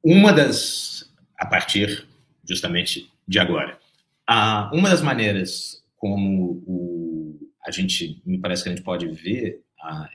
uma 0.03 0.33
das 0.33 1.11
a 1.39 1.47
partir 1.47 2.07
justamente 2.47 3.11
de 3.27 3.39
agora. 3.39 3.79
Ah, 4.27 4.71
uma 4.75 4.91
das 4.91 5.01
maneiras 5.01 5.83
como 5.97 6.63
o, 6.67 7.51
a 7.67 7.71
gente, 7.71 8.21
me 8.27 8.39
parece 8.39 8.63
que 8.63 8.69
a 8.69 8.73
gente 8.75 8.85
pode 8.85 9.09
ver 9.09 9.64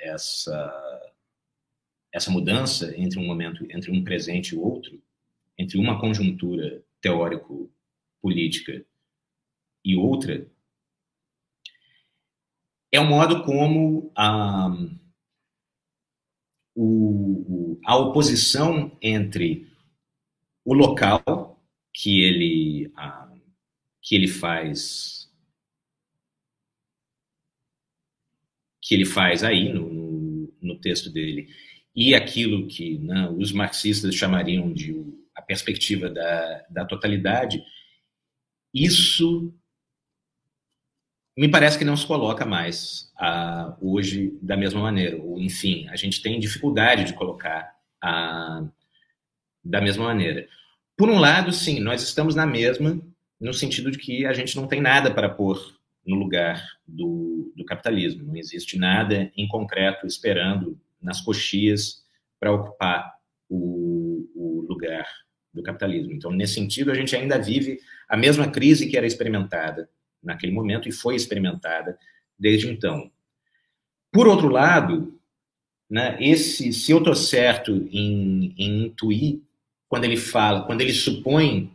essa, 0.02 1.14
essa 2.12 2.32
mudança 2.32 2.94
entre 2.98 3.20
um 3.20 3.26
momento, 3.26 3.66
entre 3.70 3.92
um 3.92 4.04
presente 4.04 4.56
e 4.56 4.58
outro, 4.58 5.02
entre 5.58 5.78
uma 5.78 6.00
conjuntura 6.00 6.84
teórico-política 7.02 8.86
e 9.84 9.96
outra, 9.96 10.48
é 12.92 13.00
o 13.00 13.06
modo 13.06 13.44
como 13.44 14.12
a, 14.16 14.70
o, 16.76 17.80
a 17.86 17.96
oposição 17.98 18.98
entre 19.02 19.68
o 20.66 20.74
local 20.74 21.62
que 21.94 22.22
ele, 22.22 22.92
ah, 22.96 23.32
que 24.02 24.16
ele 24.16 24.28
faz 24.28 25.19
que 28.90 28.96
ele 28.96 29.06
faz 29.06 29.44
aí 29.44 29.72
no, 29.72 29.88
no, 29.88 30.54
no 30.60 30.80
texto 30.80 31.12
dele 31.12 31.48
e 31.96 32.16
aquilo 32.16 32.66
que 32.66 32.98
né, 32.98 33.30
os 33.38 33.52
marxistas 33.52 34.16
chamariam 34.16 34.74
de 34.74 34.96
a 35.36 35.44
perspectiva 35.44 36.10
da, 36.10 36.66
da 36.72 36.86
totalidade, 36.86 37.64
isso 38.74 39.54
me 41.38 41.48
parece 41.48 41.78
que 41.78 41.86
não 41.86 41.96
se 41.96 42.06
coloca 42.08 42.48
mais 42.48 43.14
ah, 43.16 43.78
hoje 43.80 44.36
da 44.42 44.58
mesma 44.58 44.82
maneira. 44.82 45.22
Ou, 45.22 45.40
enfim, 45.40 45.88
a 45.90 45.96
gente 45.96 46.20
tem 46.24 46.40
dificuldade 46.40 47.04
de 47.04 47.14
colocar 47.14 47.72
ah, 48.02 48.68
da 49.64 49.80
mesma 49.82 50.06
maneira. 50.06 50.48
Por 50.98 51.12
um 51.12 51.20
lado, 51.20 51.54
sim, 51.54 51.80
nós 51.80 52.02
estamos 52.02 52.34
na 52.34 52.48
mesma, 52.48 53.00
no 53.40 53.54
sentido 53.54 53.92
de 53.92 54.00
que 54.00 54.26
a 54.26 54.34
gente 54.34 54.56
não 54.56 54.68
tem 54.68 54.82
nada 54.82 55.14
para 55.14 55.30
pôr 55.30 55.79
no 56.10 56.16
lugar 56.16 56.66
do, 56.88 57.54
do 57.56 57.64
capitalismo. 57.64 58.26
Não 58.26 58.36
existe 58.36 58.80
nada 58.80 59.32
em 59.38 59.48
concreto 59.48 60.08
esperando 60.08 60.76
nas 61.00 61.22
coxias 61.22 62.04
para 62.40 62.52
ocupar 62.52 63.14
o, 63.48 64.28
o 64.36 64.66
lugar 64.68 65.06
do 65.54 65.62
capitalismo. 65.62 66.12
Então, 66.12 66.32
nesse 66.32 66.56
sentido, 66.56 66.92
a 66.92 66.96
gente 66.96 67.16
ainda 67.16 67.38
vive 67.38 67.80
a 68.08 68.18
mesma 68.18 68.50
crise 68.50 68.90
que 68.90 68.98
era 68.98 69.06
experimentada 69.06 69.88
naquele 70.22 70.52
momento 70.52 70.90
e 70.90 70.92
foi 70.92 71.16
experimentada 71.16 71.96
desde 72.38 72.68
então. 72.68 73.12
Por 74.12 74.28
outro 74.28 74.48
lado, 74.48 75.16
né, 75.88 76.18
esse, 76.20 76.74
se 76.74 76.92
eu 76.92 76.98
estou 76.98 77.14
certo 77.14 77.88
em, 77.92 78.56
em 78.58 78.86
intuir 78.86 79.42
quando 79.88 80.06
ele 80.06 80.18
fala, 80.18 80.66
quando 80.66 80.82
ele 80.82 80.94
supõe, 80.94 81.72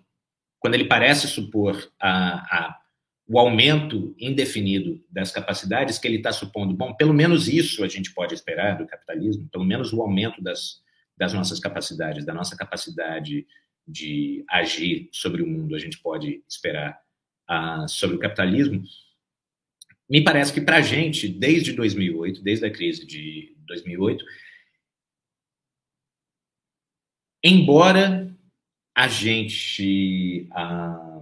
quando 0.59 0.75
ele 0.75 0.87
parece 0.87 1.29
supor 1.29 1.89
a, 2.01 2.39
a, 2.59 2.81
o 3.27 3.39
aumento 3.39 4.15
indefinido 4.19 5.03
das 5.11 5.31
capacidades, 5.33 5.99
que 5.99 6.07
ele 6.07 6.19
está 6.19 6.33
supondo, 6.33 6.75
bom, 6.75 6.95
pelo 6.95 7.15
menos 7.15 7.49
isso 7.49 7.83
a 7.83 7.89
gente 7.89 8.13
pode 8.13 8.35
esperar 8.35 8.77
do 8.77 8.87
capitalismo, 8.87 9.49
pelo 9.51 9.65
menos 9.65 9.93
o 9.93 10.03
aumento 10.03 10.43
das, 10.43 10.83
das 11.17 11.33
nossas 11.33 11.59
capacidades, 11.59 12.25
da 12.25 12.35
nossa 12.35 12.57
capacidade 12.57 13.47
de 13.87 14.45
agir 14.51 15.09
sobre 15.13 15.43
o 15.43 15.47
mundo, 15.47 15.75
a 15.75 15.79
gente 15.79 15.99
pode 16.01 16.43
esperar 16.49 16.99
uh, 17.51 17.89
sobre 17.89 18.17
o 18.17 18.19
capitalismo. 18.19 18.83
Me 20.09 20.23
parece 20.23 20.53
que 20.53 20.61
para 20.61 20.77
a 20.77 20.83
gente, 20.83 21.29
desde 21.29 21.73
2008, 21.73 22.43
desde 22.43 22.67
a 22.67 22.71
crise 22.71 23.07
de 23.07 23.55
2008, 23.67 24.25
Embora 27.47 28.35
a 28.95 29.07
gente, 29.07 30.49
ah, 30.53 31.14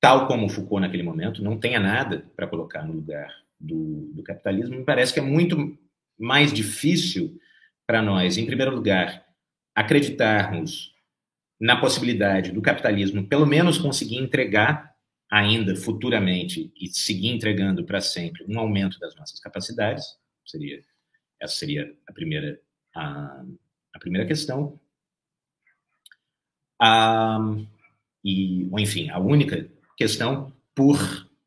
tal 0.00 0.26
como 0.26 0.48
Foucault 0.48 0.80
naquele 0.80 1.02
momento, 1.02 1.42
não 1.42 1.58
tenha 1.58 1.78
nada 1.78 2.24
para 2.34 2.46
colocar 2.46 2.82
no 2.86 2.94
lugar 2.94 3.30
do, 3.58 4.10
do 4.14 4.22
capitalismo, 4.22 4.78
me 4.78 4.84
parece 4.84 5.12
que 5.12 5.20
é 5.20 5.22
muito 5.22 5.78
mais 6.18 6.52
difícil 6.52 7.38
para 7.86 8.00
nós, 8.00 8.38
em 8.38 8.46
primeiro 8.46 8.74
lugar, 8.74 9.26
acreditarmos 9.74 10.94
na 11.60 11.78
possibilidade 11.78 12.52
do 12.52 12.62
capitalismo, 12.62 13.26
pelo 13.26 13.46
menos 13.46 13.76
conseguir 13.76 14.16
entregar 14.16 14.94
ainda 15.30 15.76
futuramente 15.76 16.72
e 16.80 16.88
seguir 16.88 17.28
entregando 17.28 17.84
para 17.84 18.00
sempre 18.00 18.44
um 18.48 18.58
aumento 18.58 18.98
das 18.98 19.14
nossas 19.14 19.38
capacidades, 19.38 20.04
seria 20.44 20.82
essa 21.38 21.54
seria 21.54 21.94
a 22.06 22.12
primeira 22.12 22.60
a, 22.94 23.44
a 23.94 23.98
primeira 23.98 24.26
questão. 24.26 24.80
A, 26.80 27.38
e, 28.24 28.66
ou 28.70 28.78
enfim, 28.80 29.10
a 29.10 29.18
única 29.18 29.70
questão 30.00 30.50
por, 30.74 30.98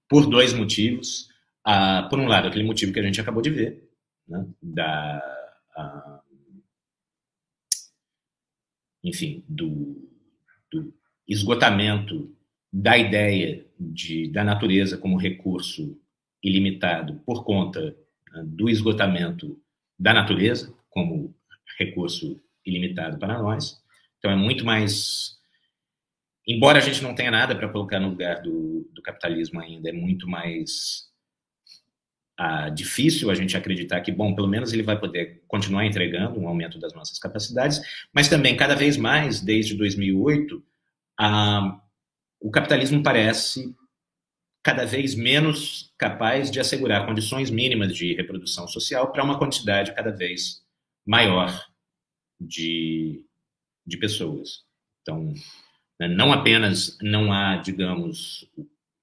por 0.07 0.29
dois 0.29 0.53
motivos. 0.53 1.27
Uh, 1.67 2.07
por 2.07 2.19
um 2.19 2.27
lado, 2.27 2.47
aquele 2.47 2.63
motivo 2.63 2.93
que 2.93 2.99
a 2.99 3.03
gente 3.03 3.19
acabou 3.19 3.41
de 3.41 3.49
ver, 3.49 3.89
né, 4.27 4.45
da, 4.61 5.21
uh, 5.75 6.21
enfim, 9.03 9.43
do, 9.49 10.07
do, 10.71 10.93
esgotamento 11.27 12.35
da 12.71 12.95
ideia 12.95 13.65
de, 13.79 14.27
da 14.27 14.43
natureza 14.43 14.97
como 14.97 15.17
recurso 15.17 15.99
ilimitado 16.43 17.21
por 17.25 17.43
conta 17.43 17.95
uh, 18.35 18.45
do 18.45 18.69
esgotamento 18.69 19.59
da 19.97 20.13
natureza 20.13 20.71
como 20.89 21.33
recurso 21.79 22.39
ilimitado 22.63 23.17
para 23.17 23.41
nós. 23.41 23.81
Então 24.19 24.29
é 24.29 24.35
muito 24.35 24.63
mais 24.63 25.39
embora 26.47 26.77
a 26.77 26.81
gente 26.81 27.01
não 27.01 27.15
tenha 27.15 27.31
nada 27.31 27.55
para 27.55 27.69
colocar 27.69 27.99
no 27.99 28.09
lugar 28.09 28.41
do, 28.41 28.89
do, 28.93 29.01
capitalismo 29.01 29.59
ainda, 29.59 29.89
é 29.89 29.93
muito 29.93 30.27
mais 30.27 31.09
ah, 32.37 32.69
difícil 32.69 33.29
a 33.29 33.35
gente 33.35 33.55
acreditar 33.55 34.01
que, 34.01 34.11
bom, 34.11 34.35
pelo 34.35 34.47
menos 34.47 34.73
ele 34.73 34.83
vai 34.83 34.99
poder 34.99 35.43
continuar 35.47 35.85
entregando 35.85 36.39
um 36.39 36.47
aumento 36.47 36.79
das 36.79 36.93
nossas 36.93 37.19
capacidades, 37.19 37.81
mas 38.13 38.27
também, 38.27 38.57
cada 38.57 38.75
vez 38.75 38.97
mais, 38.97 39.41
desde 39.41 39.75
2008, 39.75 40.63
ah, 41.19 41.79
o 42.39 42.51
capitalismo 42.51 43.01
parece 43.01 43.73
cada 44.63 44.85
vez 44.85 45.13
menos 45.13 45.93
capaz 45.97 46.49
de 46.49 46.59
assegurar 46.59 47.05
condições 47.05 47.49
mínimas 47.49 47.93
de 47.93 48.13
reprodução 48.13 48.67
social 48.67 49.11
para 49.11 49.23
uma 49.23 49.37
quantidade 49.37 49.93
cada 49.93 50.09
vez 50.09 50.63
maior 51.05 51.67
de, 52.39 53.25
de 53.85 53.97
pessoas. 53.97 54.63
Então? 55.01 55.33
Não 56.07 56.31
apenas 56.31 56.97
não 57.01 57.31
há, 57.31 57.57
digamos, 57.57 58.49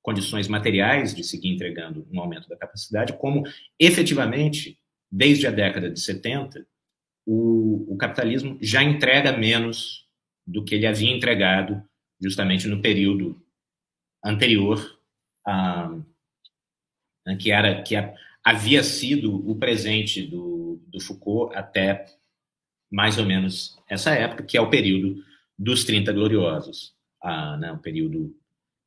condições 0.03 0.49
materiais 0.49 1.15
de 1.15 1.23
seguir 1.23 1.49
entregando 1.49 2.07
um 2.11 2.21
aumento 2.21 2.49
da 2.49 2.57
capacidade, 2.57 3.13
como 3.15 3.45
efetivamente, 3.79 4.79
desde 5.11 5.47
a 5.47 5.51
década 5.51 5.91
de 5.91 6.01
70, 6.01 6.67
o, 7.27 7.95
o 7.95 7.97
capitalismo 7.97 8.59
já 8.61 8.83
entrega 8.83 9.37
menos 9.37 10.07
do 10.47 10.65
que 10.65 10.75
ele 10.75 10.87
havia 10.87 11.11
entregado 11.11 11.83
justamente 12.21 12.67
no 12.67 12.81
período 12.81 13.41
anterior, 14.25 14.99
a, 15.47 15.97
né, 17.27 17.37
que 17.37 17.51
era 17.51 17.83
que 17.83 17.97
a, 17.97 18.15
havia 18.45 18.83
sido 18.83 19.49
o 19.49 19.55
presente 19.57 20.23
do, 20.23 20.83
do 20.89 21.01
Foucault 21.01 21.55
até 21.55 22.07
mais 22.91 23.19
ou 23.19 23.25
menos 23.25 23.79
essa 23.89 24.11
época, 24.11 24.43
que 24.43 24.57
é 24.57 24.61
o 24.61 24.71
período 24.71 25.23
dos 25.61 25.85
30 25.85 26.11
Gloriosos, 26.15 26.95
a, 27.23 27.59
né, 27.59 27.71
um 27.71 27.77
período 27.77 28.35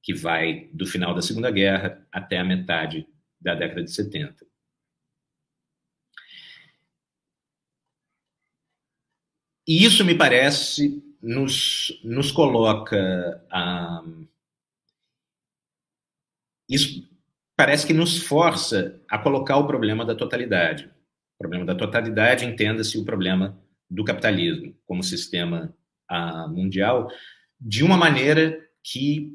que 0.02 0.12
vai 0.12 0.70
do 0.74 0.88
final 0.88 1.14
da 1.14 1.22
Segunda 1.22 1.52
Guerra 1.52 2.04
até 2.12 2.40
a 2.40 2.44
metade 2.44 3.08
da 3.40 3.54
década 3.54 3.84
de 3.84 3.92
70. 3.92 4.44
E 9.68 9.86
isso 9.86 10.04
me 10.04 10.16
parece 10.18 11.02
nos, 11.22 12.02
nos 12.04 12.32
coloca. 12.32 13.46
isso 16.68 17.08
parece 17.56 17.86
que 17.86 17.94
nos 17.94 18.18
força 18.18 19.00
a 19.08 19.20
colocar 19.20 19.58
o 19.58 19.68
problema 19.68 20.04
da 20.04 20.16
totalidade. 20.16 20.86
O 21.36 21.38
problema 21.38 21.66
da 21.66 21.76
totalidade, 21.76 22.46
entenda-se 22.46 22.98
o 22.98 23.06
problema 23.06 23.58
do 23.88 24.04
capitalismo 24.04 24.76
como 24.86 25.04
sistema 25.04 25.74
mundial 26.50 27.08
de 27.60 27.84
uma 27.84 27.98
maneira 27.98 28.60
que 28.84 29.32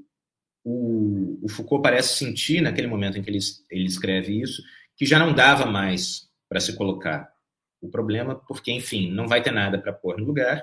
o, 0.65 1.39
o, 1.43 1.49
Foucault 1.49 1.83
parece 1.83 2.17
sentir 2.17 2.61
naquele 2.61 2.87
momento 2.87 3.19
em 3.19 3.23
que 3.23 3.31
ele, 3.31 3.39
ele 3.71 3.87
escreve 3.87 4.41
isso, 4.41 4.63
que 4.97 5.07
já 5.07 5.19
não 5.19 5.33
dava 5.33 5.65
mais 5.65 6.29
para 6.49 6.61
se 6.61 6.77
colocar 6.77 7.33
o 7.81 7.89
problema, 7.89 8.35
porque, 8.35 8.73
enfim, 8.73 9.11
não 9.11 9.27
vai 9.27 9.43
ter 9.43 9.53
nada 9.53 9.79
para 9.79 9.93
pôr 9.93 10.19
no 10.19 10.25
lugar, 10.25 10.63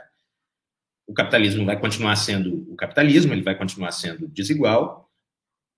o 1.07 1.13
capitalismo 1.13 1.65
vai 1.65 1.79
continuar 1.79 2.15
sendo 2.15 2.71
o 2.71 2.75
capitalismo, 2.75 3.33
ele 3.33 3.43
vai 3.43 3.57
continuar 3.57 3.91
sendo 3.91 4.27
desigual, 4.27 5.09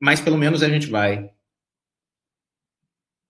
mas 0.01 0.19
pelo 0.19 0.38
menos 0.38 0.63
a 0.63 0.69
gente 0.69 0.88
vai 0.88 1.32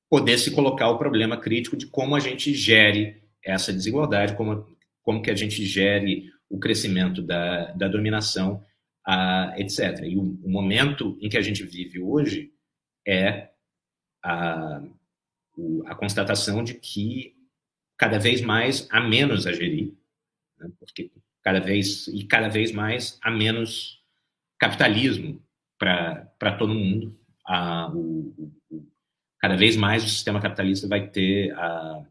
poder 0.09 0.37
se 0.37 0.51
colocar 0.51 0.89
o 0.89 0.97
problema 0.97 1.37
crítico 1.37 1.75
de 1.75 1.87
como 1.87 2.15
a 2.15 2.19
gente 2.19 2.53
gere 2.53 3.21
essa 3.43 3.73
desigualdade, 3.73 4.35
como, 4.35 4.65
como 5.01 5.21
que 5.21 5.31
a 5.31 5.35
gente 5.35 5.65
gere 5.65 6.31
o 6.49 6.59
crescimento 6.59 7.21
da, 7.21 7.71
da 7.73 7.87
dominação, 7.87 8.63
etc. 9.55 10.01
E 10.03 10.17
o, 10.17 10.37
o, 10.43 10.49
momento 10.49 11.17
em 11.21 11.29
que 11.29 11.37
a 11.37 11.41
gente 11.41 11.63
vive 11.63 11.99
hoje 11.99 12.51
é 13.05 13.49
a, 14.23 14.81
a 15.85 15.95
constatação 15.95 16.63
de 16.63 16.73
que 16.73 17.35
cada 17.97 18.19
vez 18.19 18.41
mais 18.41 18.87
há 18.91 18.99
menos 18.99 19.47
a 19.47 19.53
gerir, 19.53 19.93
né? 20.59 20.69
porque 20.79 21.11
cada 21.41 21.59
vez 21.59 22.07
e 22.07 22.25
cada 22.25 22.49
vez 22.49 22.71
mais 22.71 23.17
há 23.21 23.31
menos 23.31 24.03
capitalismo 24.59 25.41
para 25.77 26.57
todo 26.57 26.73
mundo. 26.73 27.15
Uh, 27.47 27.95
o, 27.95 28.53
o, 28.69 28.87
cada 29.39 29.55
vez 29.55 29.77
mais 29.77 30.03
o 30.03 30.09
sistema 30.09 30.41
capitalista 30.41 30.87
vai 30.87 31.07
ter 31.07 31.53
uh, 31.53 32.05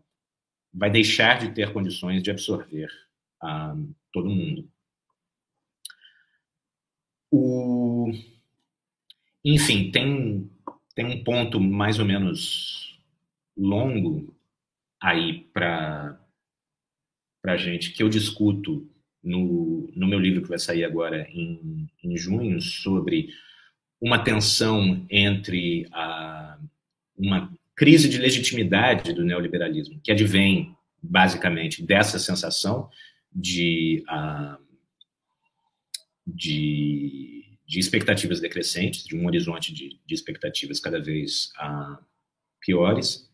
vai 0.72 0.90
deixar 0.90 1.38
de 1.38 1.52
ter 1.52 1.72
condições 1.72 2.22
de 2.22 2.30
absorver 2.30 2.88
uh, 3.42 3.94
todo 4.16 4.30
mundo. 4.30 4.66
O... 7.30 8.10
Enfim, 9.44 9.90
tem, 9.90 10.50
tem 10.94 11.04
um 11.04 11.22
ponto 11.22 11.60
mais 11.60 11.98
ou 11.98 12.06
menos 12.06 12.98
longo 13.54 14.34
aí 14.98 15.40
para 15.52 16.18
a 17.44 17.56
gente 17.58 17.92
que 17.92 18.02
eu 18.02 18.08
discuto 18.08 18.88
no, 19.22 19.92
no 19.94 20.08
meu 20.08 20.18
livro 20.18 20.42
que 20.42 20.48
vai 20.48 20.58
sair 20.58 20.84
agora 20.84 21.28
em, 21.30 21.86
em 22.02 22.16
junho 22.16 22.58
sobre 22.58 23.28
uma 24.00 24.18
tensão 24.24 25.04
entre 25.10 25.86
a, 25.92 26.58
uma 27.18 27.52
crise 27.74 28.08
de 28.08 28.16
legitimidade 28.16 29.12
do 29.12 29.24
neoliberalismo, 29.24 30.00
que 30.02 30.10
advém 30.10 30.74
basicamente 31.02 31.82
dessa 31.82 32.18
sensação 32.18 32.88
de, 33.36 34.02
uh, 34.08 34.56
de, 36.26 37.58
de, 37.66 37.78
expectativas 37.78 38.40
decrescentes, 38.40 39.04
de 39.04 39.14
um 39.14 39.26
horizonte 39.26 39.74
de, 39.74 40.00
de 40.06 40.14
expectativas 40.14 40.80
cada 40.80 40.98
vez 40.98 41.52
uh, 41.60 42.02
piores, 42.58 43.30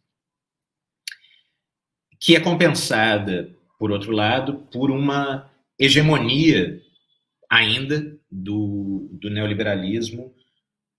que 2.18 2.34
é 2.34 2.40
compensada, 2.40 3.57
por 3.78 3.92
outro 3.92 4.11
lado, 4.11 4.66
por 4.72 4.90
uma 4.90 5.48
hegemonia 5.78 6.82
ainda 7.48 8.18
do, 8.30 9.09
do 9.12 9.30
neoliberalismo 9.30 10.34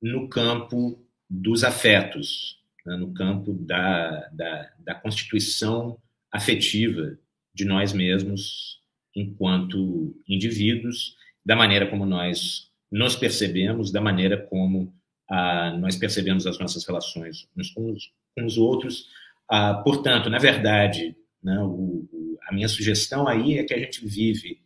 no 0.01 0.29
campo 0.29 1.05
dos 1.29 1.63
afetos, 1.63 2.61
né, 2.85 2.95
no 2.95 3.13
campo 3.13 3.53
da, 3.53 4.29
da, 4.29 4.73
da 4.79 4.95
constituição 4.95 5.97
afetiva 6.31 7.17
de 7.53 7.65
nós 7.65 7.93
mesmos 7.93 8.82
enquanto 9.15 10.15
indivíduos, 10.27 11.15
da 11.45 11.55
maneira 11.55 11.87
como 11.87 12.05
nós 12.05 12.71
nos 12.91 13.15
percebemos, 13.15 13.91
da 13.91 14.01
maneira 14.01 14.37
como 14.37 14.93
ah, 15.29 15.75
nós 15.77 15.95
percebemos 15.95 16.45
as 16.45 16.59
nossas 16.59 16.85
relações 16.85 17.47
uns 17.57 17.71
com 17.71 17.91
os, 17.91 18.11
com 18.35 18.45
os 18.45 18.57
outros. 18.57 19.07
Ah, 19.49 19.75
portanto, 19.75 20.29
na 20.29 20.39
verdade, 20.39 21.15
né, 21.41 21.59
o, 21.59 22.07
o, 22.11 22.39
a 22.47 22.53
minha 22.53 22.67
sugestão 22.67 23.27
aí 23.27 23.57
é 23.57 23.63
que 23.63 23.73
a 23.73 23.79
gente 23.79 24.05
vive 24.05 24.61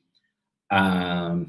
ah, 0.69 1.39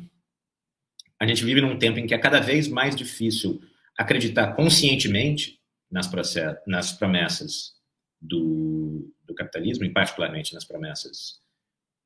a 1.20 1.26
gente 1.26 1.44
vive 1.44 1.61
num 1.61 1.78
tempo 1.78 1.99
em 1.99 2.07
que 2.07 2.14
é 2.14 2.18
cada 2.18 2.38
vez 2.38 2.68
mais 2.68 2.94
difícil 2.94 3.61
acreditar 3.96 4.55
conscientemente 4.55 5.59
nas, 5.90 6.07
process, 6.07 6.57
nas 6.66 6.92
promessas 6.92 7.74
do, 8.20 9.12
do 9.24 9.34
capitalismo, 9.34 9.84
e 9.84 9.90
particularmente 9.92 10.55
nas 10.55 10.64
promessas 10.64 11.40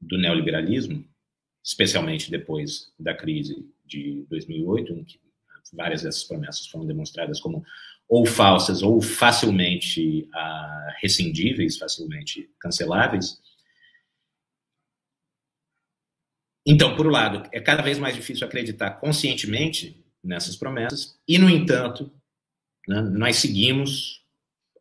do 0.03 0.19
neoliberalismo, 0.19 1.09
especialmente 1.65 2.31
depois 2.31 2.93
da 2.99 3.15
crise 3.15 3.65
de 3.87 4.27
2008, 4.29 4.93
em 4.93 5.05
que 5.05 5.21
várias 5.73 6.03
dessas 6.03 6.25
promessas 6.25 6.67
foram 6.67 6.87
demonstradas 6.87 7.41
como 7.41 7.65
ou 8.09 8.27
falsas 8.27 8.83
ou 8.83 9.01
facilmente 9.01 10.29
uh, 10.35 10.93
rescindíveis, 11.01 11.79
facilmente 11.79 12.51
canceláveis. 12.61 13.41
Então, 16.67 16.95
por 16.95 17.07
um 17.07 17.11
lado, 17.11 17.49
é 17.53 17.61
cada 17.61 17.83
vez 17.83 17.99
mais 17.99 18.15
difícil 18.15 18.47
acreditar 18.47 18.93
conscientemente 18.93 20.05
nessas 20.23 20.57
promessas, 20.57 21.19
e, 21.27 21.39
no 21.39 21.49
entanto, 21.49 22.13
né, 22.87 23.01
nós 23.01 23.37
seguimos 23.37 24.23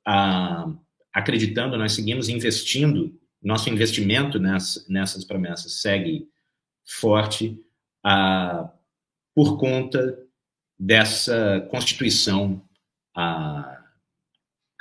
uh, 0.08 0.78
acreditando, 1.14 1.78
nós 1.78 1.94
seguimos 1.94 2.30
investindo 2.30 3.20
nosso 3.42 3.70
investimento 3.70 4.40
nessas, 4.40 4.88
nessas 4.88 5.26
promessas 5.26 5.82
segue 5.82 6.30
forte, 6.86 7.60
por 9.34 9.58
conta 9.58 10.18
dessa 10.78 11.62
constituição 11.70 12.62
ah, 13.16 13.84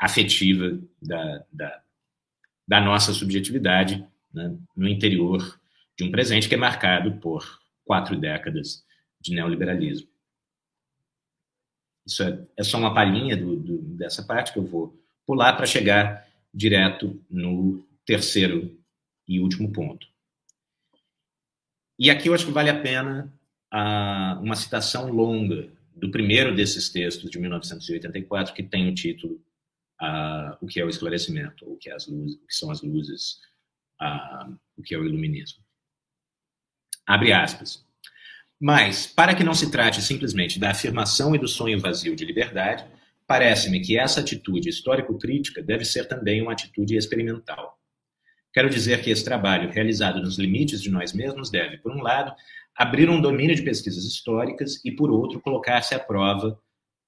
afetiva 0.00 0.78
da, 1.00 1.44
da, 1.52 1.82
da, 2.66 2.80
nossa 2.80 3.12
subjetividade 3.12 4.06
né, 4.32 4.56
no 4.74 4.88
interior 4.88 5.60
de 5.96 6.04
um 6.04 6.10
presente 6.10 6.48
que 6.48 6.54
é 6.54 6.58
marcado 6.58 7.18
por 7.18 7.60
quatro 7.84 8.16
décadas 8.16 8.82
de 9.20 9.34
neoliberalismo. 9.34 10.08
Isso 12.06 12.22
é, 12.22 12.42
é 12.56 12.62
só 12.62 12.78
uma 12.78 12.94
palhinha 12.94 13.36
do, 13.36 13.56
do, 13.56 13.78
dessa 13.96 14.22
parte 14.22 14.52
que 14.52 14.58
eu 14.58 14.64
vou 14.64 14.98
pular 15.26 15.52
para 15.52 15.66
chegar 15.66 16.26
direto 16.52 17.22
no 17.28 17.86
terceiro 18.04 18.78
e 19.26 19.40
último 19.40 19.72
ponto. 19.72 20.06
E 21.98 22.10
aqui 22.10 22.28
eu 22.28 22.34
acho 22.34 22.46
que 22.46 22.52
vale 22.52 22.70
a 22.70 22.80
pena 22.80 23.32
uh, 23.72 24.42
uma 24.42 24.56
citação 24.56 25.10
longa 25.10 25.70
do 25.94 26.10
primeiro 26.10 26.54
desses 26.54 26.88
textos 26.88 27.30
de 27.30 27.38
1984 27.38 28.54
que 28.54 28.62
tem 28.62 28.88
o 28.88 28.94
título 28.94 29.40
uh, 30.00 30.56
o 30.60 30.66
que 30.66 30.80
é 30.80 30.84
o 30.84 30.88
esclarecimento, 30.88 31.70
o 31.70 31.76
que, 31.76 31.90
é 31.90 31.94
as 31.94 32.06
luzes, 32.06 32.36
o 32.36 32.46
que 32.46 32.54
são 32.54 32.70
as 32.70 32.82
luzes, 32.82 33.38
uh, 34.00 34.58
o 34.76 34.82
que 34.82 34.94
é 34.94 34.98
o 34.98 35.04
iluminismo. 35.04 35.62
Abre 37.06 37.32
aspas. 37.32 37.84
Mas, 38.58 39.06
para 39.06 39.34
que 39.34 39.44
não 39.44 39.54
se 39.54 39.70
trate 39.70 40.02
simplesmente 40.02 40.58
da 40.58 40.70
afirmação 40.70 41.34
e 41.34 41.38
do 41.38 41.48
sonho 41.48 41.80
vazio 41.80 42.14
de 42.14 42.24
liberdade, 42.24 42.84
parece-me 43.26 43.80
que 43.80 43.98
essa 43.98 44.20
atitude 44.20 44.68
histórico-crítica 44.68 45.62
deve 45.62 45.84
ser 45.84 46.06
também 46.06 46.42
uma 46.42 46.52
atitude 46.52 46.96
experimental. 46.96 47.79
Quero 48.52 48.68
dizer 48.68 49.02
que 49.02 49.10
esse 49.10 49.24
trabalho, 49.24 49.70
realizado 49.70 50.20
nos 50.20 50.38
limites 50.38 50.82
de 50.82 50.90
nós 50.90 51.12
mesmos, 51.12 51.50
deve, 51.50 51.78
por 51.78 51.92
um 51.92 52.02
lado, 52.02 52.34
abrir 52.74 53.08
um 53.08 53.20
domínio 53.20 53.54
de 53.54 53.62
pesquisas 53.62 54.04
históricas 54.04 54.84
e, 54.84 54.90
por 54.90 55.10
outro, 55.10 55.40
colocar-se 55.40 55.94
à 55.94 55.98
prova 55.98 56.58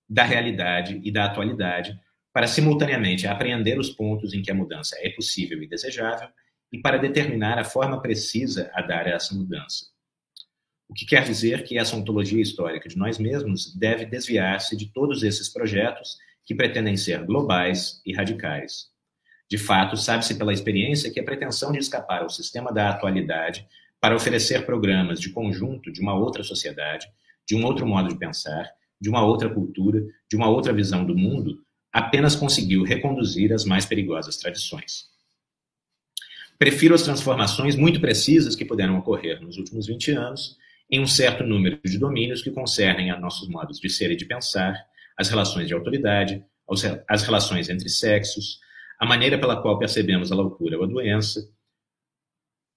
da 0.09 0.23
realidade 0.23 1.01
e 1.03 1.11
da 1.11 1.25
atualidade, 1.25 1.99
para 2.33 2.47
simultaneamente 2.47 3.27
apreender 3.27 3.79
os 3.79 3.91
pontos 3.91 4.33
em 4.35 4.43
que 4.43 4.51
a 4.51 4.55
mudança 4.55 4.97
é 5.01 5.11
possível 5.11 5.63
e 5.63 5.67
desejável 5.67 6.29
e 6.73 6.79
para 6.81 6.99
determinar 6.99 7.59
a 7.59 7.65
forma 7.65 8.01
precisa 8.01 8.71
a 8.73 8.81
dar 8.81 9.07
a 9.07 9.11
essa 9.11 9.35
mudança. 9.35 9.87
O 10.89 10.95
que 10.95 11.07
quer 11.07 11.25
dizer 11.25 11.65
que 11.65 11.79
essa 11.79 11.97
ontologia 11.97 12.41
histórica 12.41 12.89
de 12.89 12.97
nós 12.97 13.19
mesmos 13.19 13.75
deve 13.75 14.07
desviar-se 14.07 14.77
de 14.77 14.93
todos 14.93 15.23
esses 15.23 15.49
projetos 15.49 16.17
que 16.45 16.55
pretendem 16.55 16.97
ser 16.97 17.25
globais 17.25 18.03
e 18.05 18.15
radicais. 18.15 18.92
De 19.53 19.59
fato, 19.59 19.99
sabe-se 19.99 20.37
pela 20.37 20.51
experiência 20.51 21.11
que 21.11 21.21
a 21.21 21.23
pretensão 21.23 21.73
de 21.73 21.79
escapar 21.79 22.23
ao 22.23 22.31
sistema 22.31 22.73
da 22.73 22.89
atualidade 22.89 23.69
para 24.01 24.17
oferecer 24.17 24.65
programas 24.65 25.21
de 25.21 25.29
conjunto 25.29 25.93
de 25.93 26.01
uma 26.01 26.15
outra 26.15 26.43
sociedade, 26.43 27.07
de 27.47 27.55
um 27.55 27.63
outro 27.67 27.87
modo 27.87 28.09
de 28.09 28.17
pensar, 28.17 28.67
de 28.99 29.11
uma 29.11 29.23
outra 29.23 29.51
cultura, 29.51 30.03
de 30.27 30.37
uma 30.37 30.49
outra 30.49 30.73
visão 30.73 31.05
do 31.05 31.15
mundo, 31.15 31.63
apenas 31.93 32.35
conseguiu 32.35 32.83
reconduzir 32.83 33.53
as 33.53 33.67
mais 33.67 33.85
perigosas 33.85 34.39
tradições. 34.39 35.05
Prefiro 36.59 36.95
as 36.95 37.03
transformações 37.03 37.77
muito 37.77 38.01
precisas 38.01 38.57
que 38.57 38.65
puderam 38.65 38.97
ocorrer 38.97 39.39
nos 39.43 39.59
últimos 39.59 39.87
20 39.87 40.13
anos 40.13 40.57
em 40.91 40.99
um 40.99 41.07
certo 41.07 41.45
número 41.45 41.79
de 41.85 41.99
domínios 41.99 42.41
que 42.41 42.51
concernem 42.51 43.11
a 43.11 43.21
nossos 43.21 43.51
modos 43.51 43.79
de 43.79 43.91
ser 43.91 44.11
e 44.13 44.17
de 44.17 44.25
pensar, 44.25 44.83
as 45.15 45.29
relações 45.29 45.69
de 45.69 45.75
autoridade, 45.75 46.43
as 47.07 47.23
relações 47.23 47.69
entre 47.69 47.91
sexos, 47.91 48.63
a 48.99 49.07
maneira 49.07 49.39
pela 49.39 49.61
qual 49.61 49.79
percebemos 49.79 50.31
a 50.31 50.35
loucura 50.35 50.79
ou 50.79 50.85
a 50.85 50.87
doença. 50.87 51.49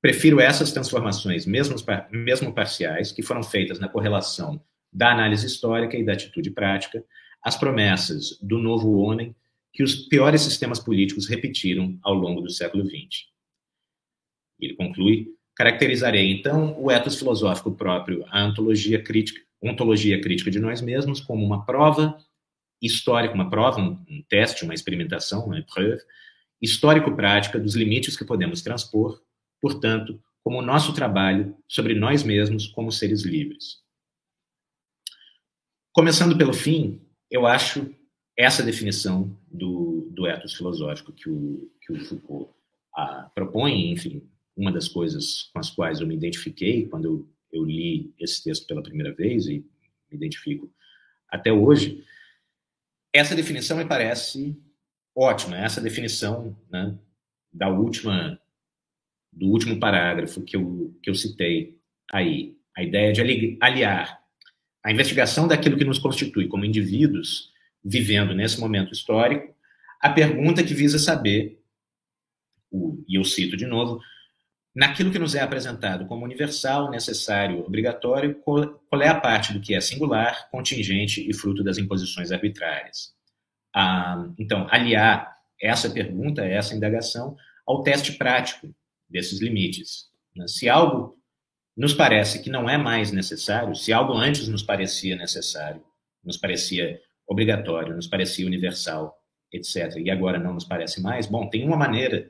Prefiro 0.02 0.40
essas 0.40 0.72
transformações, 0.72 1.46
mesmo, 1.46 1.76
mesmo 2.12 2.54
parciais, 2.54 3.12
que 3.12 3.24
foram 3.24 3.42
feitas 3.42 3.80
na 3.80 3.90
correlação 3.90 4.62
da 4.92 5.12
análise 5.12 5.46
histórica 5.46 5.98
e 5.98 6.06
da 6.06 6.14
atitude 6.14 6.52
prática, 6.52 7.04
as 7.42 7.58
promessas 7.58 8.40
do 8.42 8.58
novo 8.58 8.98
homem 8.98 9.36
que 9.74 9.84
os 9.84 9.96
piores 10.08 10.42
sistemas 10.42 10.80
políticos 10.80 11.28
repetiram 11.28 12.00
ao 12.02 12.14
longo 12.14 12.42
do 12.42 12.50
século 12.50 12.86
XX. 12.86 13.28
Ele 14.60 14.74
conclui: 14.74 15.28
caracterizarei 15.54 16.32
então 16.32 16.82
o 16.82 16.90
ethos 16.90 17.18
filosófico 17.18 17.72
próprio, 17.74 18.26
a 18.30 18.46
ontologia 18.46 19.02
crítica, 19.04 19.42
ontologia 19.62 20.20
crítica 20.22 20.50
de 20.50 20.60
nós 20.60 20.82
mesmos, 20.82 21.20
como 21.20 21.46
uma 21.46 21.66
prova 21.66 22.18
histórica, 22.82 23.34
uma 23.34 23.50
prova, 23.50 23.80
um, 23.80 24.04
um 24.10 24.24
teste, 24.28 24.64
uma 24.64 24.74
experimentação, 24.74 25.46
uma 25.46 25.62
preuve, 25.62 26.02
histórico-prática 26.62 27.60
dos 27.60 27.76
limites 27.76 28.18
que 28.18 28.26
podemos 28.26 28.62
transpor, 28.62 29.22
portanto, 29.62 30.22
como 30.44 30.60
o 30.60 30.62
nosso 30.62 30.94
trabalho 30.94 31.56
sobre 31.68 31.96
nós 31.96 32.24
mesmos 32.24 32.68
como 32.68 32.92
seres 32.92 33.24
livres. 33.24 33.84
Começando 35.92 36.38
pelo 36.38 36.54
fim, 36.54 37.02
eu 37.32 37.48
acho 37.48 37.90
essa 38.38 38.62
definição 38.62 39.36
do, 39.50 40.10
do 40.12 40.28
ethos 40.28 40.54
filosófico 40.54 41.14
que 41.14 41.30
o, 41.30 41.72
que 41.82 41.94
o 41.94 42.06
Foucault 42.06 42.54
ah, 42.96 43.32
propõe, 43.34 43.92
enfim, 43.92 44.30
uma 44.56 44.72
das 44.72 44.88
coisas 44.88 45.50
com 45.54 45.60
as 45.60 45.70
quais 45.70 46.00
eu 46.00 46.08
me 46.08 46.16
identifiquei 46.16 46.86
quando 46.88 47.06
eu, 47.06 47.30
eu 47.52 47.64
li 47.64 48.14
esse 48.20 48.44
texto 48.44 48.68
pela 48.68 48.84
primeira 48.84 49.14
vez 49.14 49.48
e 49.48 49.66
me 50.12 50.18
identifico 50.18 50.72
até 51.30 51.52
hoje, 51.52 52.04
essa 53.18 53.36
definição 53.36 53.78
me 53.78 53.86
parece 53.86 54.58
ótima. 55.16 55.58
Essa 55.58 55.82
definição 55.82 56.56
né, 56.70 56.96
da 57.52 57.70
última 57.70 58.40
do 59.32 59.48
último 59.48 59.80
parágrafo 59.80 60.42
que 60.42 60.56
eu, 60.56 60.98
que 61.04 61.10
eu 61.10 61.16
citei 61.16 61.78
aí, 62.12 62.56
a 62.76 62.82
ideia 62.82 63.12
de 63.12 63.58
aliar 63.62 64.18
a 64.82 64.92
investigação 64.92 65.48
daquilo 65.48 65.78
que 65.78 65.84
nos 65.84 66.00
constitui 66.00 66.48
como 66.48 66.64
indivíduos 66.64 67.52
vivendo 67.84 68.34
nesse 68.34 68.60
momento 68.60 68.94
histórico, 68.94 69.54
a 70.00 70.10
pergunta 70.10 70.64
que 70.64 70.74
visa 70.74 71.00
saber, 71.00 71.60
e 73.08 73.18
eu 73.18 73.24
cito 73.24 73.58
de 73.58 73.66
novo, 73.66 74.00
naquilo 74.76 75.10
que 75.10 75.18
nos 75.18 75.36
é 75.36 75.40
apresentado 75.40 76.06
como 76.06 76.26
universal, 76.26 76.92
necessário, 76.92 77.66
obrigatório, 77.66 78.36
qual 78.36 79.02
é 79.02 79.08
a 79.08 79.20
parte 79.20 79.54
do 79.54 79.62
que 79.62 79.74
é 79.74 79.80
singular, 79.80 80.50
contingente 80.52 81.28
e 81.28 81.34
fruto 81.34 81.64
das 81.64 81.78
imposições 81.78 82.32
arbitrárias. 82.32 83.14
Ah, 83.74 84.28
então, 84.38 84.68
aliar 84.70 85.34
essa 85.62 85.90
pergunta, 85.90 86.46
essa 86.46 86.76
indagação, 86.76 87.38
ao 87.66 87.84
teste 87.84 88.14
prático 88.14 88.74
desses 89.10 89.40
limites. 89.42 90.10
Né? 90.36 90.46
Se 90.48 90.68
algo 90.68 91.18
nos 91.76 91.94
parece 91.94 92.42
que 92.42 92.50
não 92.50 92.70
é 92.70 92.78
mais 92.78 93.12
necessário, 93.12 93.76
se 93.76 93.94
algo 93.94 94.14
antes 94.14 94.48
nos 94.48 94.64
parecia 94.64 95.16
necessário, 95.16 95.82
nos 96.24 96.38
parecia 96.38 97.02
obrigatório, 97.28 97.96
nos 97.96 98.08
parecia 98.08 98.46
universal, 98.46 99.18
etc., 99.52 99.96
e 99.98 100.10
agora 100.10 100.38
não 100.38 100.54
nos 100.54 100.66
parece 100.66 101.02
mais, 101.02 101.26
bom, 101.28 101.50
tem 101.50 101.66
uma 101.66 101.78
maneira 101.78 102.30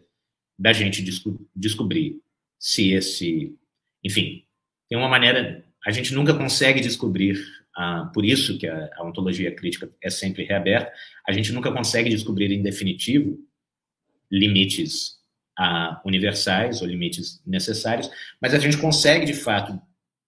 da 0.58 0.72
gente 0.72 1.02
desco 1.02 1.40
descobrir 1.56 2.22
se 2.66 2.94
esse. 2.94 3.56
Enfim, 4.04 4.44
tem 4.90 4.98
uma 4.98 5.08
maneira. 5.08 5.64
A 5.86 5.92
gente 5.92 6.16
nunca 6.16 6.34
consegue 6.34 6.82
descobrir, 6.82 7.40
ah, 7.78 8.10
por 8.12 8.26
isso 8.26 8.58
que 8.58 8.66
a, 8.68 8.90
a 8.96 9.04
ontologia 9.04 9.54
crítica 9.54 9.88
é 10.02 10.10
sempre 10.10 10.44
reaberta, 10.46 10.92
a 11.28 11.32
gente 11.32 11.52
nunca 11.54 11.72
consegue 11.72 12.10
descobrir 12.10 12.52
em 12.52 12.64
definitivo 12.64 13.38
limites 14.32 15.20
uh, 15.60 15.96
universais 16.04 16.82
ou 16.82 16.88
limites 16.88 17.40
necessários, 17.46 18.10
mas 18.42 18.56
a 18.56 18.58
gente 18.58 18.80
consegue, 18.80 19.28
de 19.28 19.36
fato, 19.36 19.80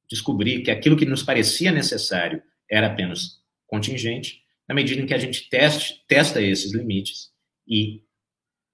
descobrir 0.07 0.61
que 0.61 0.69
aquilo 0.69 0.95
que 0.95 1.05
nos 1.05 1.23
parecia 1.23 1.71
necessário 1.71 2.43
era 2.69 2.85
apenas 2.85 3.41
contingente, 3.65 4.43
na 4.69 4.75
medida 4.75 5.01
em 5.01 5.07
que 5.07 5.13
a 5.15 5.17
gente 5.17 5.49
teste, 5.49 6.05
testa 6.07 6.39
esses 6.39 6.71
limites 6.71 7.31
e 7.67 8.03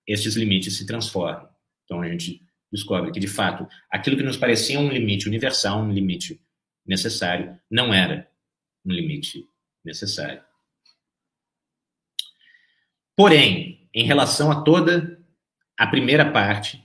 esses 0.05 0.35
limites 0.35 0.75
se 0.75 0.85
transformam. 0.85 1.47
Então, 1.85 2.01
a 2.01 2.09
gente 2.09 2.42
descobre 2.73 3.11
que, 3.11 3.19
de 3.19 3.27
fato, 3.27 3.67
aquilo 3.89 4.17
que 4.17 4.23
nos 4.23 4.35
parecia 4.35 4.79
um 4.79 4.89
limite 4.89 5.27
universal, 5.27 5.79
um 5.79 5.91
limite 5.91 6.41
necessário, 6.85 7.57
não 7.69 7.93
era 7.93 8.27
um 8.83 8.91
limite 8.91 9.47
necessário. 9.85 10.41
Porém, 13.15 13.87
em 13.93 14.05
relação 14.05 14.51
a 14.51 14.63
toda 14.63 15.23
a 15.77 15.85
primeira 15.85 16.31
parte 16.31 16.83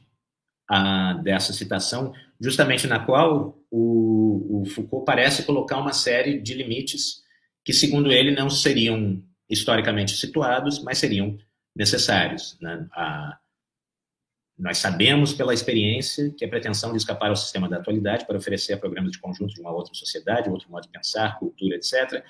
a, 0.69 1.15
dessa 1.15 1.55
citação, 1.55 2.13
justamente 2.39 2.87
na 2.87 3.01
qual 3.01 3.59
o, 3.71 4.61
o 4.61 4.65
Foucault 4.67 5.07
parece 5.07 5.45
colocar 5.45 5.79
uma 5.79 5.95
série 5.95 6.39
de 6.39 6.53
limites 6.53 7.23
que, 7.65 7.73
segundo 7.73 8.13
ele, 8.13 8.31
não 8.31 8.51
seriam 8.51 9.23
historicamente 9.49 10.15
situados, 10.15 10.83
mas 10.83 10.99
seriam 10.99 11.39
necessários. 11.75 12.59
Né? 12.61 12.87
A, 12.93 13.39
nós 14.59 14.79
sabemos 14.79 15.33
pela 15.33 15.55
experiência 15.55 16.31
que 16.37 16.45
a 16.45 16.49
pretensão 16.49 16.91
de 16.91 16.99
escapar 16.99 17.31
ao 17.31 17.37
sistema 17.37 17.69
da 17.69 17.77
atualidade 17.77 18.27
para 18.27 18.37
oferecer 18.37 18.73
a 18.73 18.77
programas 18.77 19.13
de 19.13 19.19
conjunto 19.19 19.55
de 19.55 19.61
uma 19.61 19.71
outra 19.71 19.95
sociedade, 19.95 20.51
outro 20.51 20.69
modo 20.71 20.83
de 20.83 20.89
pensar, 20.89 21.39
cultura, 21.39 21.77
etc., 21.77 22.25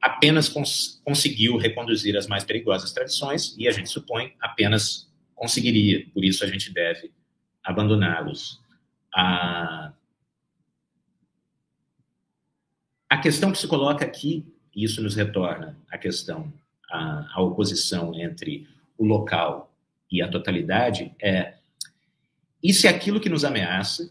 apenas 0.00 0.48
cons 0.48 1.00
conseguiu 1.04 1.56
reconduzir 1.56 2.16
as 2.16 2.26
mais 2.26 2.42
perigosas 2.42 2.92
tradições 2.92 3.54
e 3.56 3.68
a 3.68 3.70
gente 3.70 3.88
supõe 3.88 4.34
apenas 4.40 5.08
conseguiria, 5.36 6.04
por 6.12 6.24
isso 6.24 6.44
a 6.44 6.48
gente 6.48 6.72
deve 6.72 7.12
abandoná-los. 7.62 8.60
A, 9.14 9.92
a 13.08 13.18
questão 13.18 13.52
que 13.52 13.58
se 13.58 13.68
coloca 13.68 14.04
aqui, 14.04 14.44
e 14.74 14.84
isso 14.84 15.02
nos 15.02 15.14
retorna 15.14 15.78
à 15.88 15.96
questão, 15.96 16.52
à, 16.90 17.26
à 17.34 17.40
oposição 17.40 18.12
entre 18.14 18.66
o 18.98 19.04
local 19.04 19.72
e 20.10 20.20
a 20.20 20.28
totalidade, 20.28 21.14
é 21.20 21.51
e 22.62 22.72
se 22.72 22.86
aquilo 22.86 23.20
que 23.20 23.28
nos 23.28 23.44
ameaça, 23.44 24.10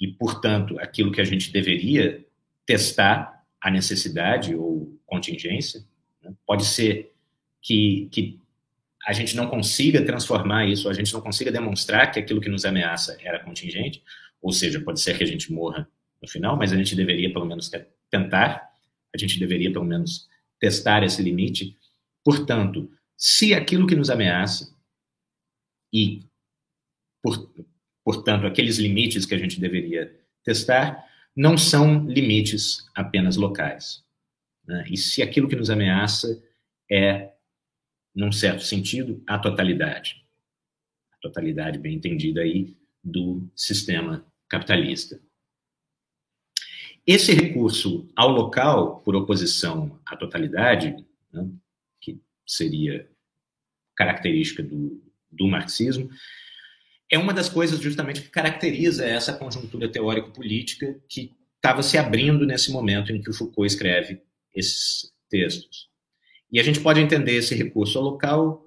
e 0.00 0.08
portanto 0.08 0.78
aquilo 0.78 1.10
que 1.10 1.20
a 1.20 1.24
gente 1.24 1.50
deveria 1.50 2.24
testar 2.64 3.44
a 3.60 3.70
necessidade 3.70 4.54
ou 4.54 4.98
contingência, 5.06 5.84
né, 6.22 6.32
pode 6.46 6.64
ser 6.64 7.12
que, 7.62 8.08
que 8.12 8.40
a 9.06 9.12
gente 9.12 9.36
não 9.36 9.46
consiga 9.46 10.04
transformar 10.04 10.66
isso, 10.66 10.88
a 10.88 10.92
gente 10.92 11.12
não 11.12 11.20
consiga 11.20 11.50
demonstrar 11.50 12.10
que 12.10 12.18
aquilo 12.18 12.40
que 12.40 12.48
nos 12.48 12.64
ameaça 12.64 13.16
era 13.20 13.38
contingente, 13.38 14.02
ou 14.42 14.52
seja, 14.52 14.80
pode 14.80 15.00
ser 15.00 15.16
que 15.16 15.24
a 15.24 15.26
gente 15.26 15.52
morra 15.52 15.88
no 16.20 16.28
final, 16.28 16.56
mas 16.56 16.72
a 16.72 16.76
gente 16.76 16.94
deveria 16.94 17.32
pelo 17.32 17.46
menos 17.46 17.70
tentar, 18.10 18.70
a 19.14 19.18
gente 19.18 19.38
deveria 19.38 19.72
pelo 19.72 19.84
menos 19.84 20.28
testar 20.58 21.02
esse 21.02 21.22
limite. 21.22 21.76
Portanto, 22.24 22.90
se 23.16 23.54
aquilo 23.54 23.86
que 23.86 23.94
nos 23.94 24.10
ameaça 24.10 24.74
e, 25.92 26.22
por, 27.26 27.50
portanto, 28.04 28.46
aqueles 28.46 28.78
limites 28.78 29.26
que 29.26 29.34
a 29.34 29.38
gente 29.38 29.60
deveria 29.60 30.14
testar 30.44 31.04
não 31.34 31.58
são 31.58 32.06
limites 32.06 32.88
apenas 32.94 33.36
locais. 33.36 34.04
Né? 34.64 34.84
E 34.90 34.96
se 34.96 35.22
aquilo 35.22 35.48
que 35.48 35.56
nos 35.56 35.70
ameaça 35.70 36.40
é, 36.90 37.32
num 38.14 38.30
certo 38.30 38.62
sentido, 38.62 39.22
a 39.26 39.38
totalidade. 39.38 40.24
A 41.12 41.16
totalidade, 41.20 41.78
bem 41.78 41.96
entendida 41.96 42.40
aí, 42.40 42.76
do 43.02 43.48
sistema 43.54 44.24
capitalista. 44.48 45.20
Esse 47.06 47.32
recurso 47.32 48.08
ao 48.16 48.28
local, 48.30 49.00
por 49.00 49.14
oposição 49.14 50.00
à 50.04 50.16
totalidade, 50.16 50.96
né, 51.32 51.48
que 52.00 52.20
seria 52.46 53.08
característica 53.94 54.62
do, 54.62 55.02
do 55.30 55.46
marxismo, 55.46 56.08
é 57.10 57.18
uma 57.18 57.32
das 57.32 57.48
coisas 57.48 57.80
justamente 57.80 58.22
que 58.22 58.28
caracteriza 58.28 59.04
essa 59.06 59.32
conjuntura 59.32 59.90
teórico-política 59.90 61.00
que 61.08 61.34
estava 61.56 61.82
se 61.82 61.96
abrindo 61.98 62.44
nesse 62.46 62.70
momento 62.70 63.12
em 63.12 63.20
que 63.20 63.30
o 63.30 63.34
Foucault 63.34 63.66
escreve 63.66 64.20
esses 64.54 65.12
textos. 65.28 65.88
E 66.50 66.60
a 66.60 66.62
gente 66.62 66.80
pode 66.80 67.00
entender 67.00 67.36
esse 67.36 67.54
recurso 67.54 67.98
ao 67.98 68.04
local 68.04 68.64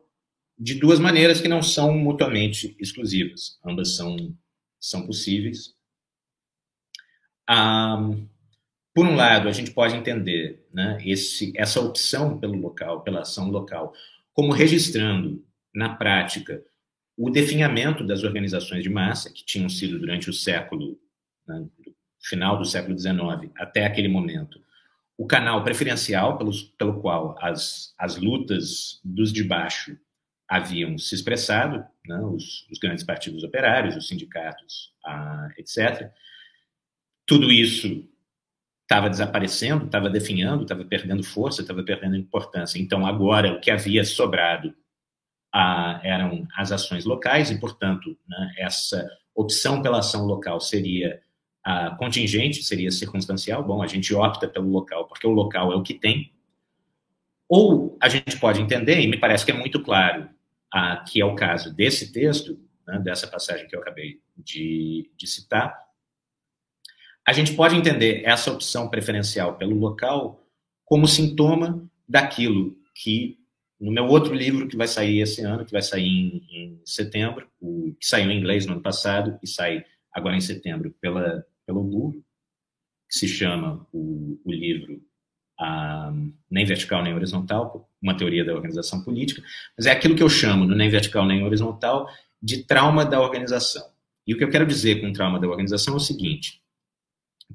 de 0.58 0.76
duas 0.76 1.00
maneiras 1.00 1.40
que 1.40 1.48
não 1.48 1.64
são 1.64 1.98
mutuamente 1.98 2.76
exclusivas. 2.80 3.58
Ambas 3.66 3.96
são, 3.96 4.36
são 4.80 5.06
possíveis. 5.06 5.74
Por 8.94 9.06
um 9.06 9.16
lado, 9.16 9.48
a 9.48 9.52
gente 9.52 9.72
pode 9.72 9.96
entender 9.96 10.68
né, 10.74 10.98
esse, 11.06 11.54
essa 11.56 11.80
opção 11.80 12.38
pelo 12.38 12.60
local, 12.60 13.02
pela 13.02 13.22
ação 13.22 13.50
local, 13.50 13.94
como 14.34 14.52
registrando, 14.52 15.44
na 15.74 15.96
prática, 15.96 16.62
o 17.22 17.30
definhamento 17.30 18.02
das 18.02 18.24
organizações 18.24 18.82
de 18.82 18.90
massa, 18.90 19.30
que 19.30 19.44
tinham 19.44 19.68
sido 19.68 20.00
durante 20.00 20.30
o 20.30 20.34
século, 20.34 20.98
né, 21.46 21.68
final 22.24 22.58
do 22.58 22.64
século 22.64 22.98
XIX 22.98 23.52
até 23.58 23.86
aquele 23.86 24.08
momento, 24.08 24.58
o 25.18 25.28
canal 25.28 25.62
preferencial 25.62 26.38
pelos, 26.38 26.62
pelo 26.62 27.02
qual 27.02 27.36
as, 27.42 27.94
as 27.98 28.16
lutas 28.16 29.02
dos 29.04 29.34
de 29.34 29.44
baixo 29.44 30.00
haviam 30.48 30.98
se 30.98 31.14
expressado, 31.14 31.86
né, 32.06 32.18
os, 32.22 32.66
os, 32.72 32.80
grandes 32.80 33.04
partidos 33.04 33.44
operários, 33.44 33.98
os 33.98 34.08
sindicatos, 34.08 34.94
etc. 35.58 36.10
Tudo 37.26 37.52
isso 37.52 38.08
estava 38.84 39.10
desaparecendo, 39.10 39.88
estava 39.88 40.10
definhando, 40.10 40.64
estava 40.64 40.86
perdendo 40.86 41.22
força, 41.22 41.62
estava 41.62 41.84
perdendo 41.84 42.16
importância. 42.16 42.80
Então, 42.80 43.06
agora, 43.06 43.52
o 43.52 43.60
que 43.60 43.70
havia 43.70 44.06
sobrado 44.06 44.74
a, 45.54 46.00
eram 46.04 46.48
as 46.56 46.72
ações 46.72 47.06
locais, 47.06 47.50
e, 47.50 47.60
portanto, 47.60 48.18
né, 48.28 48.54
essa 48.58 49.08
opção 49.36 49.82
pela 49.82 50.00
ação 50.00 50.26
local 50.26 50.60
seria 50.60 51.22
a 51.64 51.92
contingente, 51.92 52.64
seria 52.64 52.92
circunstancial. 52.92 53.64
Bom, 53.64 53.82
a 53.82 53.88
gente 53.88 54.14
opta 54.14 54.48
pelo 54.48 54.70
local 54.70 55.08
porque 55.08 55.28
o 55.28 55.32
local 55.32 55.72
é 55.72 55.76
o 55.76 55.84
que 55.84 55.94
tem. 55.94 56.32
Ou 57.48 57.98
a 58.00 58.08
gente 58.08 58.38
pode 58.40 58.62
entender, 58.62 59.00
e 59.02 59.08
me 59.08 59.18
parece 59.18 59.46
que 59.46 59.52
é 59.52 59.56
muito 59.56 59.82
claro, 59.82 60.30
a, 60.72 60.98
que 60.98 61.20
é 61.20 61.26
o 61.26 61.36
caso 61.36 61.74
desse 61.74 62.12
texto, 62.12 62.60
né, 62.88 63.00
dessa 63.00 63.28
passagem 63.28 63.68
que 63.68 63.76
eu 63.76 63.80
acabei 63.80 64.22
de, 64.38 65.10
de 65.18 65.28
citar, 65.28 65.90
a 67.26 67.34
gente 67.34 67.54
pode 67.54 67.76
entender 67.76 68.24
essa 68.26 68.52
opção 68.52 68.90
preferencial 68.90 69.56
pelo 69.56 69.78
local 69.78 70.44
como 70.86 71.08
sintoma 71.08 71.88
daquilo 72.08 72.76
que 72.96 73.39
no 73.80 73.92
meu 73.92 74.06
outro 74.06 74.34
livro, 74.34 74.68
que 74.68 74.76
vai 74.76 74.88
sair 74.88 75.22
esse 75.22 75.42
ano, 75.42 75.66
que 75.66 75.72
vai 75.72 75.82
sair 75.82 76.06
em, 76.06 76.46
em 76.52 76.82
setembro, 76.86 77.48
o, 77.62 77.96
que 78.00 78.06
saiu 78.06 78.30
em 78.30 78.38
inglês 78.38 78.66
no 78.66 78.74
ano 78.74 78.82
passado 78.82 79.40
e 79.42 79.48
sai 79.48 79.86
agora 80.12 80.36
em 80.36 80.42
setembro 80.42 80.94
pela, 81.00 81.46
pelo 81.66 81.84
Google, 81.84 82.22
que 83.08 83.18
se 83.18 83.28
chama 83.28 83.88
o, 83.94 84.40
o 84.44 84.52
livro 84.52 85.02
ah, 85.60 86.14
Nem 86.50 86.66
Vertical 86.66 87.04
Nem 87.04 87.14
Horizontal, 87.14 87.90
uma 88.02 88.16
teoria 88.16 88.44
da 88.44 88.54
organização 88.54 89.04
política, 89.04 89.42
mas 89.78 89.86
é 89.86 89.92
aquilo 89.92 90.16
que 90.16 90.24
eu 90.24 90.30
chamo, 90.30 90.66
no 90.66 90.76
Nem 90.76 90.90
Vertical 90.90 91.26
Nem 91.26 91.44
Horizontal, 91.44 92.08
de 92.42 92.64
trauma 92.64 93.06
da 93.06 93.22
organização. 93.22 93.90
E 94.28 94.34
o 94.34 94.38
que 94.38 94.44
eu 94.44 94.50
quero 94.50 94.66
dizer 94.66 95.02
com 95.02 95.12
trauma 95.12 95.40
da 95.40 95.48
organização 95.48 95.94
é 95.94 95.98
o 95.98 96.02
seguinte: 96.02 96.62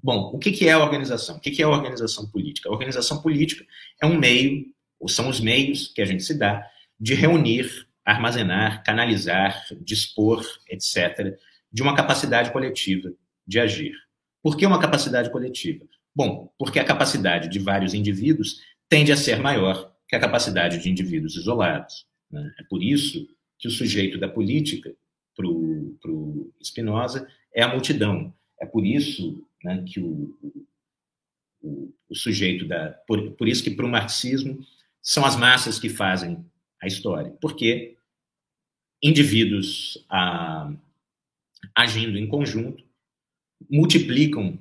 bom, 0.03 0.31
o 0.35 0.39
que 0.39 0.67
é 0.67 0.73
a 0.73 0.83
organização? 0.83 1.37
O 1.37 1.41
que 1.41 1.63
é 1.63 1.65
a 1.65 1.69
organização 1.69 2.29
política? 2.31 2.69
A 2.69 2.73
organização 2.73 3.23
política 3.23 3.65
é 4.03 4.07
um 4.07 4.19
meio 4.19 4.67
são 5.09 5.29
os 5.29 5.41
meios 5.41 5.89
que 5.89 6.03
a 6.03 6.05
gente 6.05 6.23
se 6.23 6.39
dá 6.39 6.65
de 6.99 7.15
reunir, 7.15 7.87
armazenar, 8.05 8.83
canalizar, 8.83 9.65
dispor, 9.81 10.45
etc., 10.69 11.37
de 11.73 11.83
uma 11.83 11.95
capacidade 11.95 12.53
coletiva 12.53 13.13
de 13.47 13.59
agir. 13.59 13.95
Por 14.43 14.57
que 14.57 14.67
uma 14.67 14.81
capacidade 14.81 15.31
coletiva? 15.31 15.85
Bom, 16.15 16.53
porque 16.59 16.79
a 16.79 16.85
capacidade 16.85 17.49
de 17.49 17.59
vários 17.59 17.95
indivíduos 17.95 18.61
tende 18.89 19.11
a 19.11 19.17
ser 19.17 19.41
maior 19.41 19.93
que 20.09 20.15
a 20.15 20.21
capacidade 20.21 20.79
de 20.79 20.91
indivíduos 20.91 21.37
isolados. 21.37 22.07
Né? 22.31 22.55
É 22.61 22.63
por 22.65 22.83
isso 22.83 23.27
que 23.59 23.67
o 23.67 23.71
sujeito 23.71 24.19
da 24.19 24.29
política, 24.29 24.95
para 25.35 25.47
o 25.47 26.53
Spinoza, 26.63 27.27
é 27.53 27.63
a 27.63 27.69
multidão. 27.69 28.33
É 28.61 28.67
por 28.67 28.85
isso 28.85 29.45
né, 29.65 29.83
que 29.87 29.99
o, 29.99 30.37
o, 31.63 31.93
o, 32.09 32.15
sujeito 32.15 32.67
da. 32.67 32.91
Por, 33.07 33.33
por 33.33 33.49
isso 33.49 33.65
que 33.65 33.71
para 33.71 33.87
o 33.87 33.89
marxismo 33.89 34.59
são 35.05 35.25
as 35.27 35.37
massas 35.37 35.79
que 35.79 35.91
fazem 35.91 36.43
a 36.83 36.87
história, 36.87 37.31
porque 37.41 37.97
indivíduos 39.03 40.03
ah, 40.09 40.73
agindo 41.77 42.19
em 42.19 42.27
conjunto 42.27 42.83
multiplicam 43.71 44.59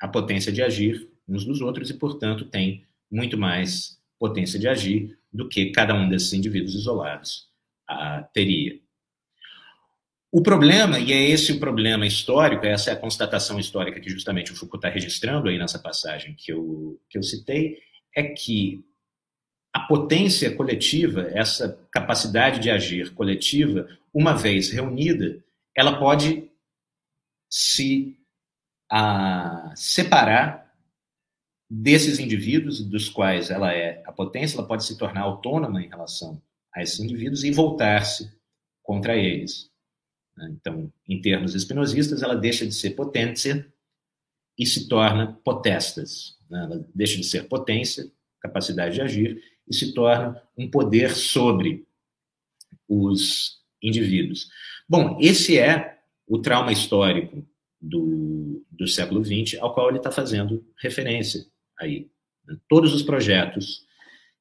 a 0.00 0.08
potência 0.08 0.52
de 0.52 0.60
agir 0.60 1.08
uns 1.28 1.44
dos 1.44 1.60
outros 1.60 1.88
e, 1.88 1.94
portanto, 1.94 2.44
têm 2.44 2.84
muito 3.10 3.38
mais 3.38 3.98
potência 4.18 4.58
de 4.58 4.66
agir 4.66 5.16
do 5.32 5.48
que 5.48 5.70
cada 5.70 5.94
um 5.94 6.08
desses 6.08 6.32
indivíduos 6.32 6.74
isolados 6.74 7.48
ah, 7.88 8.28
teria. 8.32 8.80
O 10.32 10.42
problema, 10.42 10.98
e 10.98 11.12
é 11.12 11.30
esse 11.30 11.52
o 11.52 11.60
problema 11.60 12.06
histórico, 12.06 12.66
essa 12.66 12.90
é 12.90 12.92
a 12.92 12.98
constatação 12.98 13.58
histórica 13.58 14.00
que 14.00 14.10
justamente 14.10 14.52
o 14.52 14.56
Foucault 14.56 14.84
está 14.84 14.92
registrando 14.92 15.48
aí 15.48 15.56
nessa 15.56 15.78
passagem 15.78 16.34
que 16.34 16.52
eu, 16.52 17.00
que 17.08 17.16
eu 17.16 17.22
citei, 17.22 17.78
é 18.14 18.24
que 18.24 18.84
a 19.76 19.80
potência 19.80 20.56
coletiva, 20.56 21.28
essa 21.34 21.78
capacidade 21.90 22.60
de 22.60 22.70
agir 22.70 23.12
coletiva, 23.12 23.86
uma 24.12 24.32
vez 24.32 24.70
reunida, 24.70 25.44
ela 25.76 25.98
pode 25.98 26.50
se 27.50 28.18
a, 28.90 29.74
separar 29.76 30.74
desses 31.68 32.18
indivíduos 32.18 32.82
dos 32.82 33.10
quais 33.10 33.50
ela 33.50 33.70
é 33.70 34.02
a 34.06 34.12
potência, 34.12 34.56
ela 34.56 34.66
pode 34.66 34.82
se 34.82 34.96
tornar 34.96 35.20
autônoma 35.20 35.82
em 35.82 35.88
relação 35.88 36.40
a 36.74 36.80
esses 36.80 36.98
indivíduos 36.98 37.44
e 37.44 37.50
voltar-se 37.50 38.32
contra 38.82 39.14
eles. 39.14 39.70
Né? 40.38 40.56
Então, 40.58 40.90
em 41.06 41.20
termos 41.20 41.54
espinosistas, 41.54 42.22
ela 42.22 42.34
deixa 42.34 42.66
de 42.66 42.72
ser 42.72 42.92
potência 42.92 43.70
e 44.58 44.64
se 44.64 44.88
torna 44.88 45.34
potestas. 45.44 46.38
Né? 46.48 46.64
Ela 46.64 46.88
deixa 46.94 47.18
de 47.18 47.24
ser 47.24 47.46
potência, 47.46 48.10
capacidade 48.40 48.94
de 48.94 49.02
agir, 49.02 49.55
e 49.68 49.74
se 49.74 49.92
torna 49.92 50.40
um 50.56 50.70
poder 50.70 51.10
sobre 51.10 51.86
os 52.88 53.60
indivíduos. 53.82 54.48
Bom, 54.88 55.18
esse 55.20 55.58
é 55.58 55.98
o 56.26 56.38
trauma 56.38 56.72
histórico 56.72 57.46
do, 57.80 58.64
do 58.70 58.86
século 58.86 59.24
XX 59.24 59.60
ao 59.60 59.74
qual 59.74 59.88
ele 59.88 59.98
está 59.98 60.10
fazendo 60.10 60.64
referência 60.78 61.44
aí. 61.78 62.08
Né? 62.46 62.56
Todos 62.68 62.94
os 62.94 63.02
projetos 63.02 63.84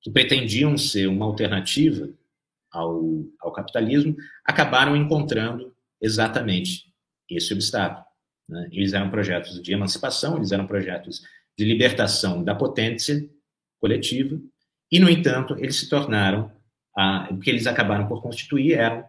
que 0.01 0.11
pretendiam 0.11 0.77
ser 0.77 1.07
uma 1.07 1.25
alternativa 1.25 2.09
ao, 2.71 3.25
ao 3.39 3.51
capitalismo 3.51 4.15
acabaram 4.43 4.95
encontrando 4.95 5.73
exatamente 6.01 6.93
esse 7.29 7.53
obstáculo. 7.53 8.05
Né? 8.47 8.69
Eles 8.71 8.93
eram 8.93 9.09
projetos 9.09 9.61
de 9.61 9.73
emancipação, 9.73 10.37
eles 10.37 10.51
eram 10.51 10.67
projetos 10.67 11.23
de 11.57 11.65
libertação 11.65 12.43
da 12.43 12.53
potência 12.53 13.27
coletiva, 13.79 14.39
e, 14.91 14.99
no 14.99 15.09
entanto, 15.09 15.55
eles 15.57 15.77
se 15.77 15.89
tornaram, 15.89 16.51
o 17.31 17.39
que 17.39 17.49
eles 17.49 17.67
acabaram 17.67 18.07
por 18.07 18.21
constituir 18.21 18.73
eram 18.73 19.07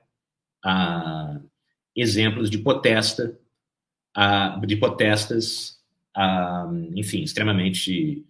exemplos 1.94 2.50
de 2.50 2.58
potesta, 2.58 3.38
de 4.66 4.76
potestas, 4.76 5.80
enfim, 6.94 7.22
extremamente 7.22 8.26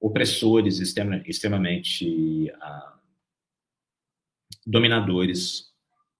opressores, 0.00 0.80
extremamente 0.80 2.50
ah, 2.60 2.98
dominadores 4.66 5.70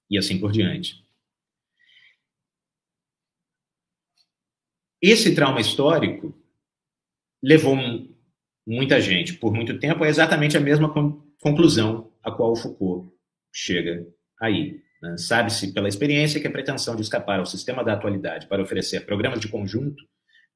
e 0.08 0.18
assim 0.18 0.38
por 0.38 0.52
diante. 0.52 1.04
Esse 5.00 5.34
trauma 5.34 5.60
histórico 5.60 6.34
levou 7.42 7.74
muita 8.66 9.00
gente, 9.00 9.34
por 9.34 9.52
muito 9.52 9.78
tempo, 9.78 10.04
a 10.04 10.08
exatamente 10.08 10.56
a 10.56 10.60
mesma 10.60 10.92
conclusão 11.40 12.10
a 12.22 12.30
qual 12.30 12.52
o 12.52 12.56
Foucault 12.56 13.10
chega 13.52 14.06
aí. 14.40 14.80
Né? 15.02 15.16
Sabe-se 15.16 15.72
pela 15.72 15.88
experiência 15.88 16.40
que 16.40 16.46
a 16.46 16.50
pretensão 16.50 16.94
de 16.94 17.02
escapar 17.02 17.38
ao 17.38 17.46
sistema 17.46 17.82
da 17.82 17.94
atualidade 17.94 18.46
para 18.46 18.62
oferecer 18.62 19.06
programas 19.06 19.40
de 19.40 19.48
conjunto 19.48 20.04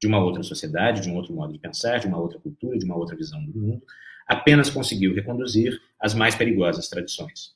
de 0.01 0.07
uma 0.07 0.23
outra 0.23 0.43
sociedade, 0.43 1.01
de 1.01 1.09
um 1.09 1.15
outro 1.15 1.33
modo 1.33 1.53
de 1.53 1.59
pensar, 1.59 1.99
de 1.99 2.07
uma 2.07 2.19
outra 2.19 2.39
cultura, 2.39 2.79
de 2.79 2.85
uma 2.85 2.97
outra 2.97 3.17
visão 3.17 3.43
do 3.45 3.59
mundo, 3.59 3.83
apenas 4.27 4.71
conseguiu 4.71 5.15
reconduzir 5.15 5.81
as 5.99 6.15
mais 6.15 6.35
perigosas 6.35 6.89
tradições. 6.89 7.55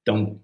Então, 0.00 0.40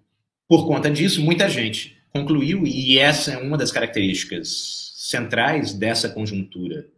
por 0.48 0.66
conta 0.66 0.90
disso, 0.90 1.22
muita 1.22 1.48
gente 1.48 2.00
concluiu, 2.10 2.66
e 2.66 2.98
essa 2.98 3.32
é 3.32 3.38
uma 3.38 3.56
das 3.56 3.72
características 3.72 4.94
centrais 4.96 5.74
dessa 5.74 6.08
conjuntura 6.08 6.88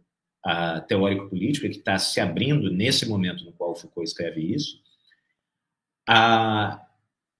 teórico-política 0.87 1.69
que 1.69 1.77
está 1.77 1.97
se 1.99 2.19
abrindo 2.19 2.71
nesse 2.71 3.07
momento 3.07 3.45
no 3.45 3.51
qual 3.53 3.75
Foucault 3.75 4.07
escreve 4.07 4.41
isso, 4.41 4.81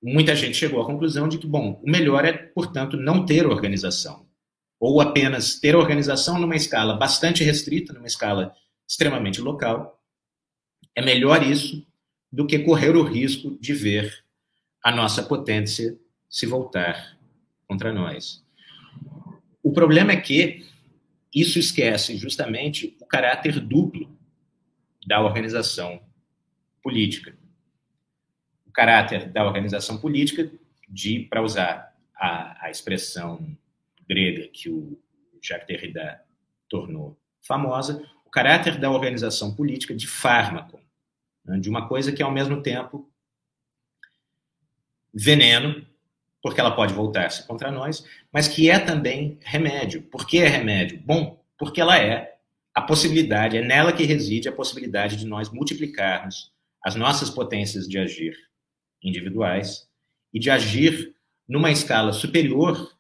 muita 0.02 0.36
gente 0.36 0.56
chegou 0.56 0.82
à 0.82 0.86
conclusão 0.86 1.28
de 1.28 1.38
que, 1.38 1.48
bom, 1.48 1.82
o 1.84 1.90
melhor 1.90 2.26
é, 2.26 2.34
portanto, 2.34 2.98
não 2.98 3.26
ter 3.26 3.46
organização, 3.46 4.26
ou 4.80 5.00
apenas 5.00 5.60
ter 5.60 5.76
organização 5.76 6.40
numa 6.40 6.56
escala 6.56 6.96
bastante 6.96 7.44
restrita, 7.44 7.94
numa 7.94 8.08
escala 8.08 8.56
extremamente 8.88 9.40
local. 9.40 10.00
É 10.96 11.02
melhor 11.02 11.44
isso 11.44 11.86
do 12.32 12.48
que 12.48 12.60
correr 12.60 12.96
o 12.96 13.04
risco 13.04 13.58
de 13.60 13.74
ver 13.74 14.24
a 14.84 14.92
nossa 14.92 15.22
potência 15.22 15.98
se 16.30 16.46
voltar 16.46 17.18
contra 17.68 17.94
nós. 17.94 18.44
O 19.62 19.72
problema 19.72 20.14
é 20.14 20.18
que 20.18 20.66
isso 21.34 21.58
esquece 21.60 22.18
justamente 22.18 22.98
o 23.00 23.06
caráter 23.06 23.60
duplo 23.60 24.18
da 25.06 25.22
organização 25.22 26.02
política. 26.82 27.36
O 28.66 28.72
caráter 28.72 29.30
da 29.30 29.46
organização 29.46 29.98
política 29.98 30.52
de, 30.90 31.20
para 31.30 31.42
usar 31.42 31.96
a, 32.16 32.66
a 32.66 32.70
expressão 32.70 33.58
grega 34.08 34.48
que 34.50 34.70
o 34.70 35.00
Jacques 35.42 35.68
Derrida 35.68 36.22
tornou 36.70 37.18
famosa, 37.42 38.06
o 38.26 38.30
caráter 38.30 38.78
da 38.78 38.92
organização 38.92 39.56
política 39.56 39.96
de 39.96 40.08
fármaco, 40.08 40.80
né, 41.44 41.60
de 41.60 41.70
uma 41.70 41.88
coisa 41.88 42.12
que 42.12 42.22
é 42.22 42.26
ao 42.26 42.32
mesmo 42.32 42.62
tempo 42.62 43.12
veneno, 45.14 45.86
porque 46.42 46.60
ela 46.60 46.72
pode 46.72 46.94
voltar-se 46.94 47.46
contra 47.46 47.72
nós, 47.72 48.06
mas 48.32 48.48
que 48.48 48.70
é 48.70 48.80
também 48.80 49.38
remédio. 49.42 50.02
Por 50.04 50.26
que 50.26 50.40
é 50.40 50.48
remédio? 50.48 51.02
Bom, 51.06 51.40
porque 51.58 51.80
ela 51.80 51.98
é 51.98 52.36
a 52.74 52.82
possibilidade, 52.82 53.58
é 53.58 53.62
nela 53.62 53.94
que 53.94 54.04
reside 54.04 54.48
a 54.48 54.52
possibilidade 54.52 55.18
de 55.18 55.26
nós 55.26 55.50
multiplicarmos 55.50 56.52
as 56.84 56.96
nossas 56.96 57.30
potências 57.30 57.88
de 57.88 58.00
agir 58.00 58.36
individuais 59.04 59.88
e 60.34 60.40
de 60.40 60.50
agir 60.50 61.14
numa 61.48 61.72
escala 61.72 62.14
superior 62.14 62.96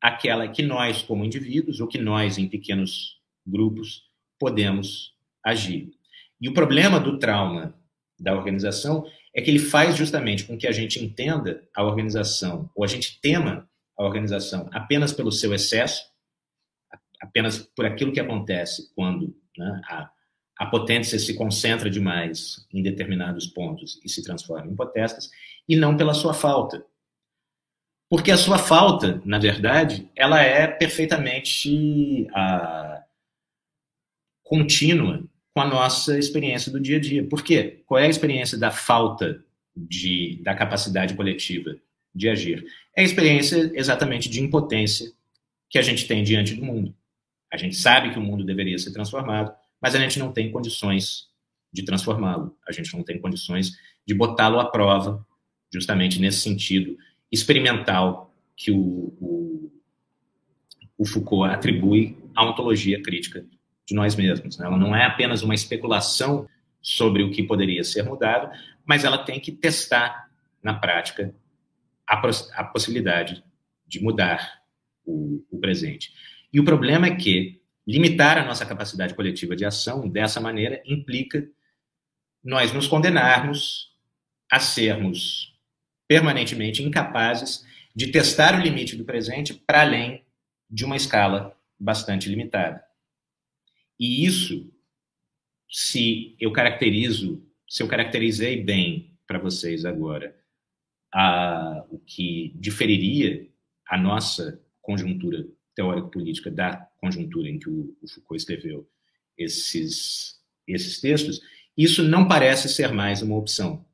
àquela 0.00 0.48
que 0.48 0.62
nós, 0.62 1.02
como 1.02 1.24
indivíduos, 1.24 1.80
ou 1.80 1.86
que 1.86 1.98
nós, 1.98 2.38
em 2.38 2.48
pequenos 2.48 3.20
grupos, 3.46 4.04
podemos 4.38 5.14
agir. 5.44 5.90
E 6.40 6.48
o 6.48 6.54
problema 6.54 6.98
do 6.98 7.18
trauma 7.18 7.74
da 8.18 8.34
organização 8.34 9.04
é 9.34 9.40
que 9.40 9.50
ele 9.50 9.58
faz 9.58 9.96
justamente 9.96 10.44
com 10.44 10.56
que 10.56 10.66
a 10.66 10.72
gente 10.72 11.02
entenda 11.02 11.62
a 11.74 11.82
organização, 11.82 12.70
ou 12.74 12.84
a 12.84 12.86
gente 12.86 13.20
tema 13.20 13.68
a 13.96 14.04
organização 14.04 14.68
apenas 14.72 15.12
pelo 15.12 15.32
seu 15.32 15.54
excesso, 15.54 16.02
apenas 17.20 17.58
por 17.58 17.86
aquilo 17.86 18.12
que 18.12 18.20
acontece 18.20 18.92
quando 18.94 19.34
né, 19.56 19.80
a, 19.86 20.10
a 20.58 20.66
potência 20.66 21.18
se 21.18 21.34
concentra 21.34 21.88
demais 21.88 22.66
em 22.72 22.82
determinados 22.82 23.46
pontos 23.46 24.00
e 24.04 24.08
se 24.08 24.22
transforma 24.22 24.70
em 24.70 24.76
potestas, 24.76 25.30
e 25.68 25.76
não 25.76 25.96
pela 25.96 26.14
sua 26.14 26.34
falta. 26.34 26.84
Porque 28.10 28.30
a 28.30 28.36
sua 28.36 28.58
falta, 28.58 29.22
na 29.24 29.38
verdade, 29.38 30.10
ela 30.14 30.42
é 30.42 30.66
perfeitamente 30.66 32.28
a, 32.34 33.02
contínua 34.42 35.24
com 35.54 35.60
a 35.60 35.66
nossa 35.66 36.18
experiência 36.18 36.72
do 36.72 36.80
dia 36.80 36.96
a 36.96 37.00
dia. 37.00 37.24
Por 37.24 37.42
quê? 37.42 37.82
Qual 37.86 37.98
é 37.98 38.06
a 38.06 38.10
experiência 38.10 38.58
da 38.58 38.70
falta 38.70 39.44
de, 39.76 40.40
da 40.42 40.54
capacidade 40.54 41.14
coletiva 41.14 41.76
de 42.14 42.28
agir? 42.28 42.64
É 42.96 43.02
a 43.02 43.04
experiência 43.04 43.70
exatamente 43.74 44.28
de 44.28 44.40
impotência 44.40 45.12
que 45.68 45.78
a 45.78 45.82
gente 45.82 46.06
tem 46.06 46.22
diante 46.22 46.54
do 46.54 46.64
mundo. 46.64 46.94
A 47.52 47.56
gente 47.56 47.76
sabe 47.76 48.10
que 48.10 48.18
o 48.18 48.22
mundo 48.22 48.44
deveria 48.44 48.78
ser 48.78 48.92
transformado, 48.92 49.52
mas 49.80 49.94
a 49.94 49.98
gente 49.98 50.18
não 50.18 50.32
tem 50.32 50.50
condições 50.50 51.28
de 51.72 51.82
transformá-lo. 51.82 52.56
A 52.66 52.72
gente 52.72 52.94
não 52.94 53.02
tem 53.02 53.18
condições 53.18 53.72
de 54.06 54.14
botá-lo 54.14 54.58
à 54.58 54.70
prova, 54.70 55.26
justamente 55.72 56.20
nesse 56.20 56.40
sentido 56.40 56.96
experimental 57.30 58.34
que 58.56 58.70
o, 58.70 59.14
o, 59.20 59.72
o 60.98 61.04
Foucault 61.04 61.50
atribui 61.50 62.16
à 62.34 62.44
ontologia 62.44 63.02
crítica 63.02 63.44
de 63.86 63.94
nós 63.94 64.14
mesmos. 64.14 64.58
Né? 64.58 64.66
Ela 64.66 64.76
não 64.76 64.94
é 64.94 65.04
apenas 65.04 65.42
uma 65.42 65.54
especulação 65.54 66.48
sobre 66.80 67.22
o 67.22 67.30
que 67.30 67.42
poderia 67.42 67.84
ser 67.84 68.02
mudado, 68.02 68.50
mas 68.84 69.04
ela 69.04 69.18
tem 69.18 69.38
que 69.38 69.52
testar 69.52 70.28
na 70.62 70.74
prática 70.74 71.34
a, 72.06 72.20
a 72.54 72.64
possibilidade 72.64 73.44
de 73.86 74.02
mudar 74.02 74.62
o, 75.04 75.44
o 75.50 75.58
presente. 75.58 76.12
E 76.52 76.60
o 76.60 76.64
problema 76.64 77.06
é 77.06 77.14
que 77.14 77.60
limitar 77.86 78.38
a 78.38 78.44
nossa 78.44 78.64
capacidade 78.64 79.14
coletiva 79.14 79.56
de 79.56 79.64
ação 79.64 80.08
dessa 80.08 80.40
maneira 80.40 80.82
implica 80.86 81.48
nós 82.42 82.72
nos 82.72 82.86
condenarmos 82.86 83.92
a 84.50 84.58
sermos 84.58 85.56
permanentemente 86.06 86.82
incapazes 86.82 87.64
de 87.94 88.08
testar 88.08 88.54
o 88.54 88.62
limite 88.62 88.96
do 88.96 89.04
presente 89.04 89.54
para 89.54 89.82
além 89.82 90.24
de 90.70 90.84
uma 90.84 90.96
escala 90.96 91.56
bastante 91.78 92.28
limitada. 92.28 92.82
E 93.98 94.24
isso, 94.24 94.72
se 95.70 96.36
eu 96.40 96.52
caracterizo, 96.52 97.46
se 97.68 97.82
eu 97.82 97.88
caracterizei 97.88 98.62
bem 98.62 99.16
para 99.26 99.38
vocês 99.38 99.84
agora 99.84 100.36
a, 101.12 101.84
o 101.90 101.98
que 101.98 102.52
diferiria 102.56 103.48
a 103.86 103.98
nossa 103.98 104.62
conjuntura 104.80 105.46
teórico-política 105.74 106.50
da 106.50 106.76
conjuntura 107.00 107.48
em 107.48 107.58
que 107.58 107.68
o, 107.68 107.96
o 108.02 108.08
Foucault 108.08 108.36
escreveu 108.36 108.88
esses, 109.36 110.40
esses 110.66 111.00
textos, 111.00 111.40
isso 111.76 112.02
não 112.02 112.28
parece 112.28 112.68
ser 112.68 112.92
mais 112.92 113.22
uma 113.22 113.36
opção. 113.36 113.84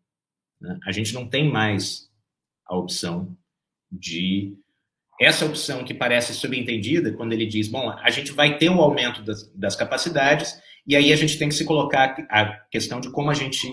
Né? 0.61 0.79
A 0.85 0.93
gente 0.93 1.15
não 1.15 1.29
tem 1.29 1.51
mais 1.51 2.11
a 2.67 2.77
opção 2.77 3.37
de 3.91 4.57
essa 5.21 5.45
opção 5.45 5.85
que 5.85 5.93
parece 5.93 6.33
subentendida 6.33 7.13
quando 7.13 7.33
ele 7.33 7.47
diz, 7.47 7.69
bom, 7.69 7.91
a 7.91 8.11
gente 8.11 8.33
vai 8.33 8.57
ter 8.57 8.71
um 8.71 8.81
aumento 8.81 9.23
das, 9.23 9.51
das, 9.55 9.75
capacidades 9.75 10.61
e 10.87 10.95
aí 10.95 11.13
a 11.13 11.17
gente 11.17 11.39
tem 11.39 11.49
que 11.49 11.55
se 11.55 11.65
colocar 11.65 12.17
a 12.31 12.47
questão 12.71 13.01
de 13.01 13.11
como 13.11 13.31
a 13.31 13.35
gente 13.35 13.69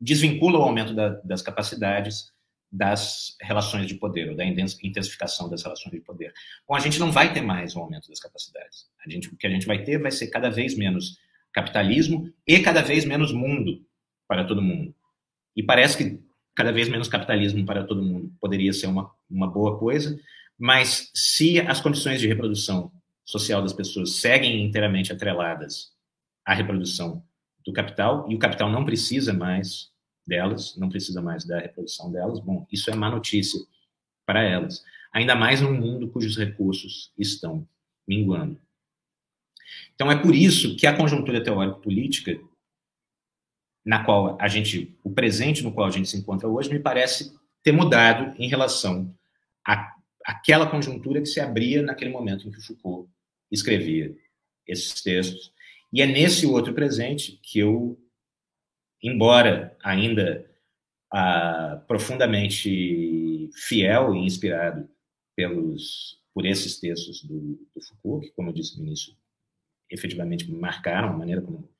desvincula 0.00 0.58
o 0.58 0.62
aumento 0.62 0.94
da, 0.94 1.08
das 1.24 1.40
capacidades 1.40 2.32
das 2.70 3.36
relações 3.40 3.86
de 3.86 3.94
poder, 3.94 4.30
ou 4.30 4.36
da 4.36 4.44
intensificação 4.44 5.48
das 5.48 5.62
relações 5.62 5.92
de 5.92 6.00
poder. 6.00 6.32
Bom, 6.68 6.74
a 6.74 6.80
gente 6.80 6.98
não 6.98 7.12
vai 7.12 7.32
ter 7.32 7.40
mais 7.40 7.76
um 7.76 7.80
aumento 7.80 8.08
das 8.08 8.18
capacidades. 8.18 8.88
A 9.06 9.08
gente, 9.08 9.28
o 9.28 9.36
que 9.36 9.46
a 9.46 9.50
gente 9.50 9.64
vai 9.64 9.84
ter 9.84 9.96
vai 9.98 10.10
ser 10.10 10.26
cada 10.26 10.50
vez 10.50 10.76
menos 10.76 11.16
capitalismo 11.52 12.32
e 12.44 12.58
cada 12.58 12.82
vez 12.82 13.04
menos 13.04 13.32
mundo 13.32 13.86
para 14.26 14.44
todo 14.44 14.60
mundo. 14.60 14.92
E 15.56 15.62
parece 15.62 15.96
que 15.96 16.20
cada 16.54 16.72
vez 16.72 16.88
menos 16.88 17.06
capitalismo 17.06 17.64
para 17.64 17.84
todo 17.84 18.02
mundo 18.02 18.32
poderia 18.40 18.72
ser 18.72 18.88
uma, 18.88 19.08
uma 19.30 19.50
boa 19.50 19.78
coisa, 19.78 20.18
mas 20.58 21.10
se 21.14 21.60
as 21.60 21.80
condições 21.80 22.20
de 22.20 22.28
reprodução 22.28 22.92
social 23.24 23.62
das 23.62 23.72
pessoas 23.72 24.16
seguem 24.16 24.64
inteiramente 24.64 25.12
atreladas 25.12 25.92
à 26.44 26.54
reprodução 26.54 27.24
do 27.64 27.72
capital, 27.72 28.26
e 28.30 28.34
o 28.34 28.38
capital 28.38 28.70
não 28.70 28.84
precisa 28.84 29.32
mais 29.32 29.90
delas, 30.26 30.76
não 30.76 30.88
precisa 30.88 31.20
mais 31.22 31.44
da 31.44 31.58
reprodução 31.58 32.12
delas, 32.12 32.40
bom, 32.40 32.66
isso 32.70 32.90
é 32.90 32.94
má 32.94 33.10
notícia 33.10 33.60
para 34.26 34.42
elas. 34.42 34.82
Ainda 35.12 35.34
mais 35.34 35.60
num 35.60 35.72
mundo 35.72 36.10
cujos 36.10 36.36
recursos 36.36 37.12
estão 37.18 37.66
minguando. 38.06 38.60
Então 39.94 40.10
é 40.10 40.16
por 40.16 40.34
isso 40.34 40.76
que 40.76 40.86
a 40.86 40.96
conjuntura 40.96 41.42
teórico-política 41.42 42.38
na 43.84 44.02
qual 44.02 44.38
a 44.40 44.48
gente, 44.48 44.98
o 45.04 45.10
presente 45.10 45.62
no 45.62 45.72
qual 45.72 45.86
a 45.86 45.90
gente 45.90 46.08
se 46.08 46.16
encontra 46.16 46.48
hoje, 46.48 46.70
me 46.70 46.78
parece 46.78 47.34
ter 47.64 47.72
mudado 47.72 48.36
em 48.38 48.46
relação 48.46 49.12
à, 49.66 49.96
àquela 50.24 50.70
conjuntura 50.70 51.20
que 51.20 51.26
se 51.26 51.40
abria 51.40 51.82
naquele 51.82 52.10
momento 52.10 52.46
em 52.46 52.52
que 52.52 52.60
Foucault 52.60 53.10
escrevia 53.50 54.14
esses 54.66 55.02
textos. 55.02 55.52
E 55.92 56.02
é 56.02 56.06
nesse 56.06 56.46
outro 56.46 56.74
presente 56.74 57.40
que 57.42 57.58
eu, 57.58 57.98
embora 59.02 59.76
ainda 59.82 60.48
ah, 61.10 61.82
profundamente 61.88 63.50
fiel 63.54 64.14
e 64.14 64.18
inspirado 64.18 64.88
pelos 65.34 66.22
por 66.34 66.44
esses 66.44 66.80
textos 66.80 67.22
do, 67.22 67.56
do 67.72 67.80
Foucault, 67.80 68.26
que, 68.26 68.32
como 68.32 68.50
eu 68.50 68.52
disse 68.52 68.76
no 68.76 68.84
início, 68.84 69.16
efetivamente 69.88 70.50
me 70.50 70.58
marcaram 70.58 71.10
a 71.10 71.16
maneira 71.16 71.40
como 71.40 71.72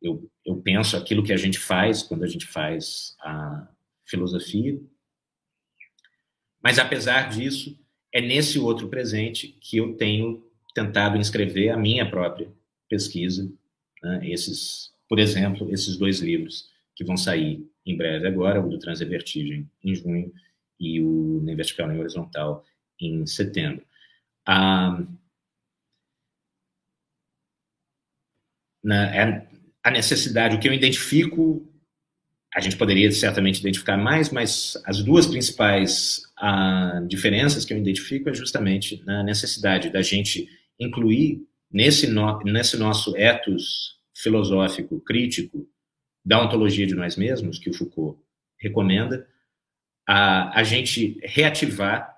eu, 0.00 0.30
eu 0.44 0.56
penso 0.62 0.96
aquilo 0.96 1.22
que 1.22 1.32
a 1.32 1.36
gente 1.36 1.58
faz 1.58 2.02
quando 2.02 2.24
a 2.24 2.26
gente 2.26 2.46
faz 2.46 3.14
a 3.20 3.68
filosofia. 4.04 4.80
Mas, 6.66 6.80
apesar 6.80 7.28
disso, 7.28 7.78
é 8.12 8.20
nesse 8.20 8.58
outro 8.58 8.88
presente 8.88 9.56
que 9.60 9.76
eu 9.76 9.94
tenho 9.94 10.44
tentado 10.74 11.16
inscrever 11.16 11.70
a 11.70 11.76
minha 11.76 12.10
própria 12.10 12.52
pesquisa, 12.88 13.48
né? 14.02 14.28
esses, 14.28 14.92
por 15.08 15.20
exemplo, 15.20 15.72
esses 15.72 15.96
dois 15.96 16.18
livros 16.18 16.68
que 16.96 17.04
vão 17.04 17.16
sair 17.16 17.64
em 17.86 17.96
breve 17.96 18.26
agora, 18.26 18.60
o 18.60 18.68
do 18.68 18.80
Trans 18.80 19.00
e 19.00 19.04
Vertigem 19.04 19.70
em 19.80 19.94
junho 19.94 20.32
e 20.80 21.00
o 21.00 21.40
Nem 21.44 21.54
Vertical 21.54 21.86
Nem 21.86 22.00
Horizontal 22.00 22.64
em 23.00 23.24
setembro. 23.26 23.86
Ah, 24.44 25.06
na, 28.82 29.14
é, 29.14 29.48
a 29.84 29.90
necessidade, 29.92 30.56
o 30.56 30.58
que 30.58 30.66
eu 30.66 30.74
identifico, 30.74 31.64
a 32.56 32.60
gente 32.60 32.78
poderia 32.78 33.12
certamente 33.12 33.60
identificar 33.60 33.98
mais, 33.98 34.30
mas 34.30 34.80
as 34.86 35.02
duas 35.02 35.26
principais 35.26 36.22
uh, 36.42 37.06
diferenças 37.06 37.66
que 37.66 37.74
eu 37.74 37.76
identifico 37.76 38.30
é 38.30 38.34
justamente 38.34 39.02
na 39.04 39.22
necessidade 39.22 39.90
da 39.90 40.00
gente 40.00 40.48
incluir 40.80 41.46
nesse, 41.70 42.06
no, 42.06 42.42
nesse 42.44 42.78
nosso 42.78 43.14
ethos 43.14 43.98
filosófico 44.16 44.98
crítico 45.02 45.68
da 46.24 46.42
ontologia 46.42 46.86
de 46.86 46.94
nós 46.94 47.14
mesmos, 47.14 47.58
que 47.58 47.68
o 47.68 47.74
Foucault 47.74 48.18
recomenda, 48.58 49.28
a, 50.08 50.58
a 50.58 50.62
gente 50.62 51.20
reativar 51.24 52.16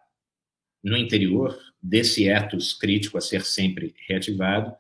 no 0.85 0.97
interior 0.97 1.59
desse 1.83 2.29
ethos 2.29 2.73
crítico 2.73 3.19
a 3.19 3.21
ser 3.21 3.45
sempre 3.45 3.93
reativado 4.07 4.73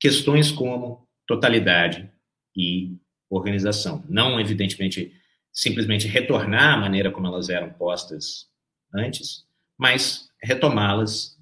questões 0.00 0.50
como 0.50 1.06
totalidade, 1.26 2.10
e 2.56 2.96
organização. 3.36 4.04
Não, 4.08 4.40
evidentemente, 4.40 5.12
simplesmente 5.52 6.06
retornar 6.06 6.74
à 6.74 6.76
maneira 6.76 7.10
como 7.10 7.26
elas 7.26 7.48
eram 7.48 7.70
postas 7.72 8.48
antes, 8.94 9.44
mas 9.78 10.28
retomá-las 10.42 11.38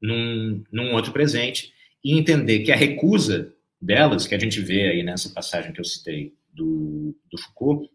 num, 0.00 0.64
num 0.70 0.92
outro 0.94 1.12
presente 1.12 1.72
e 2.04 2.18
entender 2.18 2.60
que 2.60 2.72
a 2.72 2.76
recusa 2.76 3.54
delas, 3.80 4.26
que 4.26 4.34
a 4.34 4.38
gente 4.38 4.60
vê 4.60 4.88
aí 4.88 5.02
nessa 5.02 5.30
passagem 5.30 5.72
que 5.72 5.80
eu 5.80 5.84
citei 5.84 6.34
do, 6.52 7.16
do 7.30 7.38
Foucault, 7.38 7.90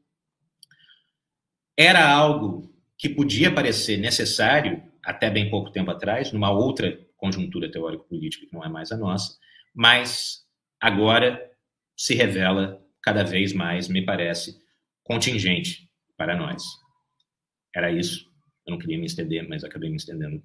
era 1.76 2.10
algo 2.10 2.74
que 2.98 3.08
podia 3.08 3.54
parecer 3.54 3.98
necessário 3.98 4.82
até 5.04 5.30
bem 5.30 5.50
pouco 5.50 5.72
tempo 5.72 5.92
atrás, 5.92 6.32
numa 6.32 6.52
outra 6.52 7.00
conjuntura 7.16 7.72
teórico-política 7.72 8.48
que 8.48 8.54
não 8.54 8.64
é 8.64 8.70
mais 8.70 8.92
a 8.92 8.98
nossa, 8.98 9.38
mas 9.74 10.44
agora 10.80 11.52
se 11.96 12.14
revela 12.14 12.82
cada 13.08 13.24
vez 13.24 13.54
mais, 13.54 13.88
me 13.88 14.04
parece, 14.06 14.62
contingente 15.02 15.90
para 16.18 16.36
nós. 16.36 16.62
Era 17.74 17.90
isso. 17.90 18.30
Eu 18.66 18.72
não 18.72 18.78
queria 18.78 18.98
me 18.98 19.06
estender, 19.06 19.48
mas 19.48 19.64
acabei 19.64 19.90
me 19.90 19.96
estendendo 19.96 20.44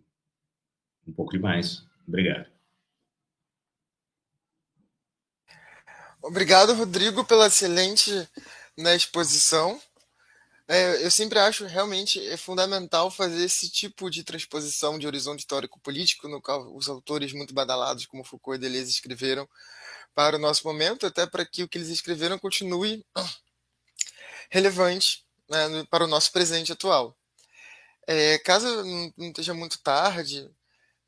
um 1.05 1.13
pouco 1.13 1.33
demais. 1.33 1.85
Obrigado. 2.07 2.49
Obrigado, 6.23 6.73
Rodrigo, 6.75 7.25
pela 7.25 7.49
excelente 7.49 8.13
né, 8.79 8.95
exposição. 8.95 9.83
É, 10.69 11.05
eu 11.05 11.11
sempre 11.11 11.41
acho 11.41 11.67
realmente 11.67 12.25
é 12.29 12.37
fundamental 12.37 13.11
fazer 13.11 13.45
esse 13.45 13.69
tipo 13.69 14.09
de 14.09 14.23
transposição 14.23 15.01
de 15.01 15.07
horizonte 15.09 15.41
histórico-político, 15.41 16.29
no 16.29 16.41
qual 16.41 16.73
os 16.77 16.89
autores 16.89 17.33
muito 17.33 17.53
badalados, 17.53 18.07
como 18.07 18.23
Foucault 18.23 18.57
e 18.57 18.61
Deleuze, 18.61 18.93
escreveram, 18.93 19.49
para 20.15 20.37
o 20.37 20.39
nosso 20.39 20.67
momento, 20.67 21.07
até 21.07 21.27
para 21.27 21.45
que 21.45 21.63
o 21.63 21.69
que 21.69 21.79
eles 21.79 21.89
escreveram 21.89 22.39
continue 22.39 23.05
relevante 24.51 25.25
né, 25.49 25.85
para 25.91 26.05
o 26.05 26.09
nosso 26.09 26.31
presente 26.33 26.73
atual. 26.73 27.17
É, 28.07 28.39
caso 28.39 28.67
não 29.17 29.29
esteja 29.29 29.55
muito 29.55 29.81
tarde, 29.83 30.51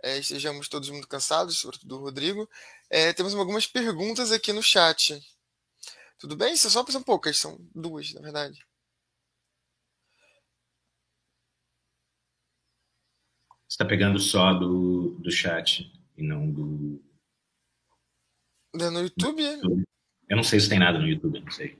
é, 0.02 0.18
estejamos 0.18 0.68
todos 0.68 0.88
muito 0.90 1.08
cansados, 1.08 1.58
sobretudo 1.58 1.96
o 1.96 2.00
Rodrigo, 2.00 2.48
é, 2.90 3.12
temos 3.12 3.34
algumas 3.34 3.66
perguntas 3.66 4.30
aqui 4.30 4.52
no 4.52 4.62
chat. 4.62 5.20
Tudo 6.18 6.36
bem? 6.36 6.56
São 6.56 6.70
só 6.70 6.84
são 6.86 7.02
poucas, 7.02 7.38
são 7.38 7.58
duas, 7.74 8.12
na 8.14 8.20
verdade. 8.20 8.64
Você 13.66 13.82
está 13.82 13.84
pegando 13.84 14.20
só 14.20 14.54
do, 14.54 15.18
do 15.18 15.30
chat 15.30 15.90
e 16.16 16.22
não 16.22 16.48
do, 16.48 17.02
no 18.74 19.00
YouTube? 19.02 19.42
Eu 20.28 20.36
não 20.36 20.44
sei 20.44 20.60
se 20.60 20.68
tem 20.68 20.78
nada 20.78 20.98
no 20.98 21.06
YouTube, 21.06 21.40
não 21.40 21.50
sei. 21.50 21.78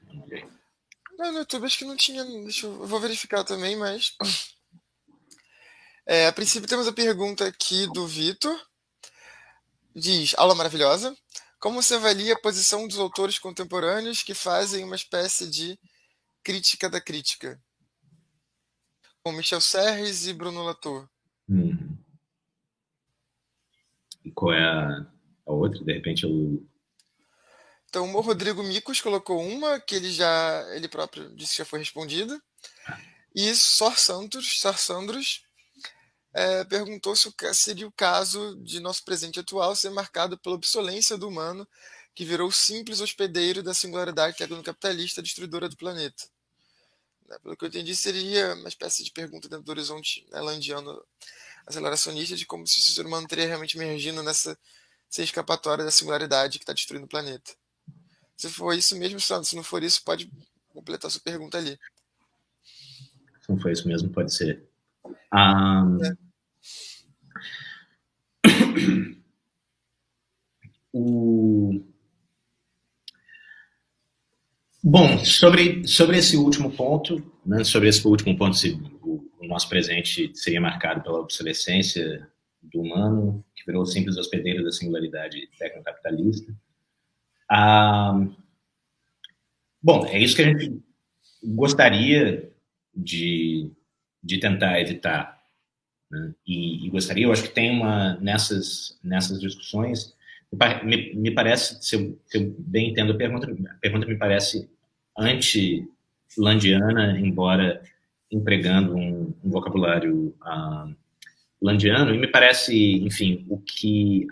Não, 1.17 1.31
no 1.31 1.39
YouTube 1.39 1.65
acho 1.65 1.77
que 1.77 1.85
não 1.85 1.95
tinha. 1.95 2.23
Deixa 2.23 2.65
eu, 2.65 2.73
eu 2.73 2.87
vou 2.87 2.99
verificar 2.99 3.43
também, 3.43 3.75
mas. 3.75 4.15
É, 6.07 6.27
a 6.27 6.31
princípio 6.31 6.69
temos 6.69 6.87
a 6.87 6.93
pergunta 6.93 7.47
aqui 7.47 7.87
do 7.91 8.05
Vitor. 8.05 8.55
Diz, 9.95 10.35
aula 10.37 10.53
maravilhosa. 10.53 11.17
Como 11.59 11.81
você 11.81 11.95
avalia 11.95 12.33
a 12.33 12.39
posição 12.39 12.87
dos 12.87 12.99
autores 12.99 13.39
contemporâneos 13.39 14.21
que 14.21 14.35
fazem 14.35 14.83
uma 14.83 14.95
espécie 14.95 15.49
de 15.49 15.79
crítica 16.43 16.87
da 16.89 17.01
crítica? 17.01 17.59
Com 19.23 19.31
Michel 19.31 19.59
Serres 19.59 20.27
e 20.27 20.33
Bruno 20.33 20.63
Latour. 20.63 21.09
Hum. 21.49 21.97
E 24.23 24.31
qual 24.31 24.53
é 24.53 24.63
a, 24.63 25.07
a 25.47 25.51
outra? 25.51 25.83
De 25.83 25.91
repente 25.91 26.23
eu 26.23 26.63
então, 27.95 28.13
o 28.13 28.19
Rodrigo 28.19 28.61
Micos 28.61 28.99
colocou 28.99 29.41
uma, 29.41 29.79
que 29.79 29.95
ele 29.95 30.11
já 30.11 30.67
ele 30.75 30.85
próprio 30.85 31.33
disse 31.33 31.53
que 31.53 31.57
já 31.59 31.63
foi 31.63 31.79
respondida. 31.79 32.37
E 33.33 33.55
Sor 33.55 33.97
Santos, 33.97 34.59
Sor 34.59 34.77
Sandros 34.77 35.45
é, 36.33 36.65
perguntou 36.65 37.15
se 37.15 37.31
seria 37.53 37.87
o 37.87 37.91
caso 37.93 38.57
de 38.57 38.81
nosso 38.81 39.01
presente 39.05 39.39
atual 39.39 39.73
ser 39.77 39.91
marcado 39.91 40.37
pela 40.37 40.55
obsolência 40.55 41.17
do 41.17 41.29
humano, 41.29 41.65
que 42.13 42.25
virou 42.25 42.51
simples 42.51 42.99
hospedeiro 42.99 43.63
da 43.63 43.73
singularidade 43.73 44.35
tecnocapitalista 44.35 45.21
destruidora 45.21 45.69
do 45.69 45.77
planeta. 45.77 46.25
Né, 47.29 47.39
pelo 47.41 47.55
que 47.55 47.63
eu 47.63 47.69
entendi, 47.69 47.95
seria 47.95 48.55
uma 48.55 48.67
espécie 48.67 49.05
de 49.05 49.11
pergunta 49.11 49.47
dentro 49.47 49.63
do 49.63 49.71
horizonte 49.71 50.27
né, 50.31 50.41
landiano 50.41 51.01
aceleracionista 51.65 52.35
de 52.35 52.45
como 52.45 52.67
se 52.67 52.77
o 52.77 52.81
ser 52.81 53.05
humano 53.05 53.25
teria 53.25 53.47
realmente 53.47 53.77
emergindo 53.77 54.21
nessa 54.21 54.59
sem 55.09 55.23
escapatória 55.23 55.85
da 55.85 55.91
singularidade 55.91 56.59
que 56.59 56.63
está 56.63 56.73
destruindo 56.73 57.05
o 57.05 57.09
planeta. 57.09 57.55
Se 58.37 58.49
for 58.49 58.73
isso 58.73 58.97
mesmo, 58.97 59.19
Sandro, 59.19 59.45
se 59.45 59.55
não 59.55 59.63
for 59.63 59.83
isso, 59.83 60.03
pode 60.03 60.29
completar 60.69 61.09
sua 61.09 61.21
pergunta 61.21 61.57
ali. 61.57 61.77
Se 63.41 63.49
não 63.49 63.57
for 63.59 63.71
isso 63.71 63.87
mesmo, 63.87 64.09
pode 64.09 64.33
ser. 64.33 64.63
Um... 65.33 66.03
É. 66.03 66.17
o... 70.93 71.81
Bom, 74.83 75.23
sobre, 75.25 75.87
sobre 75.87 76.17
esse 76.17 76.37
último 76.37 76.71
ponto, 76.71 77.19
né, 77.45 77.63
sobre 77.63 77.89
esse 77.89 78.07
último 78.07 78.37
ponto, 78.37 78.55
se 78.55 78.71
o, 79.01 79.27
o 79.39 79.47
nosso 79.47 79.67
presente 79.67 80.31
seria 80.35 80.61
marcado 80.61 81.01
pela 81.01 81.19
obsolescência 81.19 82.29
do 82.61 82.81
humano, 82.81 83.43
que 83.55 83.65
virou 83.65 83.85
simples 83.85 84.17
hospedeiro 84.17 84.63
da 84.63 84.71
singularidade 84.71 85.49
tecnocapitalista. 85.57 86.53
Bom, 89.81 90.05
é 90.07 90.17
isso 90.17 90.35
que 90.35 90.41
a 90.41 90.45
gente 90.45 90.81
gostaria 91.43 92.51
de, 92.95 93.69
de 94.23 94.39
tentar 94.39 94.81
evitar. 94.81 95.39
Né? 96.09 96.33
E, 96.47 96.87
e, 96.87 96.89
gostaria, 96.89 97.25
eu 97.25 97.31
acho 97.31 97.43
que 97.43 97.53
tem 97.53 97.71
uma, 97.71 98.15
nessas, 98.15 98.97
nessas 99.03 99.39
discussões, 99.39 100.15
me, 100.83 101.13
me 101.13 101.31
parece, 101.31 101.83
se 101.83 101.95
eu, 101.95 102.19
se 102.25 102.37
eu, 102.37 102.55
bem 102.57 102.89
entendo 102.89 103.11
a 103.11 103.17
pergunta, 103.17 103.51
a 103.51 103.73
pergunta 103.75 104.07
me 104.07 104.17
parece 104.17 104.69
anti-landiana, 105.17 107.19
embora 107.19 107.81
empregando 108.31 108.95
um, 108.95 109.33
um 109.43 109.49
vocabulário 109.49 110.33
landiano, 111.61 112.13
e 112.13 112.17
me 112.17 112.27
parece, 112.27 112.75
enfim, 113.03 113.45
o 113.49 113.57
que 113.57 114.27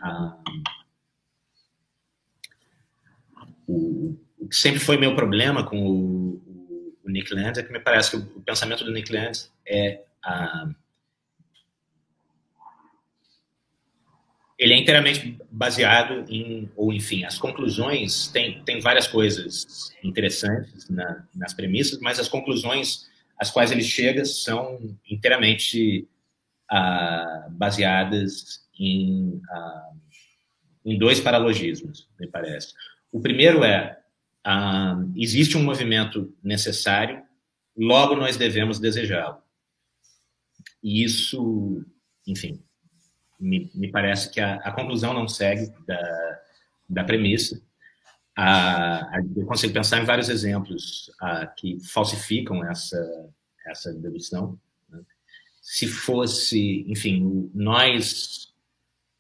o, 3.67 4.17
o, 4.37 4.47
que 4.47 4.55
sempre 4.55 4.79
foi 4.79 4.97
meu 4.97 5.15
problema 5.15 5.65
com 5.65 5.77
o, 5.77 6.33
o, 6.35 6.97
o 7.03 7.09
Nick 7.09 7.33
Land 7.33 7.59
é 7.59 7.63
que 7.63 7.71
me 7.71 7.79
parece 7.79 8.11
que 8.11 8.17
o, 8.17 8.41
pensamento 8.41 8.83
do 8.83 8.91
Nick 8.91 9.11
Land 9.11 9.49
é 9.67 10.01
ele 14.57 14.73
é 14.73 14.77
inteiramente 14.77 15.37
baseado 15.51 16.25
em, 16.29 16.71
ou 16.75 16.93
enfim, 16.93 17.25
as 17.25 17.37
conclusões, 17.37 18.27
tem, 18.29 18.63
tem 18.63 18.79
várias 18.79 19.07
coisas 19.07 19.91
interessantes 20.01 20.89
na, 20.89 21.27
nas 21.35 21.53
premissas, 21.53 21.99
mas 21.99 22.19
as 22.19 22.29
conclusões 22.29 23.09
às 23.37 23.51
quais 23.51 23.71
ele 23.71 23.83
chega 23.83 24.23
são 24.23 24.79
inteiramente 25.09 26.07
ah, 26.69 27.47
baseadas 27.51 28.63
em, 28.79 29.41
ah, 29.49 29.89
em 30.85 30.97
dois 30.97 31.19
paralogismos, 31.19 32.07
me 32.19 32.27
parece. 32.27 32.73
O 33.13 33.21
primeiro 33.21 33.63
é, 33.63 33.99
ah, 34.43 34.95
existe 35.15 35.55
um 35.55 35.63
movimento 35.63 36.35
necessário, 36.43 37.23
logo 37.77 38.15
nós 38.15 38.37
devemos 38.37 38.79
desejá-lo. 38.79 39.37
E 40.81 41.03
isso, 41.03 41.85
enfim, 42.25 42.59
me, 43.39 43.71
me 43.75 43.91
parece 43.91 44.31
que 44.31 44.41
a, 44.41 44.55
a, 44.55 44.71
conclusão 44.71 45.13
não 45.13 45.27
segue 45.27 45.71
da, 45.85 46.39
da 46.89 47.03
premissa. 47.03 47.61
Eu 49.35 49.45
consigo 49.45 49.73
pensar 49.73 50.01
em 50.01 50.05
vários 50.05 50.27
exemplos 50.27 51.11
que 51.57 51.79
falsificam 51.85 52.65
essa, 52.65 53.29
essa 53.67 53.93
dedução. 53.93 54.59
Né? 54.89 54.99
Se 55.61 55.87
fosse, 55.87 56.83
enfim, 56.87 57.51
nós, 57.53 58.51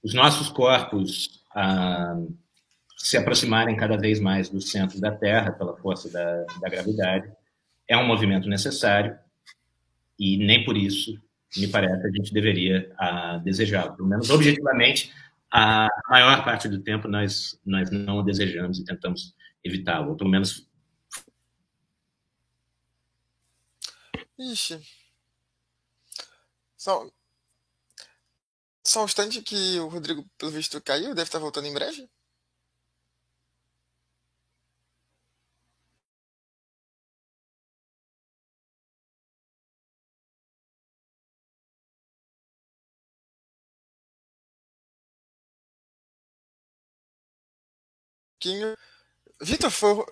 os 0.01 0.15
nossos 0.15 0.49
corpos 0.49 1.43
se 3.03 3.17
aproximarem 3.17 3.75
cada 3.75 3.97
vez 3.97 4.17
mais 4.17 4.47
do 4.47 4.61
centro 4.61 4.97
da 4.97 5.11
Terra 5.11 5.51
pela 5.51 5.75
força 5.75 6.09
da, 6.09 6.45
da 6.61 6.69
gravidade, 6.69 7.29
é 7.85 7.97
um 7.97 8.07
movimento 8.07 8.47
necessário 8.47 9.19
e 10.17 10.37
nem 10.37 10.63
por 10.63 10.77
isso 10.77 11.21
me 11.57 11.67
parece, 11.67 12.07
a 12.07 12.11
gente 12.11 12.33
deveria 12.33 12.89
uh, 12.93 13.43
desejá-lo. 13.43 13.97
Pelo 13.97 14.07
menos 14.07 14.29
objetivamente, 14.29 15.13
a 15.51 15.89
maior 16.09 16.45
parte 16.45 16.69
do 16.69 16.81
tempo 16.81 17.09
nós, 17.09 17.59
nós 17.65 17.91
não 17.91 18.23
desejamos 18.23 18.79
e 18.79 18.85
tentamos 18.85 19.35
evitá-lo, 19.61 20.11
ou 20.11 20.15
pelo 20.15 20.29
menos. 20.29 20.65
Ixi. 24.39 24.79
Só, 26.77 27.05
só 28.81 29.01
um 29.01 29.05
instante 29.05 29.41
que 29.41 29.77
o 29.79 29.89
Rodrigo, 29.89 30.25
pelo 30.37 30.51
visto, 30.51 30.81
caiu, 30.81 31.13
deve 31.13 31.27
estar 31.27 31.39
voltando 31.39 31.67
em 31.67 31.73
breve. 31.73 32.09
Pouquinho. 48.43 48.75
Vitor, 49.41 49.71
foi. 49.71 50.05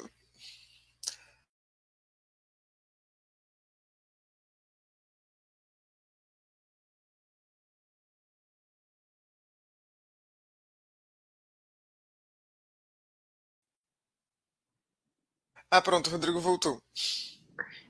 Ah, 15.69 15.81
pronto, 15.81 16.07
o 16.07 16.11
Rodrigo 16.11 16.39
voltou. 16.39 16.81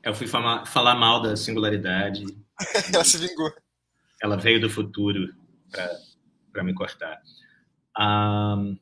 Eu 0.03 0.13
fui 0.13 0.27
falar, 0.27 0.65
falar 0.65 0.95
mal 0.95 1.22
da 1.22 1.35
singularidade. 1.35 2.26
Ela 2.93 3.03
se 3.03 3.18
vingou. 3.18 3.51
Ela 4.22 4.38
veio 4.38 4.61
do 4.61 4.69
futuro 4.69 5.34
para 6.51 6.63
me 6.63 6.76
cortar. 6.76 7.19
Um, 7.99 8.77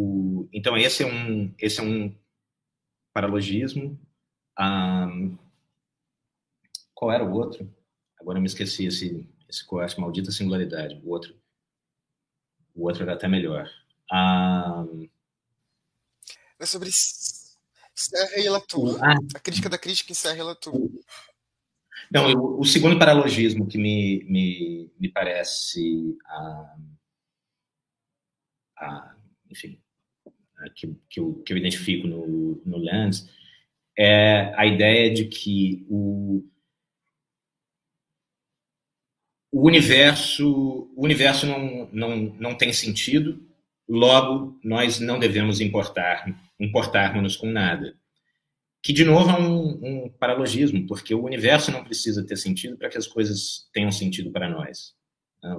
o, 0.00 0.48
então, 0.52 0.76
esse 0.76 1.02
é 1.02 1.06
um, 1.06 1.54
esse 1.58 1.80
é 1.80 1.82
um 1.82 2.14
paralogismo. 3.12 4.00
Um, 4.58 5.38
qual 6.94 7.12
era 7.12 7.24
o 7.24 7.32
outro? 7.32 7.70
Agora 8.18 8.38
eu 8.38 8.42
me 8.42 8.48
esqueci 8.48 8.86
esse, 8.86 9.28
esse 9.48 9.64
coacho, 9.66 10.00
maldita 10.00 10.30
singularidade. 10.30 11.00
O 11.04 11.10
outro, 11.10 11.38
o 12.74 12.86
outro 12.86 13.02
era 13.02 13.14
até 13.14 13.28
melhor. 13.28 13.70
Um, 14.12 15.08
é 16.58 16.66
sobre 16.66 16.90
Serra 16.92 18.38
e 18.38 18.48
Latour. 18.48 18.98
Ah, 19.02 19.16
a 19.34 19.40
crítica 19.40 19.68
da 19.68 19.78
crítica 19.78 20.12
em 20.12 20.14
Serra 20.14 20.38
e 20.38 20.42
Latour. 20.42 20.90
Não, 22.10 22.32
o, 22.32 22.60
o, 22.60 22.64
segundo 22.64 22.98
paralogismo 22.98 23.68
que 23.68 23.78
me, 23.78 24.24
me, 24.24 24.90
me 24.98 25.08
parece, 25.10 26.18
ah, 26.26 26.76
ah, 28.78 29.16
enfim, 29.48 29.80
que, 30.74 30.94
que, 31.08 31.20
eu, 31.20 31.34
que 31.44 31.52
eu 31.52 31.56
identifico 31.56 32.06
no, 32.06 32.60
no 32.64 32.78
Lands 32.78 33.28
é 33.96 34.52
a 34.56 34.66
ideia 34.66 35.12
de 35.12 35.26
que 35.26 35.84
o, 35.88 36.44
o 39.52 39.66
universo, 39.66 40.90
o 40.96 41.04
universo 41.04 41.46
não, 41.46 41.88
não, 41.92 42.16
não 42.38 42.54
tem 42.54 42.72
sentido, 42.72 43.44
logo 43.88 44.58
nós 44.62 45.00
não 45.00 45.18
devemos 45.18 45.60
importar, 45.60 46.24
importarmos 46.58 47.36
com 47.36 47.46
nada. 47.46 47.96
Que, 48.82 48.92
de 48.94 49.04
novo, 49.04 49.28
é 49.28 49.38
um, 49.38 50.04
um 50.04 50.08
paralogismo, 50.08 50.86
porque 50.86 51.14
o 51.14 51.24
universo 51.24 51.70
não 51.70 51.84
precisa 51.84 52.24
ter 52.24 52.36
sentido 52.36 52.78
para 52.78 52.88
que 52.88 52.96
as 52.96 53.06
coisas 53.06 53.68
tenham 53.72 53.92
sentido 53.92 54.30
para 54.30 54.48
nós. 54.48 54.94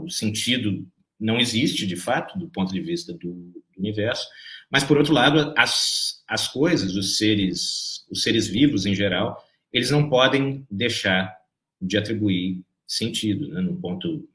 O 0.03 0.09
sentido 0.09 0.87
não 1.21 1.39
existe, 1.39 1.85
de 1.85 1.95
fato, 1.95 2.37
do 2.37 2.49
ponto 2.49 2.73
de 2.73 2.81
vista 2.81 3.13
do, 3.13 3.53
universo, 3.77 4.27
mas, 4.69 4.83
por 4.83 4.97
outro 4.97 5.13
lado, 5.13 5.53
as, 5.57 6.23
as 6.27 6.47
coisas, 6.47 6.95
os 6.95 7.17
seres, 7.17 8.05
os 8.09 8.23
seres 8.23 8.47
vivos 8.47 8.85
em 8.85 8.95
geral, 8.95 9.37
eles 9.71 9.89
não 9.91 10.09
podem 10.09 10.65
deixar 10.69 11.35
de 11.81 11.97
atribuir 11.97 12.61
sentido. 12.87 13.47
Né? 13.49 13.61
No 13.61 13.75
ponto, 13.75 14.27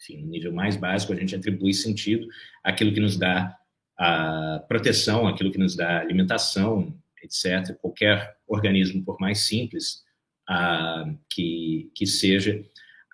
enfim, 0.00 0.22
no 0.22 0.28
nível 0.28 0.52
mais 0.52 0.76
básico, 0.76 1.12
a 1.12 1.16
gente 1.16 1.34
atribui 1.34 1.72
sentido 1.72 2.26
àquilo 2.62 2.92
que 2.92 3.00
nos 3.00 3.16
dá 3.16 3.56
a 3.98 4.62
proteção, 4.68 5.26
aquilo 5.26 5.50
que 5.50 5.58
nos 5.58 5.76
dá 5.76 6.00
alimentação, 6.00 6.94
etc. 7.22 7.74
Qualquer 7.80 8.36
organismo, 8.46 9.04
por 9.04 9.18
mais 9.20 9.40
simples 9.40 10.04
uh, 10.50 11.16
que, 11.28 11.90
que 11.94 12.06
seja, 12.06 12.64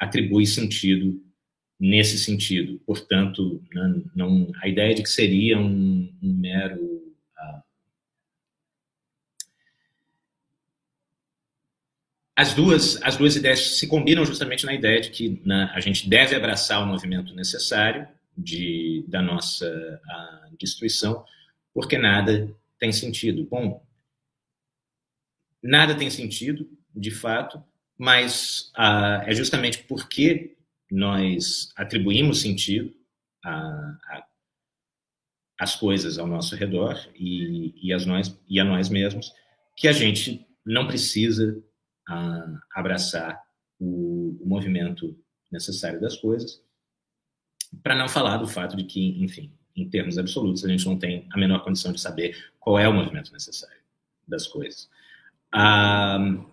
atribui 0.00 0.46
sentido 0.46 1.22
nesse 1.80 2.18
sentido. 2.18 2.78
Portanto, 2.84 3.62
não, 3.72 4.04
não, 4.14 4.52
a 4.62 4.68
ideia 4.68 4.94
de 4.94 5.02
que 5.02 5.08
seria 5.08 5.58
um, 5.58 6.12
um 6.22 6.32
mero. 6.34 6.78
Uh, 6.78 7.62
as 12.36 12.52
duas, 12.52 13.02
as 13.02 13.16
duas 13.16 13.34
ideias 13.34 13.78
se 13.78 13.86
combinam 13.86 14.26
justamente 14.26 14.66
na 14.66 14.74
ideia 14.74 15.00
de 15.00 15.10
que 15.10 15.40
né, 15.44 15.70
a 15.74 15.80
gente 15.80 16.06
deve 16.06 16.36
abraçar 16.36 16.82
o 16.82 16.86
movimento 16.86 17.34
necessário 17.34 18.06
de, 18.36 19.02
da 19.08 19.22
nossa 19.22 19.66
uh, 19.66 20.56
destruição, 20.58 21.24
porque 21.72 21.96
nada 21.96 22.54
tem 22.78 22.92
sentido. 22.92 23.46
Bom, 23.50 23.82
nada 25.62 25.94
tem 25.94 26.10
sentido, 26.10 26.68
de 26.94 27.10
fato, 27.10 27.62
mas 27.96 28.70
uh, 28.76 29.24
é 29.24 29.34
justamente 29.34 29.78
porque 29.84 30.56
nós 30.90 31.72
atribuímos 31.76 32.40
sentido 32.40 32.92
às 35.58 35.76
coisas 35.76 36.18
ao 36.18 36.26
nosso 36.26 36.56
redor 36.56 36.98
e, 37.14 37.74
e, 37.80 37.92
as 37.92 38.04
nós, 38.04 38.38
e 38.48 38.58
a 38.58 38.64
nós 38.64 38.88
mesmos, 38.88 39.32
que 39.76 39.88
a 39.88 39.92
gente 39.92 40.46
não 40.64 40.86
precisa 40.86 41.62
uh, 42.08 42.58
abraçar 42.74 43.40
o, 43.78 44.36
o, 44.40 44.46
movimento 44.46 45.16
necessário 45.50 46.00
das 46.00 46.16
coisas, 46.16 46.62
para 47.82 47.96
não 47.96 48.08
falar 48.08 48.36
do 48.38 48.46
fato 48.46 48.76
de 48.76 48.84
que, 48.84 49.22
enfim, 49.22 49.52
em 49.76 49.88
termos 49.88 50.18
absolutos, 50.18 50.64
a 50.64 50.68
gente 50.68 50.84
não 50.84 50.98
tem 50.98 51.26
a 51.30 51.38
menor 51.38 51.62
condição 51.62 51.92
de 51.92 52.00
saber 52.00 52.52
qual 52.58 52.78
é 52.78 52.88
o 52.88 52.92
movimento 52.92 53.32
necessário 53.32 53.80
das 54.26 54.46
coisas. 54.46 54.88
Uh, 55.54 56.44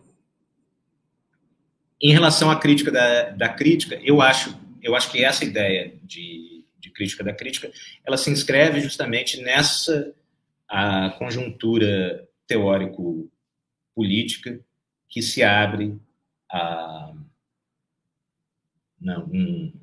em 2.01 2.11
relação 2.11 2.51
à 2.51 2.59
crítica 2.59 2.91
da, 2.91 3.29
da 3.31 3.49
crítica, 3.49 3.99
eu 4.03 4.21
acho, 4.21 4.55
eu 4.81 4.95
acho 4.95 5.11
que 5.11 5.23
essa 5.23 5.43
ideia 5.43 5.93
de, 6.03 6.63
de 6.79 6.91
crítica 6.91 7.23
da 7.23 7.33
crítica, 7.33 7.71
ela 8.05 8.17
se 8.17 8.29
inscreve 8.29 8.79
justamente 8.81 9.41
nessa 9.41 10.13
a 10.67 11.11
conjuntura 11.11 12.27
teórico-política 12.45 14.59
que 15.07 15.21
se 15.21 15.41
abre 15.41 15.97
a, 16.51 17.13
não, 18.99 19.25
um, 19.25 19.73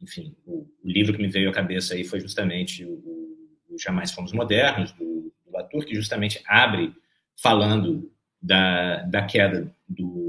enfim, 0.00 0.34
o, 0.44 0.66
o, 0.82 0.88
livro 0.88 1.14
que 1.14 1.22
me 1.22 1.28
veio 1.28 1.50
à 1.50 1.52
cabeça 1.52 1.94
aí 1.94 2.04
foi 2.04 2.20
justamente 2.20 2.84
o, 2.84 3.36
o 3.68 3.78
Jamais 3.78 4.12
Fomos 4.12 4.32
Modernos, 4.32 4.92
do, 4.92 5.32
do 5.44 5.52
Latour, 5.52 5.84
que 5.84 5.94
justamente 5.94 6.42
abre 6.46 6.94
falando 7.36 8.10
da, 8.40 9.02
da 9.02 9.24
queda 9.24 9.74
do, 9.88 10.19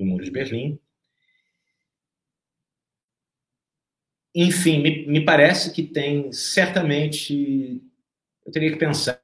do 0.00 0.06
Muro 0.06 0.24
de 0.24 0.30
Berlim. 0.30 0.78
Enfim, 4.34 4.80
me, 4.80 5.06
me 5.06 5.24
parece 5.24 5.72
que 5.72 5.82
tem 5.82 6.32
certamente. 6.32 7.82
Eu 8.46 8.52
teria 8.52 8.70
que 8.72 8.78
pensar 8.78 9.20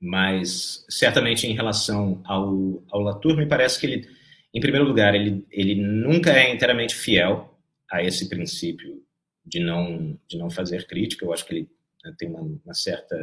mas 0.00 0.84
certamente 0.88 1.46
em 1.46 1.54
relação 1.54 2.22
ao, 2.24 2.82
ao 2.90 3.00
Latour, 3.00 3.36
me 3.36 3.46
parece 3.46 3.80
que 3.80 3.86
ele, 3.86 4.08
em 4.54 4.60
primeiro 4.60 4.86
lugar, 4.86 5.14
ele, 5.14 5.44
ele 5.50 5.74
nunca 5.74 6.30
é 6.30 6.52
inteiramente 6.52 6.94
fiel 6.94 7.58
a 7.90 8.02
esse 8.02 8.28
princípio 8.28 9.02
de 9.44 9.60
não, 9.60 10.18
de 10.28 10.38
não 10.38 10.50
fazer 10.50 10.86
crítica. 10.86 11.24
Eu 11.24 11.32
acho 11.32 11.44
que 11.44 11.54
ele 11.54 11.70
né, 12.04 12.14
tem 12.16 12.28
uma, 12.28 12.42
uma 12.42 12.74
certa. 12.74 13.16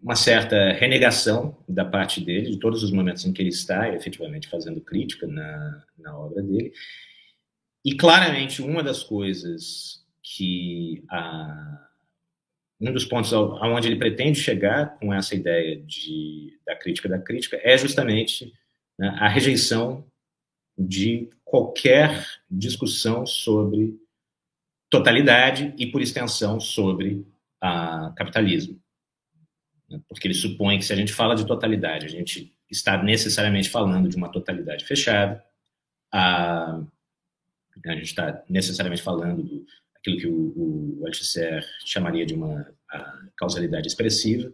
Uma 0.00 0.16
certa 0.16 0.72
renegação 0.72 1.56
da 1.68 1.84
parte 1.84 2.20
dele, 2.20 2.50
de 2.50 2.58
todos 2.58 2.82
os 2.82 2.90
momentos 2.90 3.24
em 3.24 3.32
que 3.32 3.40
ele 3.40 3.50
está 3.50 3.88
efetivamente 3.94 4.48
fazendo 4.48 4.80
crítica 4.80 5.26
na, 5.26 5.84
na 5.96 6.18
obra 6.18 6.42
dele. 6.42 6.72
E 7.84 7.94
claramente, 7.94 8.62
uma 8.62 8.82
das 8.82 9.02
coisas 9.02 10.04
que 10.22 11.04
um 12.80 12.92
dos 12.92 13.04
pontos 13.04 13.32
aonde 13.32 13.88
ele 13.88 13.96
pretende 13.96 14.40
chegar 14.40 14.98
com 14.98 15.14
essa 15.14 15.36
ideia 15.36 15.80
de, 15.80 16.58
da 16.66 16.74
crítica 16.74 17.08
da 17.08 17.18
crítica 17.18 17.60
é 17.62 17.78
justamente 17.78 18.52
né, 18.98 19.08
a 19.20 19.28
rejeição 19.28 20.04
de 20.76 21.30
qualquer 21.44 22.26
discussão 22.50 23.24
sobre 23.24 24.00
totalidade 24.92 25.74
e, 25.78 25.86
por 25.86 26.02
extensão, 26.02 26.60
sobre 26.60 27.26
a 27.58 28.12
capitalismo. 28.14 28.78
Né, 29.88 29.98
porque 30.06 30.26
ele 30.26 30.34
supõe 30.34 30.78
que 30.78 30.84
se 30.84 30.92
a 30.92 30.96
gente 30.96 31.14
fala 31.14 31.34
de 31.34 31.46
totalidade, 31.46 32.04
a 32.04 32.10
gente 32.10 32.54
está 32.70 33.02
necessariamente 33.02 33.70
falando 33.70 34.06
de 34.06 34.16
uma 34.16 34.30
totalidade 34.30 34.84
fechada, 34.84 35.42
a, 36.12 36.78
a 37.86 37.92
gente 37.94 38.02
está 38.02 38.44
necessariamente 38.50 39.02
falando 39.02 39.42
do, 39.42 39.66
aquilo 39.96 40.18
que 40.18 40.26
o, 40.26 41.00
o 41.00 41.06
Althusser 41.06 41.64
chamaria 41.86 42.26
de 42.26 42.34
uma 42.34 42.70
causalidade 43.34 43.88
expressiva, 43.88 44.52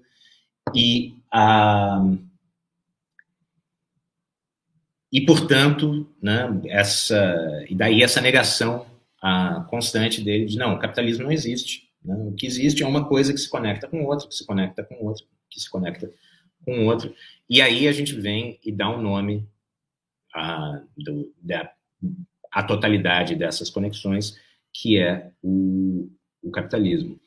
e 0.73 1.16
a 1.32 2.01
e 5.10 5.24
portanto, 5.24 6.06
né, 6.23 6.60
essa 6.66 7.65
e 7.69 7.74
daí 7.74 8.02
essa 8.02 8.20
negação 8.20 8.86
a, 9.23 9.66
constante 9.69 10.23
dele 10.23 10.47
de 10.47 10.57
não, 10.57 10.74
o 10.74 10.78
capitalismo 10.78 11.24
não 11.24 11.32
existe. 11.32 11.90
Né? 12.05 12.15
O 12.15 12.35
que 12.35 12.47
existe 12.47 12.82
é 12.82 12.86
uma 12.86 13.09
coisa 13.09 13.32
que 13.32 13.39
se 13.39 13.49
conecta 13.49 13.89
com 13.89 14.05
outra, 14.05 14.28
que 14.28 14.35
se 14.35 14.47
conecta 14.47 14.85
com 14.85 14.95
outra, 15.05 15.24
que 15.51 15.61
se 15.61 15.70
conecta 15.70 16.11
com 16.65 16.86
outro. 16.86 17.15
E 17.49 17.61
aí 17.61 17.89
a 17.89 17.93
gente 17.93 18.15
vem 18.15 18.59
e 18.65 18.73
dá 18.73 18.89
um 18.90 19.01
nome 19.01 19.49
a, 20.35 20.82
da, 21.43 21.73
a 22.53 22.62
totalidade 22.62 23.35
dessas 23.35 23.70
conexões 23.70 24.39
que 24.73 24.99
é 24.99 25.31
o, 25.43 26.11
o 26.43 26.51
capitalismo. 26.51 27.19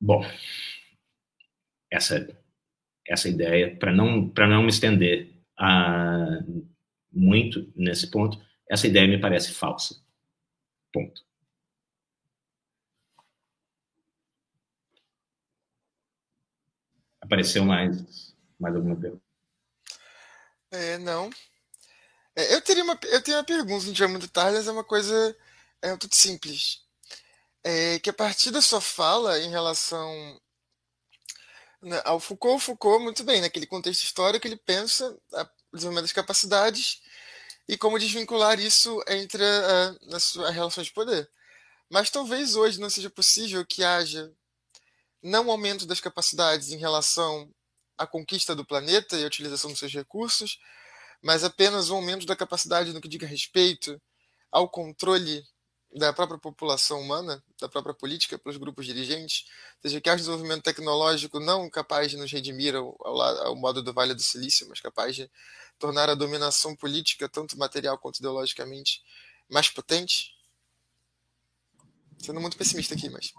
Bom, 0.00 0.24
essa 1.90 2.26
essa 3.06 3.28
ideia 3.28 3.76
para 3.76 3.92
não 3.92 4.32
não 4.34 4.62
me 4.62 4.68
estender 4.68 5.30
a, 5.58 6.42
muito 7.12 7.70
nesse 7.76 8.10
ponto, 8.10 8.40
essa 8.68 8.86
ideia 8.86 9.06
me 9.06 9.20
parece 9.20 9.52
falsa. 9.52 10.03
Ponto. 10.94 11.24
Apareceu 17.20 17.64
mais 17.64 18.32
mais 18.60 18.76
alguma 18.76 18.94
pergunta? 18.94 19.24
É, 20.70 20.96
não. 20.98 21.30
É, 22.36 22.54
eu 22.54 22.60
teria 22.60 22.84
uma 22.84 22.96
eu 23.02 23.20
tenho 23.22 23.38
uma 23.38 23.44
pergunta, 23.44 23.86
não 23.86 23.92
tinha 23.92 24.06
muito 24.06 24.28
tarde, 24.28 24.58
mas 24.58 24.68
é 24.68 24.70
uma 24.70 24.84
coisa 24.84 25.36
é 25.82 25.96
tudo 25.96 26.14
simples. 26.14 26.84
É 27.64 27.98
que 27.98 28.10
a 28.10 28.12
partir 28.12 28.52
da 28.52 28.62
sua 28.62 28.80
fala 28.80 29.40
em 29.40 29.50
relação 29.50 30.40
né, 31.82 32.00
ao 32.04 32.20
Foucault, 32.20 32.62
Foucault, 32.62 33.02
muito 33.02 33.24
bem, 33.24 33.40
naquele 33.40 33.66
contexto 33.66 34.04
histórico, 34.04 34.46
ele 34.46 34.56
pensa 34.56 35.10
o 35.72 35.76
desenvolvimento 35.76 36.04
das 36.04 36.12
capacidades 36.12 37.02
e 37.68 37.76
como 37.76 37.98
desvincular 37.98 38.60
isso 38.60 39.02
entre 39.08 39.42
a, 39.42 39.90
a, 39.90 40.48
a 40.48 40.50
relação 40.50 40.82
de 40.82 40.92
poder. 40.92 41.30
Mas 41.88 42.10
talvez 42.10 42.56
hoje 42.56 42.80
não 42.80 42.90
seja 42.90 43.10
possível 43.10 43.64
que 43.64 43.82
haja 43.84 44.32
não 45.22 45.50
aumento 45.50 45.86
das 45.86 46.00
capacidades 46.00 46.70
em 46.70 46.76
relação 46.76 47.50
à 47.96 48.06
conquista 48.06 48.54
do 48.54 48.64
planeta 48.64 49.16
e 49.16 49.24
a 49.24 49.26
utilização 49.26 49.70
dos 49.70 49.78
seus 49.78 49.92
recursos, 49.92 50.58
mas 51.22 51.42
apenas 51.42 51.88
um 51.88 51.96
aumento 51.96 52.26
da 52.26 52.36
capacidade 52.36 52.92
no 52.92 53.00
que 53.00 53.08
diga 53.08 53.26
respeito 53.26 54.00
ao 54.52 54.68
controle 54.68 55.42
da 55.94 56.12
própria 56.12 56.38
população 56.38 57.00
humana, 57.00 57.42
da 57.60 57.68
própria 57.68 57.94
política, 57.94 58.36
pelos 58.36 58.56
grupos 58.58 58.84
dirigentes, 58.84 59.44
ou 59.76 59.88
seja, 59.88 60.00
que 60.00 60.10
há 60.10 60.14
um 60.14 60.16
desenvolvimento 60.16 60.62
tecnológico 60.62 61.38
não 61.38 61.70
capaz 61.70 62.10
de 62.10 62.16
nos 62.16 62.32
redimir 62.32 62.74
ao, 62.74 62.96
ao, 63.00 63.20
ao, 63.46 63.56
modo 63.56 63.80
do 63.82 63.92
Vale 63.92 64.12
do 64.12 64.22
Silício, 64.22 64.66
mas 64.68 64.80
capaz 64.80 65.14
de 65.14 65.30
tornar 65.78 66.10
a 66.10 66.14
dominação 66.14 66.74
política, 66.74 67.28
tanto 67.28 67.56
material 67.56 67.96
quanto 67.96 68.18
ideologicamente, 68.18 69.02
mais 69.48 69.68
potente? 69.68 70.34
Sendo 72.18 72.40
muito 72.40 72.56
pessimista 72.56 72.94
aqui, 72.94 73.08
mas. 73.08 73.32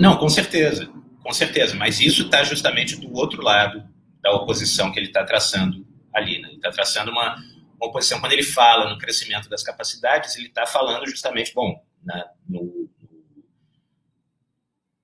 Não, 0.00 0.16
com 0.16 0.28
certeza, 0.28 0.90
com 1.22 1.32
certeza, 1.32 1.74
mas 1.76 2.00
isso 2.00 2.22
está 2.24 2.42
justamente 2.42 2.96
do 2.96 3.12
outro 3.14 3.42
lado 3.42 3.86
da 4.20 4.32
oposição 4.32 4.90
que 4.90 4.98
ele 4.98 5.08
está 5.08 5.24
traçando 5.24 5.86
ali. 6.12 6.40
Né? 6.40 6.48
Ele 6.48 6.56
está 6.56 6.70
traçando 6.70 7.10
uma 7.10 7.36
uma 7.80 7.88
oposição, 7.88 8.20
quando 8.20 8.32
ele 8.32 8.42
fala 8.42 8.90
no 8.90 8.98
crescimento 8.98 9.48
das 9.48 9.62
capacidades, 9.62 10.36
ele 10.36 10.48
está 10.48 10.66
falando 10.66 11.08
justamente, 11.08 11.54
bom, 11.54 11.82
na, 12.04 12.30
no, 12.46 12.90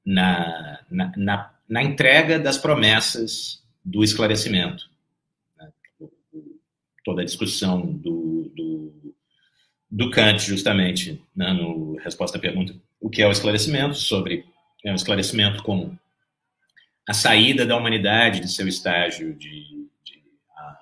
na, 0.04 0.84
na, 0.90 1.12
na, 1.16 1.54
na, 1.68 1.82
entrega 1.82 2.38
das 2.38 2.58
promessas 2.58 3.64
do 3.84 4.04
esclarecimento. 4.04 4.88
Né? 5.56 5.70
Toda 7.02 7.22
a 7.22 7.24
discussão 7.24 7.80
do, 7.80 8.52
do, 8.54 9.14
do 9.90 10.10
Kant, 10.10 10.38
justamente, 10.44 11.22
né? 11.34 11.52
no 11.52 11.96
resposta 11.96 12.36
à 12.36 12.40
pergunta 12.40 12.74
o 13.00 13.10
que 13.10 13.22
é 13.22 13.26
o 13.26 13.32
esclarecimento, 13.32 13.94
sobre 13.94 14.44
é, 14.84 14.92
o 14.92 14.94
esclarecimento 14.94 15.62
como 15.62 15.98
a 17.08 17.14
saída 17.14 17.64
da 17.64 17.76
humanidade 17.76 18.40
de 18.40 18.48
seu 18.48 18.66
estágio 18.66 19.34
de, 19.34 19.88
de 20.04 20.22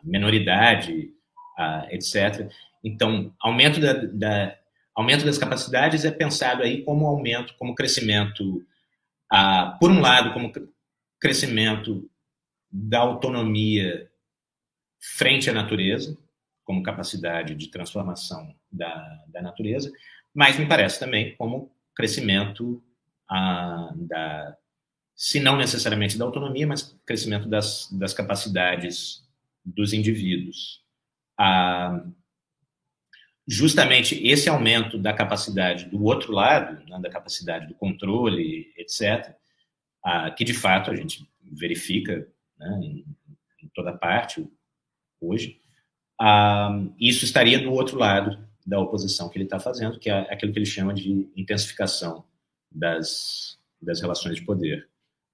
menoridade 0.02 1.12
uh, 1.58 1.86
etc. 1.90 2.50
Então, 2.82 3.34
aumento, 3.40 3.80
da, 3.80 3.92
da, 3.92 4.58
aumento 4.94 5.24
das 5.24 5.38
capacidades 5.38 6.04
é 6.04 6.10
pensado 6.10 6.62
aí 6.62 6.82
como 6.82 7.06
aumento, 7.06 7.54
como 7.58 7.74
crescimento, 7.74 8.58
uh, 9.32 9.78
por 9.80 9.90
um 9.90 10.00
lado, 10.00 10.32
como 10.32 10.52
crescimento 11.20 12.08
da 12.70 13.00
autonomia 13.00 14.10
frente 15.00 15.48
à 15.48 15.52
natureza, 15.52 16.16
como 16.64 16.82
capacidade 16.82 17.54
de 17.54 17.68
transformação 17.68 18.54
da, 18.70 19.24
da 19.28 19.42
natureza, 19.42 19.92
mas 20.34 20.58
me 20.58 20.66
parece 20.66 20.98
também 20.98 21.36
como 21.36 21.70
crescimento 21.94 22.82
uh, 23.30 23.96
da, 23.96 24.56
se 25.14 25.38
não 25.38 25.56
necessariamente 25.56 26.18
da 26.18 26.24
autonomia, 26.24 26.66
mas 26.66 26.98
crescimento 27.06 27.48
das, 27.48 27.88
das 27.92 28.12
capacidades 28.12 29.22
dos 29.64 29.92
indivíduos 29.92 30.83
justamente 33.46 34.26
esse 34.26 34.48
aumento 34.48 34.98
da 34.98 35.12
capacidade 35.12 35.86
do 35.86 36.02
outro 36.02 36.32
lado, 36.32 36.82
né, 36.88 36.98
da 37.00 37.10
capacidade 37.10 37.66
do 37.66 37.74
controle, 37.74 38.72
etc., 38.76 39.34
que 40.36 40.44
de 40.44 40.52
fato 40.52 40.90
a 40.90 40.96
gente 40.96 41.26
verifica 41.40 42.26
né, 42.58 42.80
em, 42.82 43.04
em, 43.62 43.68
toda 43.74 43.92
parte 43.92 44.46
hoje, 45.20 45.60
isso 46.98 47.24
estaria 47.24 47.58
do 47.58 47.72
outro 47.72 47.98
lado 47.98 48.46
da 48.66 48.80
oposição 48.80 49.28
que 49.28 49.36
ele 49.36 49.44
está 49.44 49.60
fazendo, 49.60 49.98
que 49.98 50.08
é 50.08 50.20
aquilo 50.32 50.52
que 50.52 50.58
ele 50.58 50.66
chama 50.66 50.94
de 50.94 51.30
intensificação 51.36 52.24
das, 52.70 53.58
das 53.80 54.00
relações 54.00 54.36
de 54.36 54.42
poder. 54.42 54.88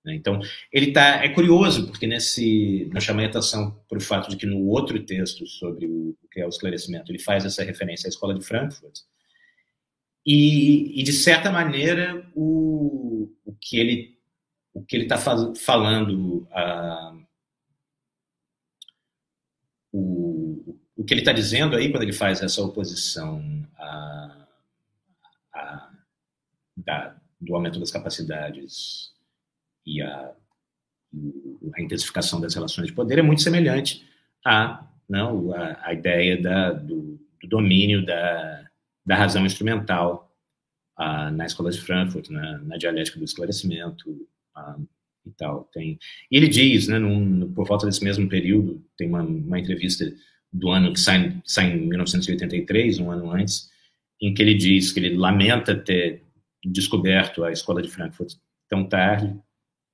Né? 0.05 0.15
Então, 0.15 0.41
ele 0.73 0.93
tá, 0.93 1.25
é 1.25 1.29
curioso, 1.29 1.87
porque 1.87 2.07
nesse, 2.07 2.91
eu 2.93 3.01
chamei 3.01 3.27
a 3.27 3.29
atenção 3.29 3.79
para 3.89 3.99
o 3.99 4.01
fato 4.01 4.31
de 4.31 4.37
que 4.37 4.47
no 4.47 4.67
outro 4.67 5.03
texto 5.05 5.47
sobre 5.47 5.87
o, 5.87 6.17
o, 6.23 6.29
que 6.31 6.41
é 6.41 6.47
o 6.47 6.49
esclarecimento, 6.49 7.11
ele 7.11 7.19
faz 7.19 7.45
essa 7.45 7.63
referência 7.63 8.09
à 8.09 8.11
escola 8.11 8.35
de 8.35 8.45
Frankfurt, 8.45 9.01
e, 10.25 11.01
e, 11.01 11.03
de 11.03 11.13
certa 11.13 11.51
maneira, 11.51 12.31
o, 12.35 13.31
o 13.45 13.55
que 13.59 13.79
ele 13.79 14.21
o 14.73 14.85
que 14.85 14.95
ele 14.95 15.05
está 15.05 15.19
falando, 15.19 16.47
uh, 16.53 17.27
o, 19.93 20.79
o 20.97 21.05
que 21.05 21.13
ele 21.13 21.23
está 21.23 21.33
dizendo 21.33 21.77
aí 21.77 21.91
quando 21.91 22.05
ele 22.05 22.13
faz 22.13 22.41
essa 22.41 22.63
oposição 22.63 23.43
a, 23.77 24.47
a, 25.53 25.91
da, 26.77 27.17
do 27.41 27.55
aumento 27.55 27.81
das 27.81 27.91
capacidades 27.91 29.13
e 29.91 30.01
a, 30.01 30.33
a 31.75 31.83
intensificação 31.83 32.41
das 32.41 32.55
relações 32.55 32.87
de 32.87 32.93
poder 32.93 33.19
é 33.19 33.23
muito 33.23 33.43
semelhante 33.43 34.07
a, 34.45 34.87
não, 35.09 35.53
a, 35.53 35.89
a 35.89 35.93
ideia 35.93 36.41
da, 36.41 36.73
do, 36.73 37.21
do 37.43 37.49
domínio 37.49 38.07
da, 38.07 38.67
da 39.05 39.17
razão 39.17 39.45
instrumental 39.45 40.29
na 41.33 41.47
escola 41.47 41.71
de 41.71 41.81
Frankfurt, 41.81 42.29
na, 42.29 42.59
na 42.59 42.77
dialética 42.77 43.19
do 43.19 43.25
esclarecimento 43.25 44.05
e 45.27 45.31
tal. 45.31 45.65
Tem, 45.73 45.99
e 46.31 46.37
ele 46.37 46.47
diz, 46.47 46.89
né, 46.89 46.99
num, 46.99 47.51
por 47.53 47.67
volta 47.67 47.87
desse 47.87 48.05
mesmo 48.05 48.29
período, 48.29 48.85
tem 48.99 49.09
uma, 49.09 49.23
uma 49.23 49.59
entrevista 49.59 50.05
do 50.53 50.69
ano 50.69 50.93
que 50.93 51.01
sai, 51.01 51.41
sai 51.45 51.73
em 51.73 51.87
1983, 51.89 52.99
um 52.99 53.11
ano 53.11 53.31
antes, 53.33 53.71
em 54.21 54.35
que 54.35 54.43
ele 54.43 54.55
diz 54.55 54.93
que 54.93 55.01
ele 55.01 55.17
lamenta 55.17 55.75
ter 55.75 56.23
descoberto 56.63 57.45
a 57.45 57.51
escola 57.51 57.81
de 57.81 57.89
Frankfurt 57.89 58.35
tão 58.69 58.87
tarde, 58.87 59.35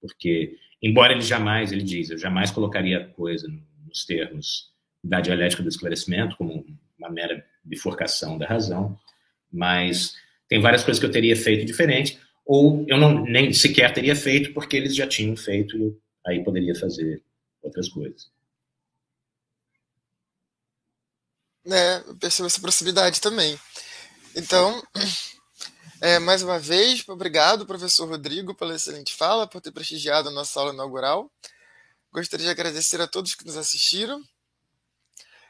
porque, 0.01 0.57
embora 0.83 1.13
ele 1.13 1.23
jamais, 1.23 1.73
ele 1.73 1.83
diz, 1.83 2.11
eu 2.11 2.19
jamais 2.19 2.51
colocaria 2.51 2.99
a 2.99 3.05
coisa 3.05 3.49
nos 3.87 4.05
termos 4.05 4.73
da 5.03 5.21
dialética 5.21 5.63
do 5.63 5.69
esclarecimento 5.69 6.37
como 6.37 6.65
uma 6.99 7.11
mera 7.11 7.45
bifurcação 7.65 8.39
da 8.39 8.47
razão, 8.47 8.99
mas 9.53 10.15
tem 10.49 10.61
várias 10.61 10.85
coisas 10.85 11.01
que 11.01 11.07
eu 11.07 11.11
teria 11.11 11.37
feito 11.37 11.65
diferente, 11.65 12.19
ou 12.45 12.85
eu 12.89 12.97
não 12.97 13.25
nem 13.25 13.53
sequer 13.53 13.93
teria 13.93 14.15
feito 14.15 14.53
porque 14.53 14.77
eles 14.77 14.95
já 14.95 15.07
tinham 15.07 15.37
feito 15.37 15.77
e 15.77 15.97
aí 16.27 16.45
poderia 16.45 16.75
fazer 16.75 17.23
outras 17.63 17.89
coisas. 17.89 18.31
É, 21.69 21.99
eu 22.07 22.17
percebo 22.17 22.47
essa 22.47 22.61
proximidade 22.61 23.21
também. 23.21 23.59
Então, 24.37 24.81
é, 26.07 26.21
mais 26.21 26.41
uma 26.41 26.57
vez, 26.57 27.03
obrigado, 27.09 27.67
professor 27.67 28.09
Rodrigo, 28.09 28.55
pela 28.55 28.77
excelente 28.77 29.13
fala, 29.13 29.45
por 29.45 29.61
ter 29.61 29.73
prestigiado 29.73 30.29
a 30.29 30.33
nossa 30.33 30.61
aula 30.61 30.73
inaugural. 30.73 31.29
Gostaria 32.13 32.47
de 32.47 32.51
agradecer 32.53 33.01
a 33.01 33.09
todos 33.09 33.35
que 33.35 33.45
nos 33.45 33.57
assistiram 33.57 34.23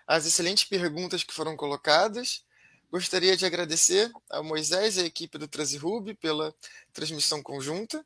as 0.06 0.24
excelentes 0.24 0.64
perguntas 0.64 1.22
que 1.22 1.34
foram 1.34 1.54
colocadas. 1.58 2.42
Gostaria 2.90 3.36
de 3.36 3.44
agradecer 3.44 4.10
ao 4.30 4.42
Moisés 4.42 4.96
e 4.96 5.02
à 5.02 5.04
equipe 5.04 5.36
do 5.36 5.46
Transirub 5.46 6.14
pela 6.14 6.54
transmissão 6.90 7.42
conjunta. 7.42 8.02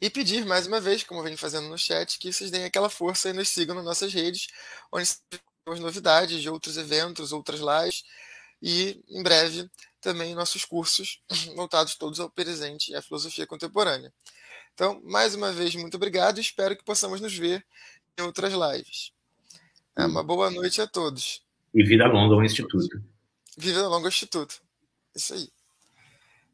E 0.00 0.08
pedir 0.08 0.46
mais 0.46 0.66
uma 0.66 0.80
vez, 0.80 1.02
como 1.02 1.20
eu 1.20 1.24
venho 1.24 1.36
fazendo 1.36 1.68
no 1.68 1.76
chat, 1.76 2.18
que 2.18 2.32
vocês 2.32 2.50
deem 2.50 2.64
aquela 2.64 2.88
força 2.88 3.28
e 3.28 3.34
nos 3.34 3.50
sigam 3.50 3.74
nas 3.74 3.84
nossas 3.84 4.14
redes, 4.14 4.46
onde 4.90 5.06
temos 5.62 5.78
novidades 5.78 6.40
de 6.40 6.48
outros 6.48 6.78
eventos, 6.78 7.32
outras 7.32 7.60
lives 7.60 8.02
e, 8.62 9.02
em 9.08 9.22
breve, 9.22 9.68
também 10.00 10.34
nossos 10.34 10.64
cursos 10.64 11.20
voltados 11.54 11.94
todos 11.96 12.20
ao 12.20 12.30
presente 12.30 12.92
e 12.92 12.94
à 12.94 13.02
filosofia 13.02 13.46
contemporânea. 13.46 14.12
Então, 14.74 15.00
mais 15.04 15.34
uma 15.34 15.52
vez, 15.52 15.74
muito 15.74 15.96
obrigado 15.96 16.38
e 16.38 16.40
espero 16.40 16.76
que 16.76 16.84
possamos 16.84 17.20
nos 17.20 17.36
ver 17.36 17.64
em 18.16 18.22
outras 18.22 18.52
lives. 18.52 19.12
É 19.96 20.06
uma 20.06 20.22
boa 20.22 20.50
noite 20.50 20.80
a 20.80 20.86
todos. 20.86 21.42
E 21.74 21.82
vida 21.82 22.06
longa 22.06 22.34
ao 22.34 22.44
Instituto. 22.44 23.02
Vida 23.56 23.88
longa 23.88 24.06
ao 24.06 24.08
Instituto. 24.08 24.62
Isso 25.14 25.34
aí. 25.34 25.48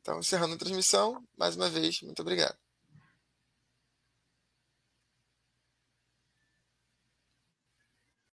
Então, 0.01 0.19
encerrando 0.21 0.55
a 0.55 0.59
transmissão, 0.59 1.23
mais 1.37 1.55
uma 1.57 1.69
vez, 1.69 2.01
muito 2.03 2.21
obrigado. 2.23 2.57